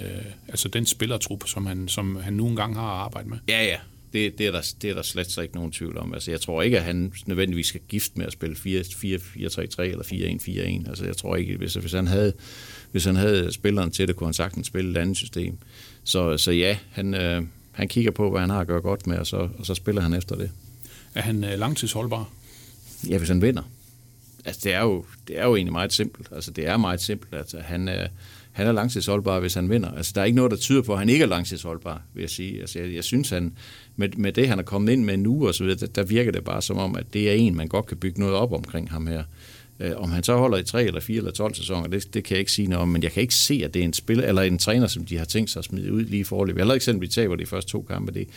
altså 0.48 0.68
den 0.68 0.86
spillertruppe, 0.86 1.48
som 1.48 1.66
han, 1.66 1.88
som 1.88 2.16
han 2.16 2.34
nu 2.34 2.48
engang 2.48 2.76
har 2.76 2.82
arbejdet 2.82 3.30
med. 3.30 3.38
Ja, 3.50 3.64
ja. 3.64 3.78
Det, 4.14 4.38
det, 4.38 4.48
er 4.48 4.52
der, 4.52 4.74
det 4.82 4.90
er 4.90 4.94
der 4.94 5.02
slet 5.02 5.32
så 5.32 5.42
ikke 5.42 5.56
nogen 5.56 5.72
tvivl 5.72 5.98
om. 5.98 6.14
Altså, 6.14 6.32
jeg 6.32 6.42
tror 6.42 6.62
ikke, 6.62 6.78
at 6.78 6.84
han 6.84 7.14
nødvendigvis 7.26 7.68
skal 7.68 7.82
gift 7.88 8.18
med 8.18 8.26
at 8.26 8.34
spille 8.34 8.56
4-4-3-3 8.56 8.62
eller 9.82 10.04
4-1-4-1. 10.84 10.90
Altså, 10.90 11.06
jeg 11.06 11.18
tror 11.18 11.36
ikke, 11.36 11.58
hvis, 11.58 11.74
hvis, 11.74 11.92
han 11.92 12.08
havde, 12.08 12.34
hvis 12.92 13.06
han 13.06 13.16
havde 13.16 13.52
spilleren 13.52 13.92
til 13.92 14.08
det, 14.08 14.16
kunne 14.16 14.28
han 14.28 14.34
sagtens 14.34 14.68
spille 14.68 14.92
et 14.92 14.98
andet 14.98 15.18
system. 15.18 15.58
Så, 16.04 16.38
så 16.38 16.52
ja, 16.52 16.78
han, 16.92 17.14
øh, 17.14 17.44
han 17.72 17.88
kigger 17.88 18.12
på, 18.12 18.32
hvad 18.32 18.42
han 18.42 18.50
har 18.50 18.60
at 18.60 18.68
gøre 18.68 18.82
godt 18.82 19.08
med, 19.08 19.18
og 19.18 19.28
så, 19.28 19.50
og 19.58 19.66
så 19.66 19.74
spiller 19.74 20.02
han 20.02 20.14
efter 20.14 20.36
det. 20.36 20.52
Er 21.16 21.22
han 21.22 21.44
øh, 21.44 21.60
langtidsholdbar? 21.60 22.30
Ja, 23.10 23.18
hvis 23.18 23.30
han 23.30 23.42
vinder 23.42 23.64
altså 24.46 24.62
det 24.64 24.74
er 24.74 24.82
jo, 24.82 25.06
det 25.28 25.40
er 25.40 25.46
jo 25.46 25.56
egentlig 25.56 25.72
meget 25.72 25.94
simpelt. 25.94 26.28
Altså 26.32 26.52
det 26.52 26.68
er 26.68 26.78
meget 26.78 27.02
simpelt, 27.02 27.34
at 27.34 27.56
han, 27.62 27.88
er, 27.88 28.08
han 28.54 28.68
er 28.68 28.72
langtidsholdbar, 28.72 29.40
hvis 29.40 29.54
han 29.54 29.70
vinder. 29.70 29.92
Altså, 29.92 30.12
der 30.16 30.22
er 30.22 30.26
ikke 30.26 30.36
noget, 30.36 30.52
der 30.52 30.58
tyder 30.58 30.82
på, 30.82 30.94
at 30.94 31.00
han 31.00 31.10
ikke 31.10 31.24
er 31.24 31.28
langtidsholdbar, 31.28 32.02
vil 32.14 32.22
jeg 32.22 32.30
sige. 32.30 32.60
Altså, 32.60 32.80
jeg, 32.80 32.94
jeg 32.94 33.04
synes, 33.04 33.30
han, 33.30 33.54
med, 33.96 34.10
med 34.18 34.32
det, 34.32 34.48
han 34.48 34.60
er 34.60 34.64
kommet 34.64 34.94
ind 34.94 35.04
med 35.04 35.18
nu, 35.18 35.48
og 35.48 35.56
så 35.56 35.64
videre, 35.64 35.80
der, 35.80 35.88
der 35.88 36.04
virker 36.04 36.32
det 36.32 36.44
bare 36.44 36.62
som 36.62 36.78
om, 36.78 36.96
at 36.96 37.06
det 37.14 37.30
er 37.30 37.34
en, 37.34 37.56
man 37.56 37.68
godt 37.68 37.86
kan 37.86 37.98
bygge 37.98 38.20
noget 38.20 38.36
op 38.36 38.54
omkring 38.54 38.92
ham 38.92 39.08
her. 39.08 39.24
Øh, 39.80 39.92
om 39.96 40.12
han 40.12 40.24
så 40.24 40.38
holder 40.38 40.58
i 40.58 40.64
3 40.64 40.84
eller 40.84 41.02
4 41.02 41.18
eller 41.18 41.32
12 41.32 41.56
sæsoner, 41.56 41.88
det, 41.88 42.14
det 42.14 42.24
kan 42.24 42.36
jeg 42.36 42.40
ikke 42.40 42.52
sige 42.52 42.68
noget 42.68 42.82
om, 42.82 42.88
men 42.88 43.04
jeg 43.04 43.12
kan 43.12 43.22
ikke 43.22 43.36
se, 43.36 43.62
at 43.64 43.74
det 43.74 43.80
er 43.80 43.84
en 43.84 43.94
spiller 43.94 44.28
eller 44.28 44.42
en 44.42 44.58
træner, 44.58 44.88
som 44.88 45.06
de 45.06 45.18
har 45.18 45.26
tænkt 45.26 45.50
sig 45.50 45.60
at 45.60 45.66
smide 45.66 45.94
ud 45.94 46.04
lige 46.04 46.20
i 46.20 46.24
forløb. 46.24 46.58
Eller 46.58 46.74
eksempel, 46.74 47.02
vi 47.02 47.08
taber 47.08 47.36
de 47.36 47.46
første 47.46 47.72
to 47.72 47.82
kampe, 47.82 48.12
det, 48.12 48.28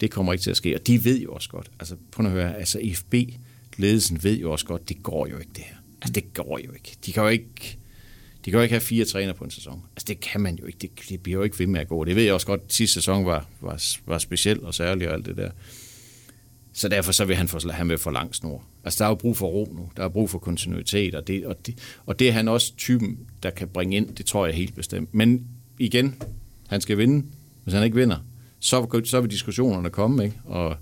det 0.00 0.10
kommer 0.10 0.32
ikke 0.32 0.42
til 0.42 0.50
at 0.50 0.56
ske. 0.56 0.74
Og 0.74 0.86
de 0.86 1.04
ved 1.04 1.20
jo 1.20 1.32
også 1.32 1.48
godt, 1.48 1.70
altså 1.80 1.96
prøv 2.10 2.26
at 2.26 2.32
høre, 2.32 2.58
altså 2.58 2.78
IFB, 2.78 3.14
ledelsen 3.76 4.24
ved 4.24 4.38
jo 4.38 4.52
også 4.52 4.64
godt, 4.64 4.88
det 4.88 5.02
går 5.02 5.26
jo 5.26 5.38
ikke 5.38 5.50
det 5.56 5.64
her. 5.64 5.76
Altså 6.02 6.12
det 6.12 6.34
går 6.34 6.60
jo 6.64 6.72
ikke. 6.72 6.96
De 7.06 7.12
kan 7.12 7.22
jo 7.22 7.28
ikke, 7.28 7.78
de 8.46 8.50
kan 8.50 8.58
jo 8.58 8.62
ikke 8.62 8.72
have 8.72 8.80
fire 8.80 9.04
træner 9.04 9.32
på 9.32 9.44
en 9.44 9.50
sæson. 9.50 9.82
Altså 9.96 10.04
det 10.08 10.20
kan 10.20 10.40
man 10.40 10.56
jo 10.56 10.66
ikke. 10.66 10.78
Det, 10.78 10.90
det 11.08 11.20
bliver 11.20 11.38
jo 11.38 11.42
ikke 11.42 11.58
ved 11.58 11.66
med 11.66 11.80
at 11.80 11.88
gå. 11.88 12.04
Det 12.04 12.16
ved 12.16 12.22
jeg 12.22 12.34
også 12.34 12.46
godt, 12.46 12.60
at 12.64 12.72
sidste 12.72 12.94
sæson 12.94 13.26
var, 13.26 13.46
var, 13.60 13.82
var 14.06 14.18
speciel 14.18 14.60
og 14.64 14.74
særlig 14.74 15.08
og 15.08 15.14
alt 15.14 15.26
det 15.26 15.36
der. 15.36 15.50
Så 16.72 16.88
derfor 16.88 17.12
så 17.12 17.24
vil 17.24 17.36
han, 17.36 17.48
få, 17.48 17.70
han 17.70 17.88
vil 17.88 17.98
få 17.98 18.10
lang 18.10 18.34
snor. 18.34 18.64
Altså, 18.84 18.98
der 18.98 19.04
er 19.04 19.08
jo 19.08 19.14
brug 19.14 19.36
for 19.36 19.46
ro 19.46 19.72
nu. 19.72 19.88
Der 19.96 20.04
er 20.04 20.08
brug 20.08 20.30
for 20.30 20.38
kontinuitet, 20.38 21.14
og 21.14 21.26
det, 21.26 21.46
og, 21.46 21.66
det, 21.66 21.78
og 22.06 22.18
det 22.18 22.28
er 22.28 22.32
han 22.32 22.48
også 22.48 22.76
typen, 22.76 23.18
der 23.42 23.50
kan 23.50 23.68
bringe 23.68 23.96
ind. 23.96 24.14
Det 24.14 24.26
tror 24.26 24.46
jeg 24.46 24.54
helt 24.54 24.74
bestemt. 24.74 25.14
Men 25.14 25.46
igen, 25.78 26.22
han 26.68 26.80
skal 26.80 26.98
vinde. 26.98 27.26
Hvis 27.64 27.74
han 27.74 27.84
ikke 27.84 27.96
vinder, 27.96 28.18
så, 28.60 29.00
så 29.04 29.20
vil 29.20 29.30
diskussionerne 29.30 29.90
komme, 29.90 30.24
ikke? 30.24 30.36
Og, 30.44 30.76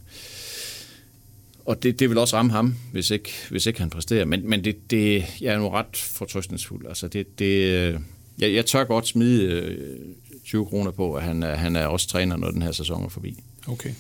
og 1.64 1.82
det, 1.82 2.00
det 2.00 2.08
vil 2.08 2.18
også 2.18 2.36
ramme 2.36 2.52
ham, 2.52 2.74
hvis 2.92 3.10
ikke, 3.10 3.32
hvis 3.50 3.66
ikke 3.66 3.80
han 3.80 3.90
præsterer. 3.90 4.24
Men, 4.24 4.48
men 4.48 4.64
det, 4.64 4.90
det, 4.90 5.24
jeg 5.40 5.54
er 5.54 5.58
nu 5.58 5.68
ret 5.68 5.96
fortrøstningsfuld. 5.96 6.86
Altså, 6.86 7.08
det, 7.08 7.38
det, 7.38 7.92
jeg, 8.38 8.54
jeg 8.54 8.66
tør 8.66 8.84
godt 8.84 9.08
smide 9.08 9.76
20 10.44 10.62
øh, 10.62 10.68
kroner 10.68 10.90
på, 10.90 11.14
at 11.14 11.22
han, 11.22 11.42
han 11.42 11.76
er 11.76 11.86
også 11.86 12.08
træner, 12.08 12.36
når 12.36 12.50
den 12.50 12.62
her 12.62 12.72
sæson 12.72 13.04
er 13.04 13.08
forbi. 13.08 13.42
Okay 13.66 13.90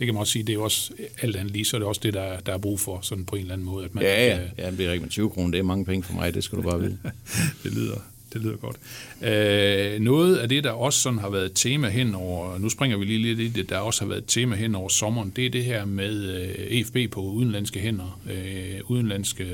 det 0.00 0.06
kan 0.06 0.14
man 0.14 0.20
også 0.20 0.32
sige, 0.32 0.42
det 0.42 0.54
er 0.54 0.58
også 0.58 0.92
alt 1.22 1.36
andet 1.36 1.52
lige, 1.52 1.64
så 1.64 1.76
er 1.76 1.78
det 1.78 1.88
også 1.88 2.00
det, 2.04 2.14
der, 2.14 2.40
der 2.40 2.52
er 2.52 2.58
brug 2.58 2.80
for, 2.80 2.98
sådan 3.02 3.24
på 3.24 3.36
en 3.36 3.42
eller 3.42 3.54
anden 3.54 3.66
måde. 3.66 3.84
At 3.84 3.94
man, 3.94 4.04
ja, 4.04 4.26
ja, 4.26 4.40
ja, 4.58 4.70
det 4.70 4.80
er 4.80 4.92
rigtigt, 4.92 5.00
men 5.00 5.08
20 5.08 5.30
kroner, 5.30 5.50
det 5.50 5.58
er 5.58 5.62
mange 5.62 5.84
penge 5.84 6.02
for 6.02 6.14
mig, 6.14 6.34
det 6.34 6.44
skal 6.44 6.58
du 6.58 6.62
bare 6.62 6.80
vide. 6.80 6.98
det 7.62 7.74
lyder, 7.74 7.96
det 8.32 8.42
lyder 8.42 8.56
godt. 8.56 8.76
Øh, 9.22 10.00
noget 10.00 10.36
af 10.36 10.48
det, 10.48 10.64
der 10.64 10.70
også 10.70 11.00
sådan 11.00 11.18
har 11.18 11.30
været 11.30 11.44
et 11.46 11.52
tema 11.54 11.88
hen 11.88 12.14
over, 12.14 12.58
nu 12.58 12.68
springer 12.68 12.96
vi 12.96 13.04
lige 13.04 13.18
lidt 13.18 13.40
i 13.40 13.48
det, 13.48 13.70
der 13.70 13.78
også 13.78 14.00
har 14.00 14.08
været 14.08 14.18
et 14.18 14.26
tema 14.26 14.56
hen 14.56 14.74
over 14.74 14.88
sommeren, 14.88 15.32
det 15.36 15.46
er 15.46 15.50
det 15.50 15.64
her 15.64 15.84
med 15.84 16.42
øh, 16.42 16.78
EFB 16.78 17.12
på 17.12 17.20
udenlandske 17.20 17.80
hænder, 17.80 18.20
øh, 18.30 18.80
udenlandske 18.84 19.44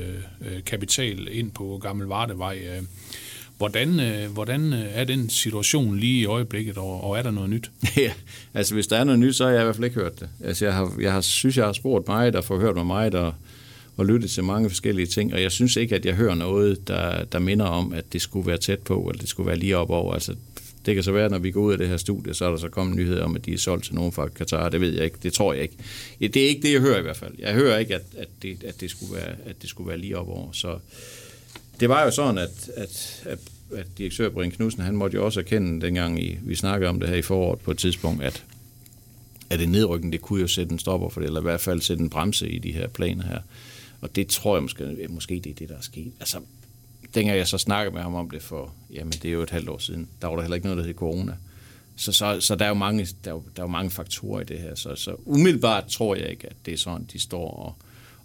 øh, 0.41 0.65
kapital 0.67 1.29
ind 1.31 1.51
på 1.51 1.81
Gammel 1.83 2.07
Vardevej. 2.07 2.59
Øh, 2.77 2.83
Hvordan, 3.59 4.01
øh, 4.01 4.33
hvordan 4.33 4.73
øh, 4.73 4.87
er 4.93 5.05
den 5.05 5.31
situation 5.31 5.99
lige 5.99 6.21
i 6.21 6.25
øjeblikket, 6.25 6.79
og, 6.79 7.05
og 7.05 7.19
er 7.19 7.23
der 7.23 7.31
noget 7.31 7.51
nyt? 7.51 7.71
Ja, 7.97 8.13
altså 8.55 8.75
hvis 8.75 8.87
der 8.87 8.97
er 8.97 9.05
noget 9.05 9.19
nyt, 9.19 9.37
så 9.37 9.45
har 9.45 9.51
jeg 9.51 9.61
i 9.61 9.65
hvert 9.65 9.77
fald 9.77 9.85
ikke 9.85 10.01
hørt 10.01 10.21
det. 10.21 10.29
Altså 10.45 10.65
jeg, 10.65 10.75
har, 10.75 10.93
jeg 11.01 11.13
har, 11.13 11.21
synes, 11.21 11.57
jeg 11.57 11.65
har 11.65 11.73
spurgt 11.73 12.09
mig, 12.09 12.33
der 12.33 12.41
får 12.41 12.59
hørt 12.59 12.87
mig 12.87 13.13
der 13.13 13.33
og, 13.97 14.01
og 14.01 14.07
lyttet 14.07 14.31
til 14.31 14.45
mange 14.45 14.71
forskellige 14.71 15.07
ting, 15.07 15.35
og 15.35 15.43
jeg 15.43 15.53
synes 15.53 15.77
ikke, 15.77 15.95
at 15.95 16.07
jeg 16.07 16.15
hører 16.15 16.35
noget, 16.35 16.89
der, 16.89 17.25
der 17.25 17.39
minder 17.39 17.67
om, 17.67 17.93
at 17.93 18.13
det 18.13 18.23
skulle 18.23 18.47
være 18.47 18.59
tæt 18.59 18.79
på, 18.79 19.01
eller 19.01 19.21
det 19.21 19.29
skulle 19.29 19.47
være 19.47 19.59
lige 19.59 19.77
op 19.77 19.91
over. 19.91 20.15
Altså, 20.15 20.35
det 20.87 20.95
kan 20.95 21.05
så 21.05 21.13
være, 21.13 21.29
når 21.29 21.39
vi 21.39 21.51
går 21.51 21.61
ud 21.61 21.73
af 21.73 21.79
det 21.79 21.89
her 21.89 21.97
studie, 21.97 22.35
så 22.35 22.45
er 22.45 22.51
der 22.51 22.57
så 22.57 22.69
kommet 22.69 22.97
nyheder 22.97 23.25
om, 23.25 23.37
at 23.37 23.47
de 23.47 23.53
er 23.53 23.59
solgt 23.59 23.85
til 23.85 23.95
nogen 23.95 24.13
fra 24.13 24.29
Katar. 24.29 24.69
Det 24.69 24.81
ved 24.81 24.95
jeg 24.95 25.05
ikke. 25.05 25.19
Det 25.23 25.33
tror 25.33 25.53
jeg 25.53 25.63
ikke. 25.63 25.77
Det 26.21 26.37
er 26.37 26.49
ikke 26.49 26.63
det, 26.63 26.73
jeg 26.73 26.81
hører 26.81 26.99
i 26.99 27.03
hvert 27.03 27.17
fald. 27.17 27.33
Jeg 27.39 27.55
hører 27.55 27.79
ikke, 27.79 27.95
at, 27.95 28.03
at, 28.17 28.29
det, 28.43 28.65
at, 28.65 28.81
det, 28.81 28.91
skulle 28.91 29.15
være, 29.15 29.35
at 29.47 29.63
det 29.63 29.71
skulle 29.71 29.89
være 29.89 29.99
lige 29.99 30.19
op 30.19 30.29
over. 30.29 30.53
Så 30.53 30.79
det 31.81 31.89
var 31.89 32.05
jo 32.05 32.11
sådan, 32.11 32.39
at, 32.39 32.71
at, 32.77 33.23
at, 33.27 33.39
at 33.77 33.87
direktør 33.99 34.29
Brian 34.29 34.51
Knudsen, 34.51 34.83
han 34.83 34.97
måtte 34.97 35.15
jo 35.15 35.25
også 35.25 35.41
erkende, 35.41 35.87
dengang 35.87 36.23
i, 36.23 36.39
vi 36.43 36.55
snakkede 36.55 36.89
om 36.89 37.01
det 37.01 37.09
her 37.09 37.17
i 37.17 37.23
foråret 37.23 37.61
på 37.61 37.71
et 37.71 37.79
tidspunkt, 37.79 38.23
at, 38.23 38.45
at 39.51 39.59
det 39.59 39.69
nedrykning, 39.69 40.13
det 40.13 40.21
kunne 40.21 40.41
jo 40.41 40.47
sætte 40.47 40.73
en 40.73 40.79
stopper 40.79 41.09
for 41.09 41.21
det, 41.21 41.27
eller 41.27 41.41
i 41.41 41.43
hvert 41.43 41.61
fald 41.61 41.81
sætte 41.81 42.03
en 42.03 42.11
bremse 42.11 42.49
i 42.49 42.59
de 42.59 42.73
her 42.73 42.89
planer 42.89 43.25
her. 43.25 43.41
Og 44.07 44.17
det 44.17 44.27
tror 44.29 44.57
jeg 44.57 44.63
måske, 44.63 45.07
måske 45.09 45.41
det 45.45 45.51
er 45.51 45.55
det, 45.55 45.69
der 45.69 45.77
er 45.77 45.81
sket. 45.81 46.13
Altså, 46.21 46.41
dengang 47.15 47.39
jeg 47.39 47.49
så 47.49 47.59
snakkede 47.59 47.95
med 47.95 48.03
ham 48.03 48.15
om 48.15 48.31
det 48.31 48.43
for, 48.43 48.73
jamen 48.91 49.13
det 49.13 49.25
er 49.25 49.33
jo 49.33 49.43
et 49.43 49.51
halvt 49.51 49.69
år 49.69 49.79
siden, 49.79 50.09
der 50.23 50.29
var 50.29 50.35
der 50.35 50.43
heller 50.43 50.55
ikke 50.55 50.67
noget, 50.67 50.79
der 50.79 50.85
hed 50.85 50.95
corona. 50.95 51.33
Så, 51.97 52.13
så, 52.13 52.41
så 52.41 52.55
der, 52.55 52.65
er 52.65 52.69
jo 52.69 52.75
mange, 52.75 53.09
der, 53.25 53.31
er 53.31 53.35
jo, 53.35 53.43
der 53.57 53.63
er 53.63 53.67
jo 53.67 53.71
mange 53.71 53.91
faktorer 53.91 54.41
i 54.41 54.45
det 54.45 54.59
her. 54.59 54.75
Så, 54.75 54.95
så 54.95 55.17
umiddelbart 55.25 55.87
tror 55.87 56.15
jeg 56.15 56.29
ikke, 56.29 56.47
at 56.47 56.57
det 56.67 56.75
er 56.75 56.79
sådan, 56.79 57.09
de 57.13 57.19
står 57.19 57.51
og, 57.51 57.75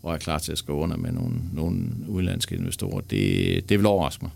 og 0.03 0.13
er 0.13 0.17
klar 0.17 0.39
til 0.39 0.51
at 0.51 0.57
skrive 0.57 0.77
under 0.77 0.97
med 0.97 1.11
nogle, 1.11 1.35
nogle 1.53 1.87
udenlandske 2.07 2.55
investorer. 2.55 3.01
Det, 3.01 3.69
det 3.69 3.79
vil 3.79 3.85
overraske 3.85 4.25
mig. 4.25 4.31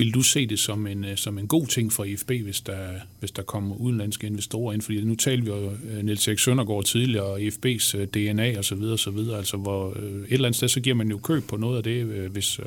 Vil 0.00 0.14
du 0.14 0.22
se 0.22 0.46
det 0.46 0.58
som 0.58 0.86
en, 0.86 1.04
øh, 1.04 1.16
som 1.16 1.38
en 1.38 1.46
god 1.46 1.66
ting 1.66 1.92
for 1.92 2.04
IFB, 2.04 2.30
hvis 2.42 2.60
der, 2.60 2.88
hvis 3.18 3.30
der 3.30 3.42
kommer 3.42 3.76
udenlandske 3.76 4.26
investorer 4.26 4.72
ind? 4.72 4.82
Fordi 4.82 5.04
nu 5.04 5.14
talte 5.14 5.44
vi 5.44 5.50
jo 5.50 5.72
øh, 5.90 6.04
Niels 6.04 6.28
Erik 6.28 6.38
Søndergaard 6.38 6.84
tidligere, 6.84 7.24
og 7.24 7.40
IFB's 7.40 7.96
øh, 7.96 8.06
DNA 8.06 8.58
og 8.58 8.64
så 8.64 8.74
videre, 8.74 8.98
så 8.98 9.10
videre. 9.10 9.38
Altså, 9.38 9.56
hvor 9.56 9.90
et 9.90 9.96
eller 10.30 10.48
andet 10.48 10.56
sted, 10.56 10.68
så 10.68 10.80
giver 10.80 10.96
man 10.96 11.10
jo 11.10 11.18
køb 11.18 11.44
på 11.44 11.56
noget 11.56 11.76
af 11.76 11.82
det, 11.82 12.04
hvis, 12.04 12.60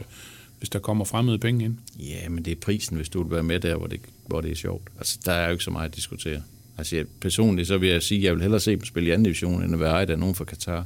hvis 0.59 0.69
der 0.69 0.79
kommer 0.79 1.05
fremmede 1.05 1.38
penge 1.38 1.65
ind. 1.65 1.75
Ja, 1.99 2.29
men 2.29 2.45
det 2.45 2.51
er 2.51 2.55
prisen, 2.55 2.97
hvis 2.97 3.09
du 3.09 3.23
vil 3.23 3.31
være 3.31 3.43
med 3.43 3.59
der, 3.59 3.75
hvor 3.75 3.88
det, 3.88 3.99
hvor 4.25 4.41
det 4.41 4.51
er 4.51 4.55
sjovt. 4.55 4.88
Altså, 4.97 5.19
der 5.25 5.31
er 5.31 5.45
jo 5.45 5.51
ikke 5.51 5.63
så 5.63 5.71
meget 5.71 5.89
at 5.89 5.95
diskutere. 5.95 6.41
Altså, 6.77 6.95
jeg, 6.95 7.05
personligt 7.21 7.67
så 7.67 7.77
vil 7.77 7.89
jeg 7.89 8.03
sige, 8.03 8.17
at 8.19 8.23
jeg 8.23 8.34
vil 8.34 8.41
hellere 8.41 8.59
se 8.59 8.71
dem 8.71 8.86
spille 8.86 9.09
i 9.09 9.11
anden 9.11 9.23
division, 9.23 9.63
end 9.63 9.73
at 9.73 9.79
være 9.79 9.91
ejet 9.91 10.09
af 10.09 10.19
nogen 10.19 10.36
fra 10.36 10.45
Katar. 10.45 10.86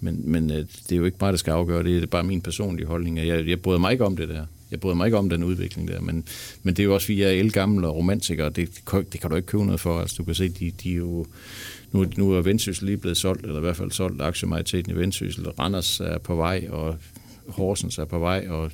Men, 0.00 0.30
men 0.30 0.48
det 0.48 0.92
er 0.92 0.96
jo 0.96 1.04
ikke 1.04 1.18
mig, 1.20 1.32
der 1.32 1.38
skal 1.38 1.50
afgøre 1.50 1.78
det. 1.78 1.86
Det 1.86 2.02
er 2.02 2.06
bare 2.06 2.24
min 2.24 2.40
personlige 2.40 2.86
holdning. 2.86 3.18
Jeg, 3.18 3.48
jeg 3.48 3.60
bryder 3.60 3.78
mig 3.78 3.92
ikke 3.92 4.04
om 4.04 4.16
det 4.16 4.28
der. 4.28 4.46
Jeg 4.74 4.80
bryder 4.80 4.96
mig 4.96 5.06
ikke 5.06 5.18
om 5.18 5.30
den 5.30 5.44
udvikling 5.44 5.88
der, 5.88 6.00
men, 6.00 6.24
men 6.62 6.76
det 6.76 6.82
er 6.82 6.84
jo 6.84 6.94
også, 6.94 7.06
vi 7.06 7.22
er 7.22 7.28
elgamle 7.28 7.88
og 7.88 7.96
romantikere, 7.96 8.50
det, 8.50 8.70
det, 8.92 9.12
det 9.12 9.20
kan 9.20 9.30
du 9.30 9.36
ikke 9.36 9.46
købe 9.46 9.64
noget 9.64 9.80
for. 9.80 10.00
Altså, 10.00 10.16
du 10.18 10.24
kan 10.24 10.34
se, 10.34 10.48
de, 10.48 10.70
de 10.70 10.92
er 10.92 10.96
jo, 10.96 11.26
nu, 11.92 12.06
nu 12.16 12.32
er 12.32 12.40
Vendsyssel 12.40 12.86
lige 12.86 12.96
blevet 12.96 13.16
solgt, 13.16 13.42
eller 13.42 13.56
i 13.56 13.60
hvert 13.60 13.76
fald 13.76 13.90
solgt 13.90 14.22
aktiemajoriteten 14.22 14.92
i 14.92 14.96
Vendsyssel. 14.96 15.48
Randers 15.48 16.00
er 16.00 16.18
på 16.18 16.36
vej, 16.36 16.66
og 16.70 16.96
Horsens 17.48 17.98
er 17.98 18.04
på 18.04 18.18
vej, 18.18 18.46
og 18.48 18.70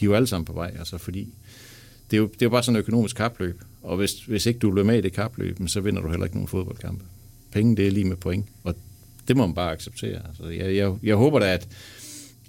de 0.00 0.04
er 0.04 0.06
jo 0.06 0.14
alle 0.14 0.26
sammen 0.26 0.44
på 0.44 0.52
vej, 0.52 0.74
altså 0.78 0.98
fordi 0.98 1.34
det 2.10 2.16
er 2.16 2.20
jo, 2.20 2.26
det 2.26 2.42
er 2.42 2.46
jo 2.46 2.50
bare 2.50 2.62
sådan 2.62 2.76
et 2.76 2.80
økonomisk 2.80 3.16
kapløb, 3.16 3.60
og 3.82 3.96
hvis, 3.96 4.24
hvis 4.24 4.46
ikke 4.46 4.58
du 4.58 4.70
bliver 4.70 4.84
med 4.84 4.98
i 4.98 5.00
det 5.00 5.12
kapløb, 5.12 5.58
så 5.66 5.80
vinder 5.80 6.02
du 6.02 6.08
heller 6.08 6.24
ikke 6.24 6.36
nogen 6.36 6.48
fodboldkampe. 6.48 7.04
Penge, 7.52 7.76
det 7.76 7.86
er 7.86 7.90
lige 7.90 8.04
med 8.04 8.16
point, 8.16 8.46
og 8.64 8.74
det 9.28 9.36
må 9.36 9.46
man 9.46 9.54
bare 9.54 9.72
acceptere. 9.72 10.20
Altså, 10.28 10.48
jeg, 10.48 10.76
jeg, 10.76 10.94
jeg 11.02 11.16
håber 11.16 11.38
da, 11.38 11.52
at, 11.52 11.68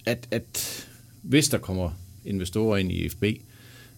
at, 0.05 0.27
at 0.31 0.87
hvis 1.21 1.49
der 1.49 1.57
kommer 1.57 1.91
investorer 2.25 2.77
ind 2.77 2.91
i 2.91 3.09
FB, 3.09 3.23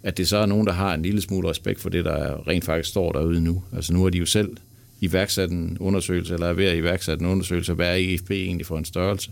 at 0.03 0.17
det 0.17 0.27
så 0.27 0.37
er 0.37 0.45
nogen, 0.45 0.67
der 0.67 0.73
har 0.73 0.93
en 0.93 1.01
lille 1.01 1.21
smule 1.21 1.49
respekt 1.49 1.81
for 1.81 1.89
det, 1.89 2.05
der 2.05 2.47
rent 2.47 2.65
faktisk 2.65 2.89
står 2.89 3.11
derude 3.11 3.41
nu. 3.41 3.63
Altså 3.75 3.93
nu 3.93 4.03
har 4.03 4.09
de 4.09 4.17
jo 4.17 4.25
selv 4.25 4.57
iværksat 5.01 5.49
en 5.49 5.77
undersøgelse, 5.79 6.33
eller 6.33 6.47
er 6.47 6.53
ved 6.53 6.65
at 6.65 6.77
iværksætte 6.77 7.23
en 7.23 7.31
undersøgelse, 7.31 7.73
hvad 7.73 7.87
er 7.87 7.95
IFB 7.95 8.31
egentlig 8.31 8.65
for 8.65 8.77
en 8.77 8.85
størrelse. 8.85 9.31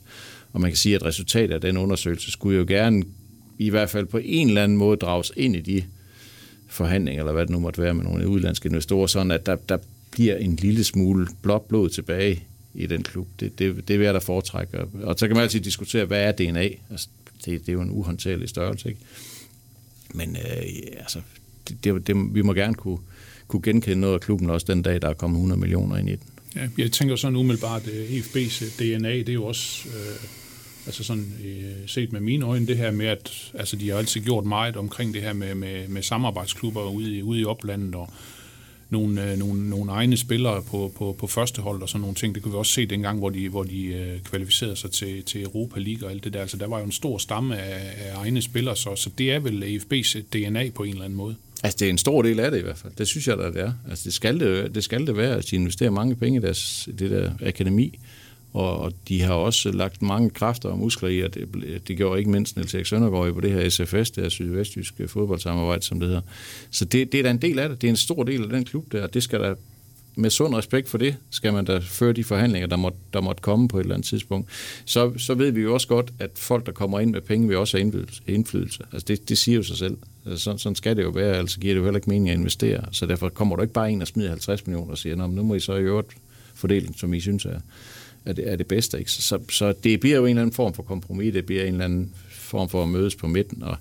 Og 0.54 0.62
man 0.62 0.72
kan 0.72 0.78
sige, 0.78 0.96
at 0.96 1.06
resultatet 1.06 1.56
af 1.56 1.62
den 1.62 1.78
undersøgelse 1.78 2.32
skulle 2.32 2.58
jo 2.58 2.66
gerne 2.68 3.04
i 3.58 3.70
hvert 3.70 3.90
fald 3.90 4.06
på 4.06 4.20
en 4.24 4.48
eller 4.48 4.64
anden 4.64 4.78
måde 4.78 4.98
drages 4.98 5.32
ind 5.36 5.56
i 5.56 5.62
de 5.62 5.84
forhandlinger, 6.68 7.22
eller 7.22 7.34
hvad 7.34 7.42
det 7.42 7.50
nu 7.50 7.60
måtte 7.60 7.82
være 7.82 7.94
med 7.94 8.04
nogle 8.04 8.28
udlandske 8.28 8.68
investorer, 8.70 9.08
sådan 9.08 9.32
at 9.32 9.46
der, 9.46 9.56
der 9.56 9.78
bliver 10.12 10.36
en 10.36 10.56
lille 10.56 10.84
smule 10.84 11.28
blåt 11.42 11.62
blod 11.62 11.90
tilbage 11.90 12.44
i 12.74 12.86
den 12.86 13.04
klub. 13.04 13.28
Det, 13.40 13.60
det, 13.60 13.88
det 13.88 14.00
vil 14.00 14.06
jeg 14.06 14.14
da 14.14 14.20
foretrække. 14.20 14.78
Og 15.04 15.16
så 15.20 15.28
kan 15.28 15.36
man 15.36 15.44
altid 15.44 15.62
diskutere, 15.62 16.06
hvad 16.06 16.24
er 16.24 16.32
DNA? 16.32 16.70
Altså, 16.92 17.08
det, 17.46 17.62
det 17.62 17.70
er 17.70 17.74
jo 17.74 17.82
en 17.82 17.92
uhåndterlig 17.92 18.50
størrelse, 18.50 18.90
ikke? 18.90 19.02
Men 20.14 20.36
øh, 20.36 20.64
altså, 21.00 21.22
det, 21.70 21.84
det, 21.84 22.08
det, 22.08 22.36
vi 22.36 22.42
må 22.42 22.54
gerne 22.54 22.74
kunne, 22.74 22.98
kunne 23.48 23.62
genkende 23.62 24.00
noget 24.00 24.14
af 24.14 24.22
klubben 24.22 24.50
også 24.50 24.66
den 24.70 24.82
dag, 24.82 25.02
der 25.02 25.10
er 25.10 25.14
kommet 25.14 25.38
100 25.38 25.60
millioner 25.60 25.98
ind 25.98 26.10
i 26.10 26.16
den. 26.16 26.30
Ja, 26.56 26.68
jeg 26.78 26.92
tænker 26.92 27.16
sådan 27.16 27.36
umiddelbart, 27.36 27.88
øh, 27.88 28.00
at 28.00 28.08
EFB's 28.10 28.64
øh, 28.64 28.98
DNA, 29.00 29.18
det 29.18 29.30
er 29.30 29.34
jo 29.34 29.46
også, 29.46 29.90
øh, 29.90 30.28
altså 30.86 31.04
sådan 31.04 31.34
øh, 31.46 31.88
set 31.88 32.12
med 32.12 32.20
mine 32.20 32.46
øjne, 32.46 32.68
det 32.68 32.78
her 32.78 32.92
med, 32.92 33.06
at 33.06 33.52
altså, 33.54 33.76
de 33.76 33.90
har 33.90 33.98
altid 33.98 34.22
gjort 34.22 34.46
meget 34.46 34.78
omkring 34.78 35.14
det 35.14 35.22
her 35.22 35.34
med, 35.34 35.56
med, 35.56 35.88
med 35.88 36.02
samarbejdsklubber 36.02 36.90
ude 36.90 37.18
i, 37.18 37.22
ude 37.22 37.40
i 37.40 37.46
oplandet, 37.46 37.96
og 37.96 38.10
nogle, 38.98 39.32
øh, 39.32 39.38
nogle, 39.38 39.70
nogle 39.70 39.92
egne 39.92 40.18
spillere 40.18 40.62
på, 40.62 40.92
på, 40.98 41.16
på 41.20 41.28
første 41.28 41.62
hold 41.62 41.82
og 41.82 41.90
sådan 41.90 42.02
nogle 42.02 42.16
ting. 42.16 42.36
Det 42.36 42.44
kunne 42.44 42.52
vi 42.52 42.58
også 42.58 42.72
se 42.72 42.86
dengang, 42.86 43.20
hvor 43.20 43.30
de, 43.30 43.50
hvor 43.50 43.64
de 43.64 43.86
øh, 43.86 44.20
kvalificerede 44.20 44.76
sig 44.76 44.92
til, 44.92 45.24
til 45.24 45.44
Europa 45.44 45.80
League 45.80 46.08
og 46.08 46.12
alt 46.12 46.24
det 46.24 46.34
der. 46.34 46.42
Altså, 46.42 46.58
der 46.58 46.68
var 46.68 46.80
jo 46.80 46.86
en 46.86 46.92
stor 46.92 47.18
stamme 47.18 47.58
af, 47.58 47.94
af 47.98 48.16
egne 48.16 48.42
spillere, 48.42 48.76
så, 48.76 48.96
så 48.96 49.10
det 49.18 49.32
er 49.32 49.40
vel 49.40 49.64
AFB's 49.64 50.18
øh, 50.18 50.24
DNA 50.34 50.70
på 50.70 50.84
en 50.84 50.92
eller 50.92 51.06
anden 51.06 51.18
måde. 51.18 51.36
Altså, 51.64 51.78
det 51.80 51.86
er 51.86 51.90
en 51.90 51.98
stor 51.98 52.22
del 52.22 52.40
af 52.40 52.52
det 52.52 52.60
i 52.60 52.62
hvert 52.62 52.78
fald. 52.78 52.94
Det 52.98 53.08
synes 53.08 53.28
jeg 53.28 53.38
da, 53.38 53.44
det 53.44 53.62
er. 53.62 53.74
Altså, 53.90 54.04
det 54.06 54.14
skal 54.14 54.40
det, 54.40 54.76
det, 54.76 54.84
skal 54.84 55.08
det 55.08 55.18
være, 55.18 55.36
at 55.36 55.46
de 55.52 55.56
investerer 55.56 55.90
mange 55.90 56.16
penge 56.16 56.40
i 56.40 56.42
deres, 56.42 56.90
det 57.00 57.12
der 57.12 57.32
akademi 57.42 58.00
og, 58.56 58.80
og 58.80 58.94
de 59.08 59.22
har 59.22 59.34
også 59.34 59.72
lagt 59.72 60.02
mange 60.02 60.30
kræfter 60.30 60.70
og 60.70 60.78
muskler 60.78 61.10
i, 61.10 61.22
og 61.22 61.34
det, 61.34 61.48
det 61.88 61.98
gjorde 61.98 62.20
ikke 62.20 62.32
mindst 62.32 62.56
Niels 62.56 62.74
Erik 62.74 62.86
Søndergaard 62.86 63.34
på 63.34 63.42
det 63.42 63.52
her 63.52 63.70
SFS, 63.70 64.12
det 64.12 64.24
her 64.24 64.30
sydvestjyske 64.30 65.08
fodboldsamarbejde, 65.08 65.82
som 65.82 66.00
det 66.00 66.08
hedder. 66.08 66.22
Så 66.72 66.86
det, 66.86 67.12
det 67.12 67.20
er 67.20 67.24
da 67.24 67.30
en 67.30 67.42
del 67.42 67.60
af 67.60 67.70
det. 67.70 67.82
Det 67.82 67.88
er 67.88 67.92
en 67.92 67.98
stor 67.98 68.24
del 68.24 68.44
af 68.44 68.50
den 68.50 68.66
klub 68.66 68.92
der, 68.92 69.04
og 69.04 69.14
det 69.14 69.24
skal 69.24 69.40
der 69.40 69.56
med 70.16 70.30
sund 70.30 70.56
respekt 70.56 70.90
for 70.90 70.98
det, 70.98 71.16
skal 71.30 71.54
man 71.54 71.66
da 71.66 71.78
føre 71.78 72.14
de 72.14 72.24
forhandlinger, 72.24 72.68
der 72.68 72.76
måtte, 72.76 72.98
der 73.14 73.22
måtte 73.22 73.42
komme 73.42 73.68
på 73.68 73.78
et 73.78 73.84
eller 73.84 73.96
andet 73.96 74.08
tidspunkt. 74.08 74.50
Så, 74.86 75.14
så 75.18 75.34
ved 75.34 75.52
vi 75.52 75.62
jo 75.62 75.74
også 75.74 75.88
godt, 75.88 76.14
at 76.20 76.32
folk, 76.36 76.66
der 76.66 76.72
kommer 76.72 77.00
ind 77.00 77.12
med 77.12 77.22
penge, 77.22 77.48
vil 77.48 77.58
også 77.58 77.78
have 77.78 77.82
indflydelse. 77.82 78.22
indflydelse. 78.28 78.84
Altså 78.92 79.06
det, 79.08 79.30
det 79.30 79.38
siger 79.38 79.56
jo 79.56 79.64
sig 79.64 79.78
selv. 79.78 79.98
Altså, 80.26 80.44
sådan, 80.44 80.60
sådan 80.60 80.76
skal 80.76 80.98
det 80.98 81.04
jo 81.04 81.10
være, 81.10 81.36
altså 81.36 81.60
giver 81.60 81.74
det 81.74 81.80
jo 81.80 81.84
heller 81.84 81.98
ikke 81.98 82.10
mening 82.10 82.30
at 82.30 82.38
investere. 82.38 82.86
Så 82.92 83.06
derfor 83.06 83.30
kommer 83.30 83.56
du 83.56 83.62
ikke 83.62 83.74
bare 83.74 83.92
ind 83.92 84.02
og 84.02 84.08
smider 84.08 84.30
50 84.30 84.68
millioner 84.68 84.92
og 84.92 84.98
siger, 84.98 85.16
Nå, 85.16 85.28
men 85.28 85.36
nu 85.36 85.44
må 85.44 85.56
I 85.56 85.60
så 85.60 85.76
i 85.76 85.82
øvrigt 85.82 86.10
fordele, 86.54 86.94
som 86.98 87.14
I 87.14 87.20
synes 87.20 87.46
er, 87.46 87.60
er, 88.26 88.34
det, 88.34 88.52
er 88.52 88.56
det 88.56 88.68
bedste. 88.68 89.00
Ikke? 89.00 89.12
Så, 89.12 89.22
så, 89.22 89.40
så 89.50 89.74
det 89.84 90.00
bliver 90.00 90.16
jo 90.16 90.26
en 90.26 90.30
eller 90.30 90.42
anden 90.42 90.56
form 90.56 90.74
for 90.74 90.84
kompromis, 90.84 91.34
det 91.34 91.46
bliver 91.46 91.64
en 91.64 91.74
eller 91.74 91.86
anden 91.86 92.14
form 92.30 92.70
for 92.70 92.84
at 92.84 92.90
mødes 92.90 93.16
på 93.16 93.28
midten, 93.28 93.64
og 93.64 93.78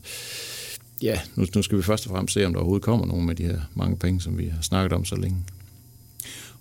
ja, 1.03 1.21
nu, 1.35 1.47
nu 1.55 1.63
skal 1.63 1.79
vi 1.79 1.83
først 1.83 2.07
og 2.07 2.11
fremmest 2.11 2.35
se, 2.35 2.47
om 2.47 2.53
der 2.53 2.61
overhovedet 2.61 2.85
kommer 2.85 3.07
nogen 3.07 3.27
med 3.27 3.35
de 3.35 3.45
her 3.45 3.61
mange 3.75 3.97
penge, 3.97 4.21
som 4.21 4.39
vi 4.39 4.47
har 4.47 4.63
snakket 4.63 4.93
om 4.93 5.05
så 5.05 5.17
længe. 5.17 5.37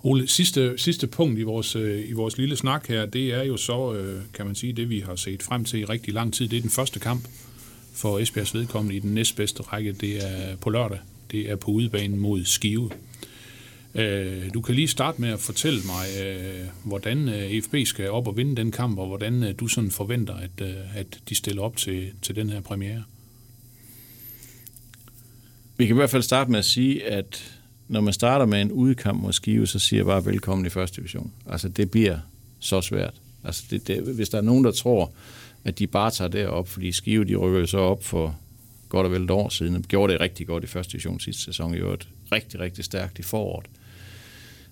Ole, 0.06 0.28
sidste, 0.28 0.74
sidste 0.78 1.08
punkt 1.08 1.40
i 1.40 1.44
vores, 1.44 1.76
øh, 1.76 2.10
i 2.10 2.12
vores 2.12 2.38
lille 2.38 2.56
snak 2.56 2.88
her, 2.88 3.06
det 3.06 3.34
er 3.34 3.44
jo 3.44 3.58
så, 3.58 3.94
øh, 3.94 4.22
kan 4.34 4.46
man 4.46 4.56
sige, 4.56 4.74
det 4.74 4.90
vi 4.90 5.00
har 5.00 5.16
set 5.16 5.44
frem 5.44 5.66
til 5.66 5.80
i 5.80 5.86
rigtig 5.86 6.14
lang 6.14 6.34
tid. 6.34 6.48
Det 6.48 6.58
er 6.58 6.62
den 6.62 6.70
første 6.70 7.00
kamp 7.00 7.28
for 7.94 8.20
Esbjergs 8.20 8.54
vedkommende 8.54 8.96
i 8.96 9.00
den 9.00 9.14
næstbedste 9.14 9.64
række. 9.64 9.92
Det 9.92 10.26
er 10.26 10.56
på 10.56 10.70
lørdag. 10.70 10.98
Det 11.32 11.52
er 11.52 11.56
på 11.56 11.72
udebanen 11.72 12.20
mod 12.20 12.46
Skive. 12.46 12.90
Øh, 13.96 14.54
du 14.54 14.62
kan 14.62 14.76
lige 14.76 14.88
starte 14.88 15.22
med 15.22 15.30
at 15.30 15.40
fortælle 15.40 15.80
mig, 15.86 16.26
øh, 16.26 16.68
hvordan 16.84 17.30
øh, 17.30 17.62
FB 17.62 17.76
skal 17.86 18.12
op 18.12 18.28
og 18.28 18.38
vinde 18.38 18.56
den 18.56 18.72
kamp, 18.72 19.00
og 19.00 19.08
hvordan 19.08 19.44
øh, 19.44 19.54
du 19.60 19.68
sådan 19.68 19.92
forventer, 19.92 20.36
at, 20.36 20.62
øh, 20.62 20.98
at 20.98 21.20
de 21.30 21.36
stiller 21.36 21.62
op 21.62 21.78
til, 21.78 22.12
til 22.22 22.36
den 22.36 22.50
her 22.50 22.62
premiere. 22.62 23.04
Vi 25.78 25.86
kan 25.86 25.96
i 25.96 25.98
hvert 25.98 26.10
fald 26.10 26.24
starte 26.24 26.52
med 26.52 26.60
at 26.60 26.66
sige, 26.66 27.06
at 27.06 27.60
når 27.88 28.02
man 28.02 28.14
starter 28.14 28.46
med 28.46 28.62
en 28.62 28.72
udekamp 28.72 29.22
mod 29.22 29.34
Skive, 29.34 29.68
så 29.68 29.80
siger 29.80 30.00
jeg 30.00 30.06
bare 30.06 30.26
velkommen 30.26 30.66
i 30.66 30.70
første 30.70 30.96
division. 30.96 31.32
Altså 31.50 31.70
det 31.70 31.92
bliver 31.92 32.18
så 32.60 32.82
svært. 32.82 33.14
Altså 33.44 33.64
det, 33.70 33.88
det, 33.88 34.16
hvis 34.16 34.30
der 34.30 34.38
er 34.38 34.42
nogen, 34.42 34.64
der 34.64 34.72
tror, 34.72 35.12
at 35.64 35.80
de 35.80 35.88
bare 35.88 36.12
tager 36.12 36.30
derop, 36.30 36.68
fordi 36.68 36.92
Skive 36.92 37.26
de 37.26 37.36
rykker 37.36 37.66
så 37.66 37.78
op 37.78 38.04
for 38.04 38.36
godt 38.90 39.06
og 39.06 39.12
vel 39.12 39.24
et 39.24 39.32
år 39.32 39.50
siden, 39.50 39.76
og 39.76 39.82
gjorde 39.82 40.14
det 40.14 40.22
rigtig 40.22 40.48
godt 40.48 40.64
i 40.64 40.68
første 40.68 40.92
division 40.92 41.20
sidste 41.20 41.44
sæson, 41.44 41.74
i 41.74 41.78
øvrigt 41.78 42.08
rigtig, 42.32 42.60
rigtig 42.60 42.86
stærkt 42.86 43.20
i 43.20 43.22
foråret. 43.22 43.66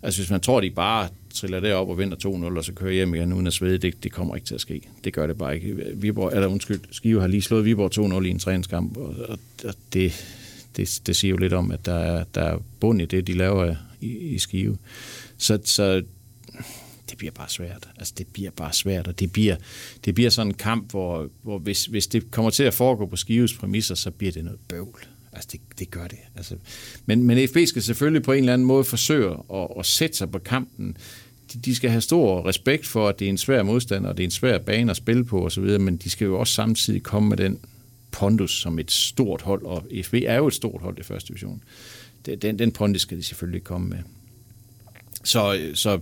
Altså 0.03 0.21
hvis 0.21 0.31
man 0.31 0.41
tror, 0.41 0.57
at 0.57 0.63
de 0.63 0.69
bare 0.69 1.09
triller 1.33 1.59
derop 1.59 1.89
og 1.89 1.97
vinder 1.97 2.17
2-0, 2.17 2.57
og 2.57 2.65
så 2.65 2.73
kører 2.73 2.93
hjem 2.93 3.15
igen 3.15 3.33
uden 3.33 3.47
at 3.47 3.53
svede, 3.53 3.77
det, 3.77 4.03
det 4.03 4.11
kommer 4.11 4.35
ikke 4.35 4.47
til 4.47 4.55
at 4.55 4.61
ske. 4.61 4.81
Det 5.03 5.13
gør 5.13 5.27
det 5.27 5.37
bare 5.37 5.55
ikke. 5.55 5.75
Viborg, 5.95 6.31
eller 6.33 6.47
undskyld, 6.47 6.79
Skive 6.91 7.21
har 7.21 7.27
lige 7.27 7.41
slået 7.41 7.65
Viborg 7.65 8.19
2-0 8.21 8.25
i 8.25 8.29
en 8.29 8.39
træningskamp, 8.39 8.97
og, 8.97 9.15
og 9.63 9.75
det, 9.93 10.25
det, 10.77 11.01
det 11.05 11.15
siger 11.15 11.29
jo 11.29 11.37
lidt 11.37 11.53
om, 11.53 11.71
at 11.71 11.85
der 11.85 11.95
er, 11.95 12.23
der 12.35 12.41
er 12.41 12.57
bund 12.79 13.01
i 13.01 13.05
det, 13.05 13.27
de 13.27 13.33
laver 13.33 13.75
i, 14.01 14.17
i 14.17 14.39
Skive. 14.39 14.77
Så, 15.37 15.59
så 15.63 16.03
det 17.09 17.17
bliver 17.17 17.31
bare 17.31 17.49
svært. 17.49 17.89
Altså, 17.97 18.13
det 18.17 18.27
bliver 18.27 18.51
bare 18.51 18.73
svært, 18.73 19.07
og 19.07 19.19
det 19.19 19.33
bliver, 19.33 19.55
det 20.05 20.15
bliver 20.15 20.29
sådan 20.29 20.47
en 20.47 20.53
kamp, 20.53 20.91
hvor, 20.91 21.29
hvor 21.41 21.59
hvis, 21.59 21.85
hvis 21.85 22.07
det 22.07 22.31
kommer 22.31 22.51
til 22.51 22.63
at 22.63 22.73
foregå 22.73 23.05
på 23.05 23.15
Skives 23.15 23.53
præmisser, 23.53 23.95
så 23.95 24.11
bliver 24.11 24.31
det 24.31 24.43
noget 24.43 24.59
bøvl. 24.67 25.05
Altså, 25.33 25.49
det, 25.51 25.61
det 25.79 25.91
gør 25.91 26.07
det. 26.07 26.17
Altså, 26.35 26.55
men, 27.05 27.23
men 27.23 27.47
FB 27.47 27.57
skal 27.65 27.81
selvfølgelig 27.81 28.23
på 28.23 28.31
en 28.31 28.39
eller 28.39 28.53
anden 28.53 28.67
måde 28.67 28.83
forsøge 28.83 29.35
at, 29.53 29.67
at 29.79 29.85
sætte 29.85 30.17
sig 30.17 30.31
på 30.31 30.39
kampen. 30.39 30.97
De, 31.53 31.59
de 31.59 31.75
skal 31.75 31.89
have 31.89 32.01
stor 32.01 32.47
respekt 32.47 32.87
for, 32.87 33.09
at 33.09 33.19
det 33.19 33.25
er 33.25 33.29
en 33.29 33.37
svær 33.37 33.63
modstander, 33.63 34.09
og 34.09 34.17
det 34.17 34.23
er 34.23 34.27
en 34.27 34.31
svær 34.31 34.57
bane 34.57 34.91
at 34.91 34.97
spille 34.97 35.25
på 35.25 35.45
osv., 35.45 35.79
men 35.79 35.97
de 35.97 36.09
skal 36.09 36.25
jo 36.25 36.39
også 36.39 36.53
samtidig 36.53 37.03
komme 37.03 37.29
med 37.29 37.37
den 37.37 37.59
pondus 38.11 38.61
som 38.61 38.79
et 38.79 38.91
stort 38.91 39.41
hold, 39.41 39.65
og 39.65 39.87
FB 40.03 40.13
er 40.13 40.35
jo 40.35 40.47
et 40.47 40.53
stort 40.53 40.81
hold 40.81 40.99
i 40.99 41.03
første 41.03 41.27
division. 41.27 41.63
Den, 42.25 42.59
den 42.59 42.71
pondus 42.71 43.01
skal 43.01 43.17
de 43.17 43.23
selvfølgelig 43.23 43.63
komme 43.63 43.89
med. 43.89 43.97
Så, 45.23 45.69
så 45.73 45.99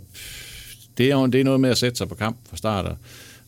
det, 0.98 1.12
er, 1.12 1.26
det 1.26 1.40
er 1.40 1.44
noget 1.44 1.60
med 1.60 1.70
at 1.70 1.78
sætte 1.78 1.98
sig 1.98 2.10
på 2.10 2.16
kamp 2.16 2.38
fra 2.50 2.58
start, 2.58 2.86
og 2.86 2.98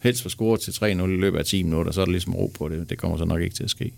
helst 0.02 0.24
få 0.24 0.30
score 0.30 0.58
til 0.58 0.72
3-0 0.72 0.86
i 0.86 0.96
løbet 0.96 1.40
af 1.40 1.46
10 1.46 1.64
minutter, 1.64 1.92
så 1.92 2.02
er 2.02 2.06
der 2.06 2.12
ligesom 2.12 2.36
ro 2.36 2.48
på 2.48 2.70
det. 2.70 2.90
Det 2.90 2.98
kommer 2.98 3.18
så 3.18 3.26
nok 3.26 3.42
ikke 3.42 3.56
til 3.56 3.64
at 3.64 3.70
ske. 3.70 3.94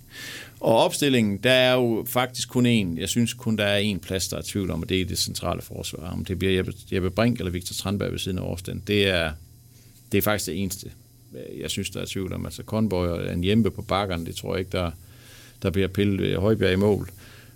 Og 0.60 0.78
opstillingen, 0.78 1.38
der 1.38 1.52
er 1.52 1.74
jo 1.74 2.06
faktisk 2.08 2.50
kun 2.50 2.66
én. 2.66 3.00
Jeg 3.00 3.10
synes 3.10 3.34
kun, 3.34 3.58
der 3.58 3.66
er 3.66 3.94
én 3.94 3.98
plads, 3.98 4.28
der 4.28 4.38
er 4.38 4.42
tvivl 4.46 4.72
om, 4.72 4.82
og 4.82 4.90
det 4.90 5.02
er 5.02 5.06
det 5.06 5.18
centrale 5.18 5.62
forsvar. 5.62 6.12
Om 6.12 6.26
det 6.26 6.40
bliver 6.40 6.54
Jeppe, 6.54 6.74
Jeppe 6.92 7.10
Brink 7.10 7.38
eller 7.40 7.52
Victor 7.52 7.74
Strandberg 7.74 8.12
ved 8.12 8.20
siden 8.20 8.38
af 8.38 8.44
Årsten, 8.44 8.84
det 8.88 9.08
er, 9.08 9.32
det 10.12 10.18
er 10.18 10.22
faktisk 10.22 10.46
det 10.46 10.62
eneste 10.62 10.92
jeg 11.60 11.70
synes, 11.70 11.90
der 11.90 12.02
er 12.02 12.06
tvivl 12.06 12.34
om. 12.34 12.46
Altså 12.46 12.64
Conboy 12.64 13.08
og 13.08 13.34
en 13.34 13.44
hjemme 13.44 13.72
på 13.72 13.82
bakkerne, 13.82 14.26
det 14.26 14.36
tror 14.36 14.54
jeg 14.54 14.60
ikke, 14.60 14.72
der, 14.72 14.92
der 15.62 15.70
bliver 15.70 15.88
pillet 15.88 16.22
ved 16.22 16.36
Højbjerg 16.36 16.74
i 16.74 16.76
mål. 16.76 17.10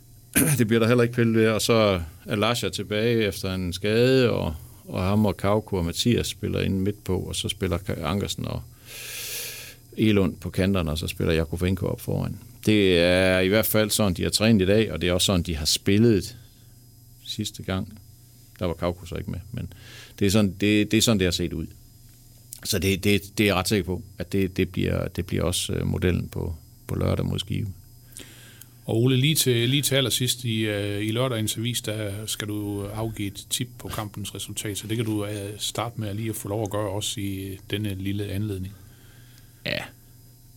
det 0.58 0.68
bliver 0.68 0.80
der 0.80 0.88
heller 0.88 1.04
ikke 1.04 1.16
pillet 1.16 1.36
ved. 1.36 1.48
Og 1.48 1.62
så 1.62 2.02
er 2.26 2.36
Lasha 2.36 2.70
tilbage 2.70 3.28
efter 3.28 3.54
en 3.54 3.74
skade, 3.74 4.30
og, 4.30 4.54
og 4.88 5.04
ham 5.04 5.26
og 5.26 5.38
Kauko 5.38 5.76
og 5.76 5.86
Mathias 5.86 6.28
spiller 6.28 6.62
inde 6.62 6.80
midt 6.80 7.04
på, 7.04 7.20
og 7.20 7.36
så 7.36 7.50
spiller 7.50 7.78
Ankersen 8.04 8.48
og 8.48 8.62
Elund 9.98 10.36
på 10.36 10.50
kanterne, 10.50 10.92
og 10.92 10.98
så 10.98 11.08
spiller 11.08 11.34
Jakovenko 11.34 11.88
op 11.88 12.02
foran. 12.02 12.40
Det 12.66 13.00
er 13.00 13.40
i 13.40 13.48
hvert 13.48 13.66
fald 13.66 13.90
sådan, 13.90 14.14
de 14.14 14.24
har 14.24 14.30
trænet 14.30 14.62
i 14.62 14.66
dag, 14.66 14.92
og 14.92 15.02
det 15.02 15.10
er 15.10 15.14
også 15.14 15.26
sådan, 15.26 15.44
de 15.44 15.56
har 15.56 15.66
spillet 15.66 16.38
sidste 17.26 17.64
gang. 17.64 18.00
Der 18.60 18.66
var 18.66 18.74
Kauko 18.74 19.06
så 19.06 19.16
ikke 19.16 19.32
med, 19.32 19.40
men 19.52 19.74
det 20.20 20.26
er 20.26 20.32
sådan, 20.32 20.52
det, 20.52 20.92
det, 20.92 20.98
er 20.98 21.02
sådan, 21.02 21.20
det 21.20 21.26
har 21.26 21.32
set 21.32 21.54
ud. 21.54 21.68
Så 22.64 22.80
det, 22.80 23.04
det, 23.04 23.22
det 23.38 23.44
er 23.44 23.48
jeg 23.48 23.56
ret 23.56 23.68
sikker 23.68 23.86
på, 23.86 24.02
at 24.18 24.32
det, 24.32 24.58
det, 24.58 24.70
bliver, 24.70 25.08
det 25.08 25.26
bliver 25.26 25.44
også 25.44 25.74
øh, 25.74 25.88
modellen 25.88 26.30
på, 26.30 26.56
på 26.88 26.96
lørdag 26.96 27.26
mod 27.26 27.40
Skive. 27.40 27.68
Og 28.88 28.98
Ole, 29.04 29.18
lige 29.18 29.36
til, 29.36 29.70
lige 29.70 29.82
til 29.82 29.96
allersidst 29.96 30.44
i, 30.44 30.66
øh, 30.66 31.06
i 31.06 31.12
lørdagens 31.12 31.58
avis, 31.58 31.82
der 31.82 32.26
skal 32.26 32.48
du 32.48 32.86
afgive 32.86 33.28
et 33.28 33.48
tip 33.50 33.68
på 33.80 33.88
kampens 33.88 34.36
resultat, 34.36 34.78
så 34.78 34.88
det 34.88 34.98
kan 34.98 35.06
du 35.06 35.26
øh, 35.26 35.50
starte 35.58 36.00
med 36.00 36.14
lige 36.14 36.30
at 36.30 36.36
få 36.36 36.48
lov 36.48 36.64
at 36.64 36.70
gøre 36.70 36.90
også 36.90 37.20
i 37.20 37.48
øh, 37.48 37.58
denne 37.70 37.96
lille 37.96 38.26
anledning. 38.26 38.74
Ja, 39.66 39.80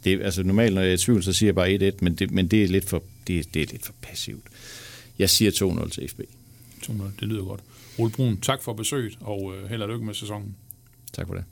det, 0.05 0.23
altså 0.23 0.43
normalt 0.43 0.75
når 0.75 0.81
jeg 0.81 0.91
er 0.91 0.95
i 0.95 0.99
tvivl, 0.99 1.23
så 1.23 1.33
siger 1.33 1.49
jeg 1.49 1.55
bare 1.55 1.93
1-1, 1.93 1.95
men 2.01 2.15
det, 2.15 2.31
men 2.31 2.49
det, 2.49 2.65
er, 2.65 2.69
lidt 2.69 2.89
for, 2.89 3.03
det, 3.27 3.55
det 3.55 3.63
er 3.63 3.67
lidt 3.67 3.87
for 3.87 3.95
passivt. 4.03 4.45
Jeg 5.19 5.31
siger 5.31 5.51
2-0 5.51 5.89
til 5.89 6.09
FB. 6.09 6.21
2-0, 6.83 6.93
det 7.21 7.29
lyder 7.29 7.45
godt. 7.45 7.61
Ole 7.99 8.11
Brun, 8.11 8.41
tak 8.41 8.63
for 8.63 8.73
besøget, 8.73 9.19
og 9.21 9.55
øh, 9.57 9.71
held 9.71 9.83
og 9.83 9.89
lykke 9.89 10.05
med 10.05 10.15
sæsonen. 10.15 10.57
Tak 11.13 11.27
for 11.27 11.35
det. 11.35 11.45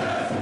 Yes! 0.00 0.41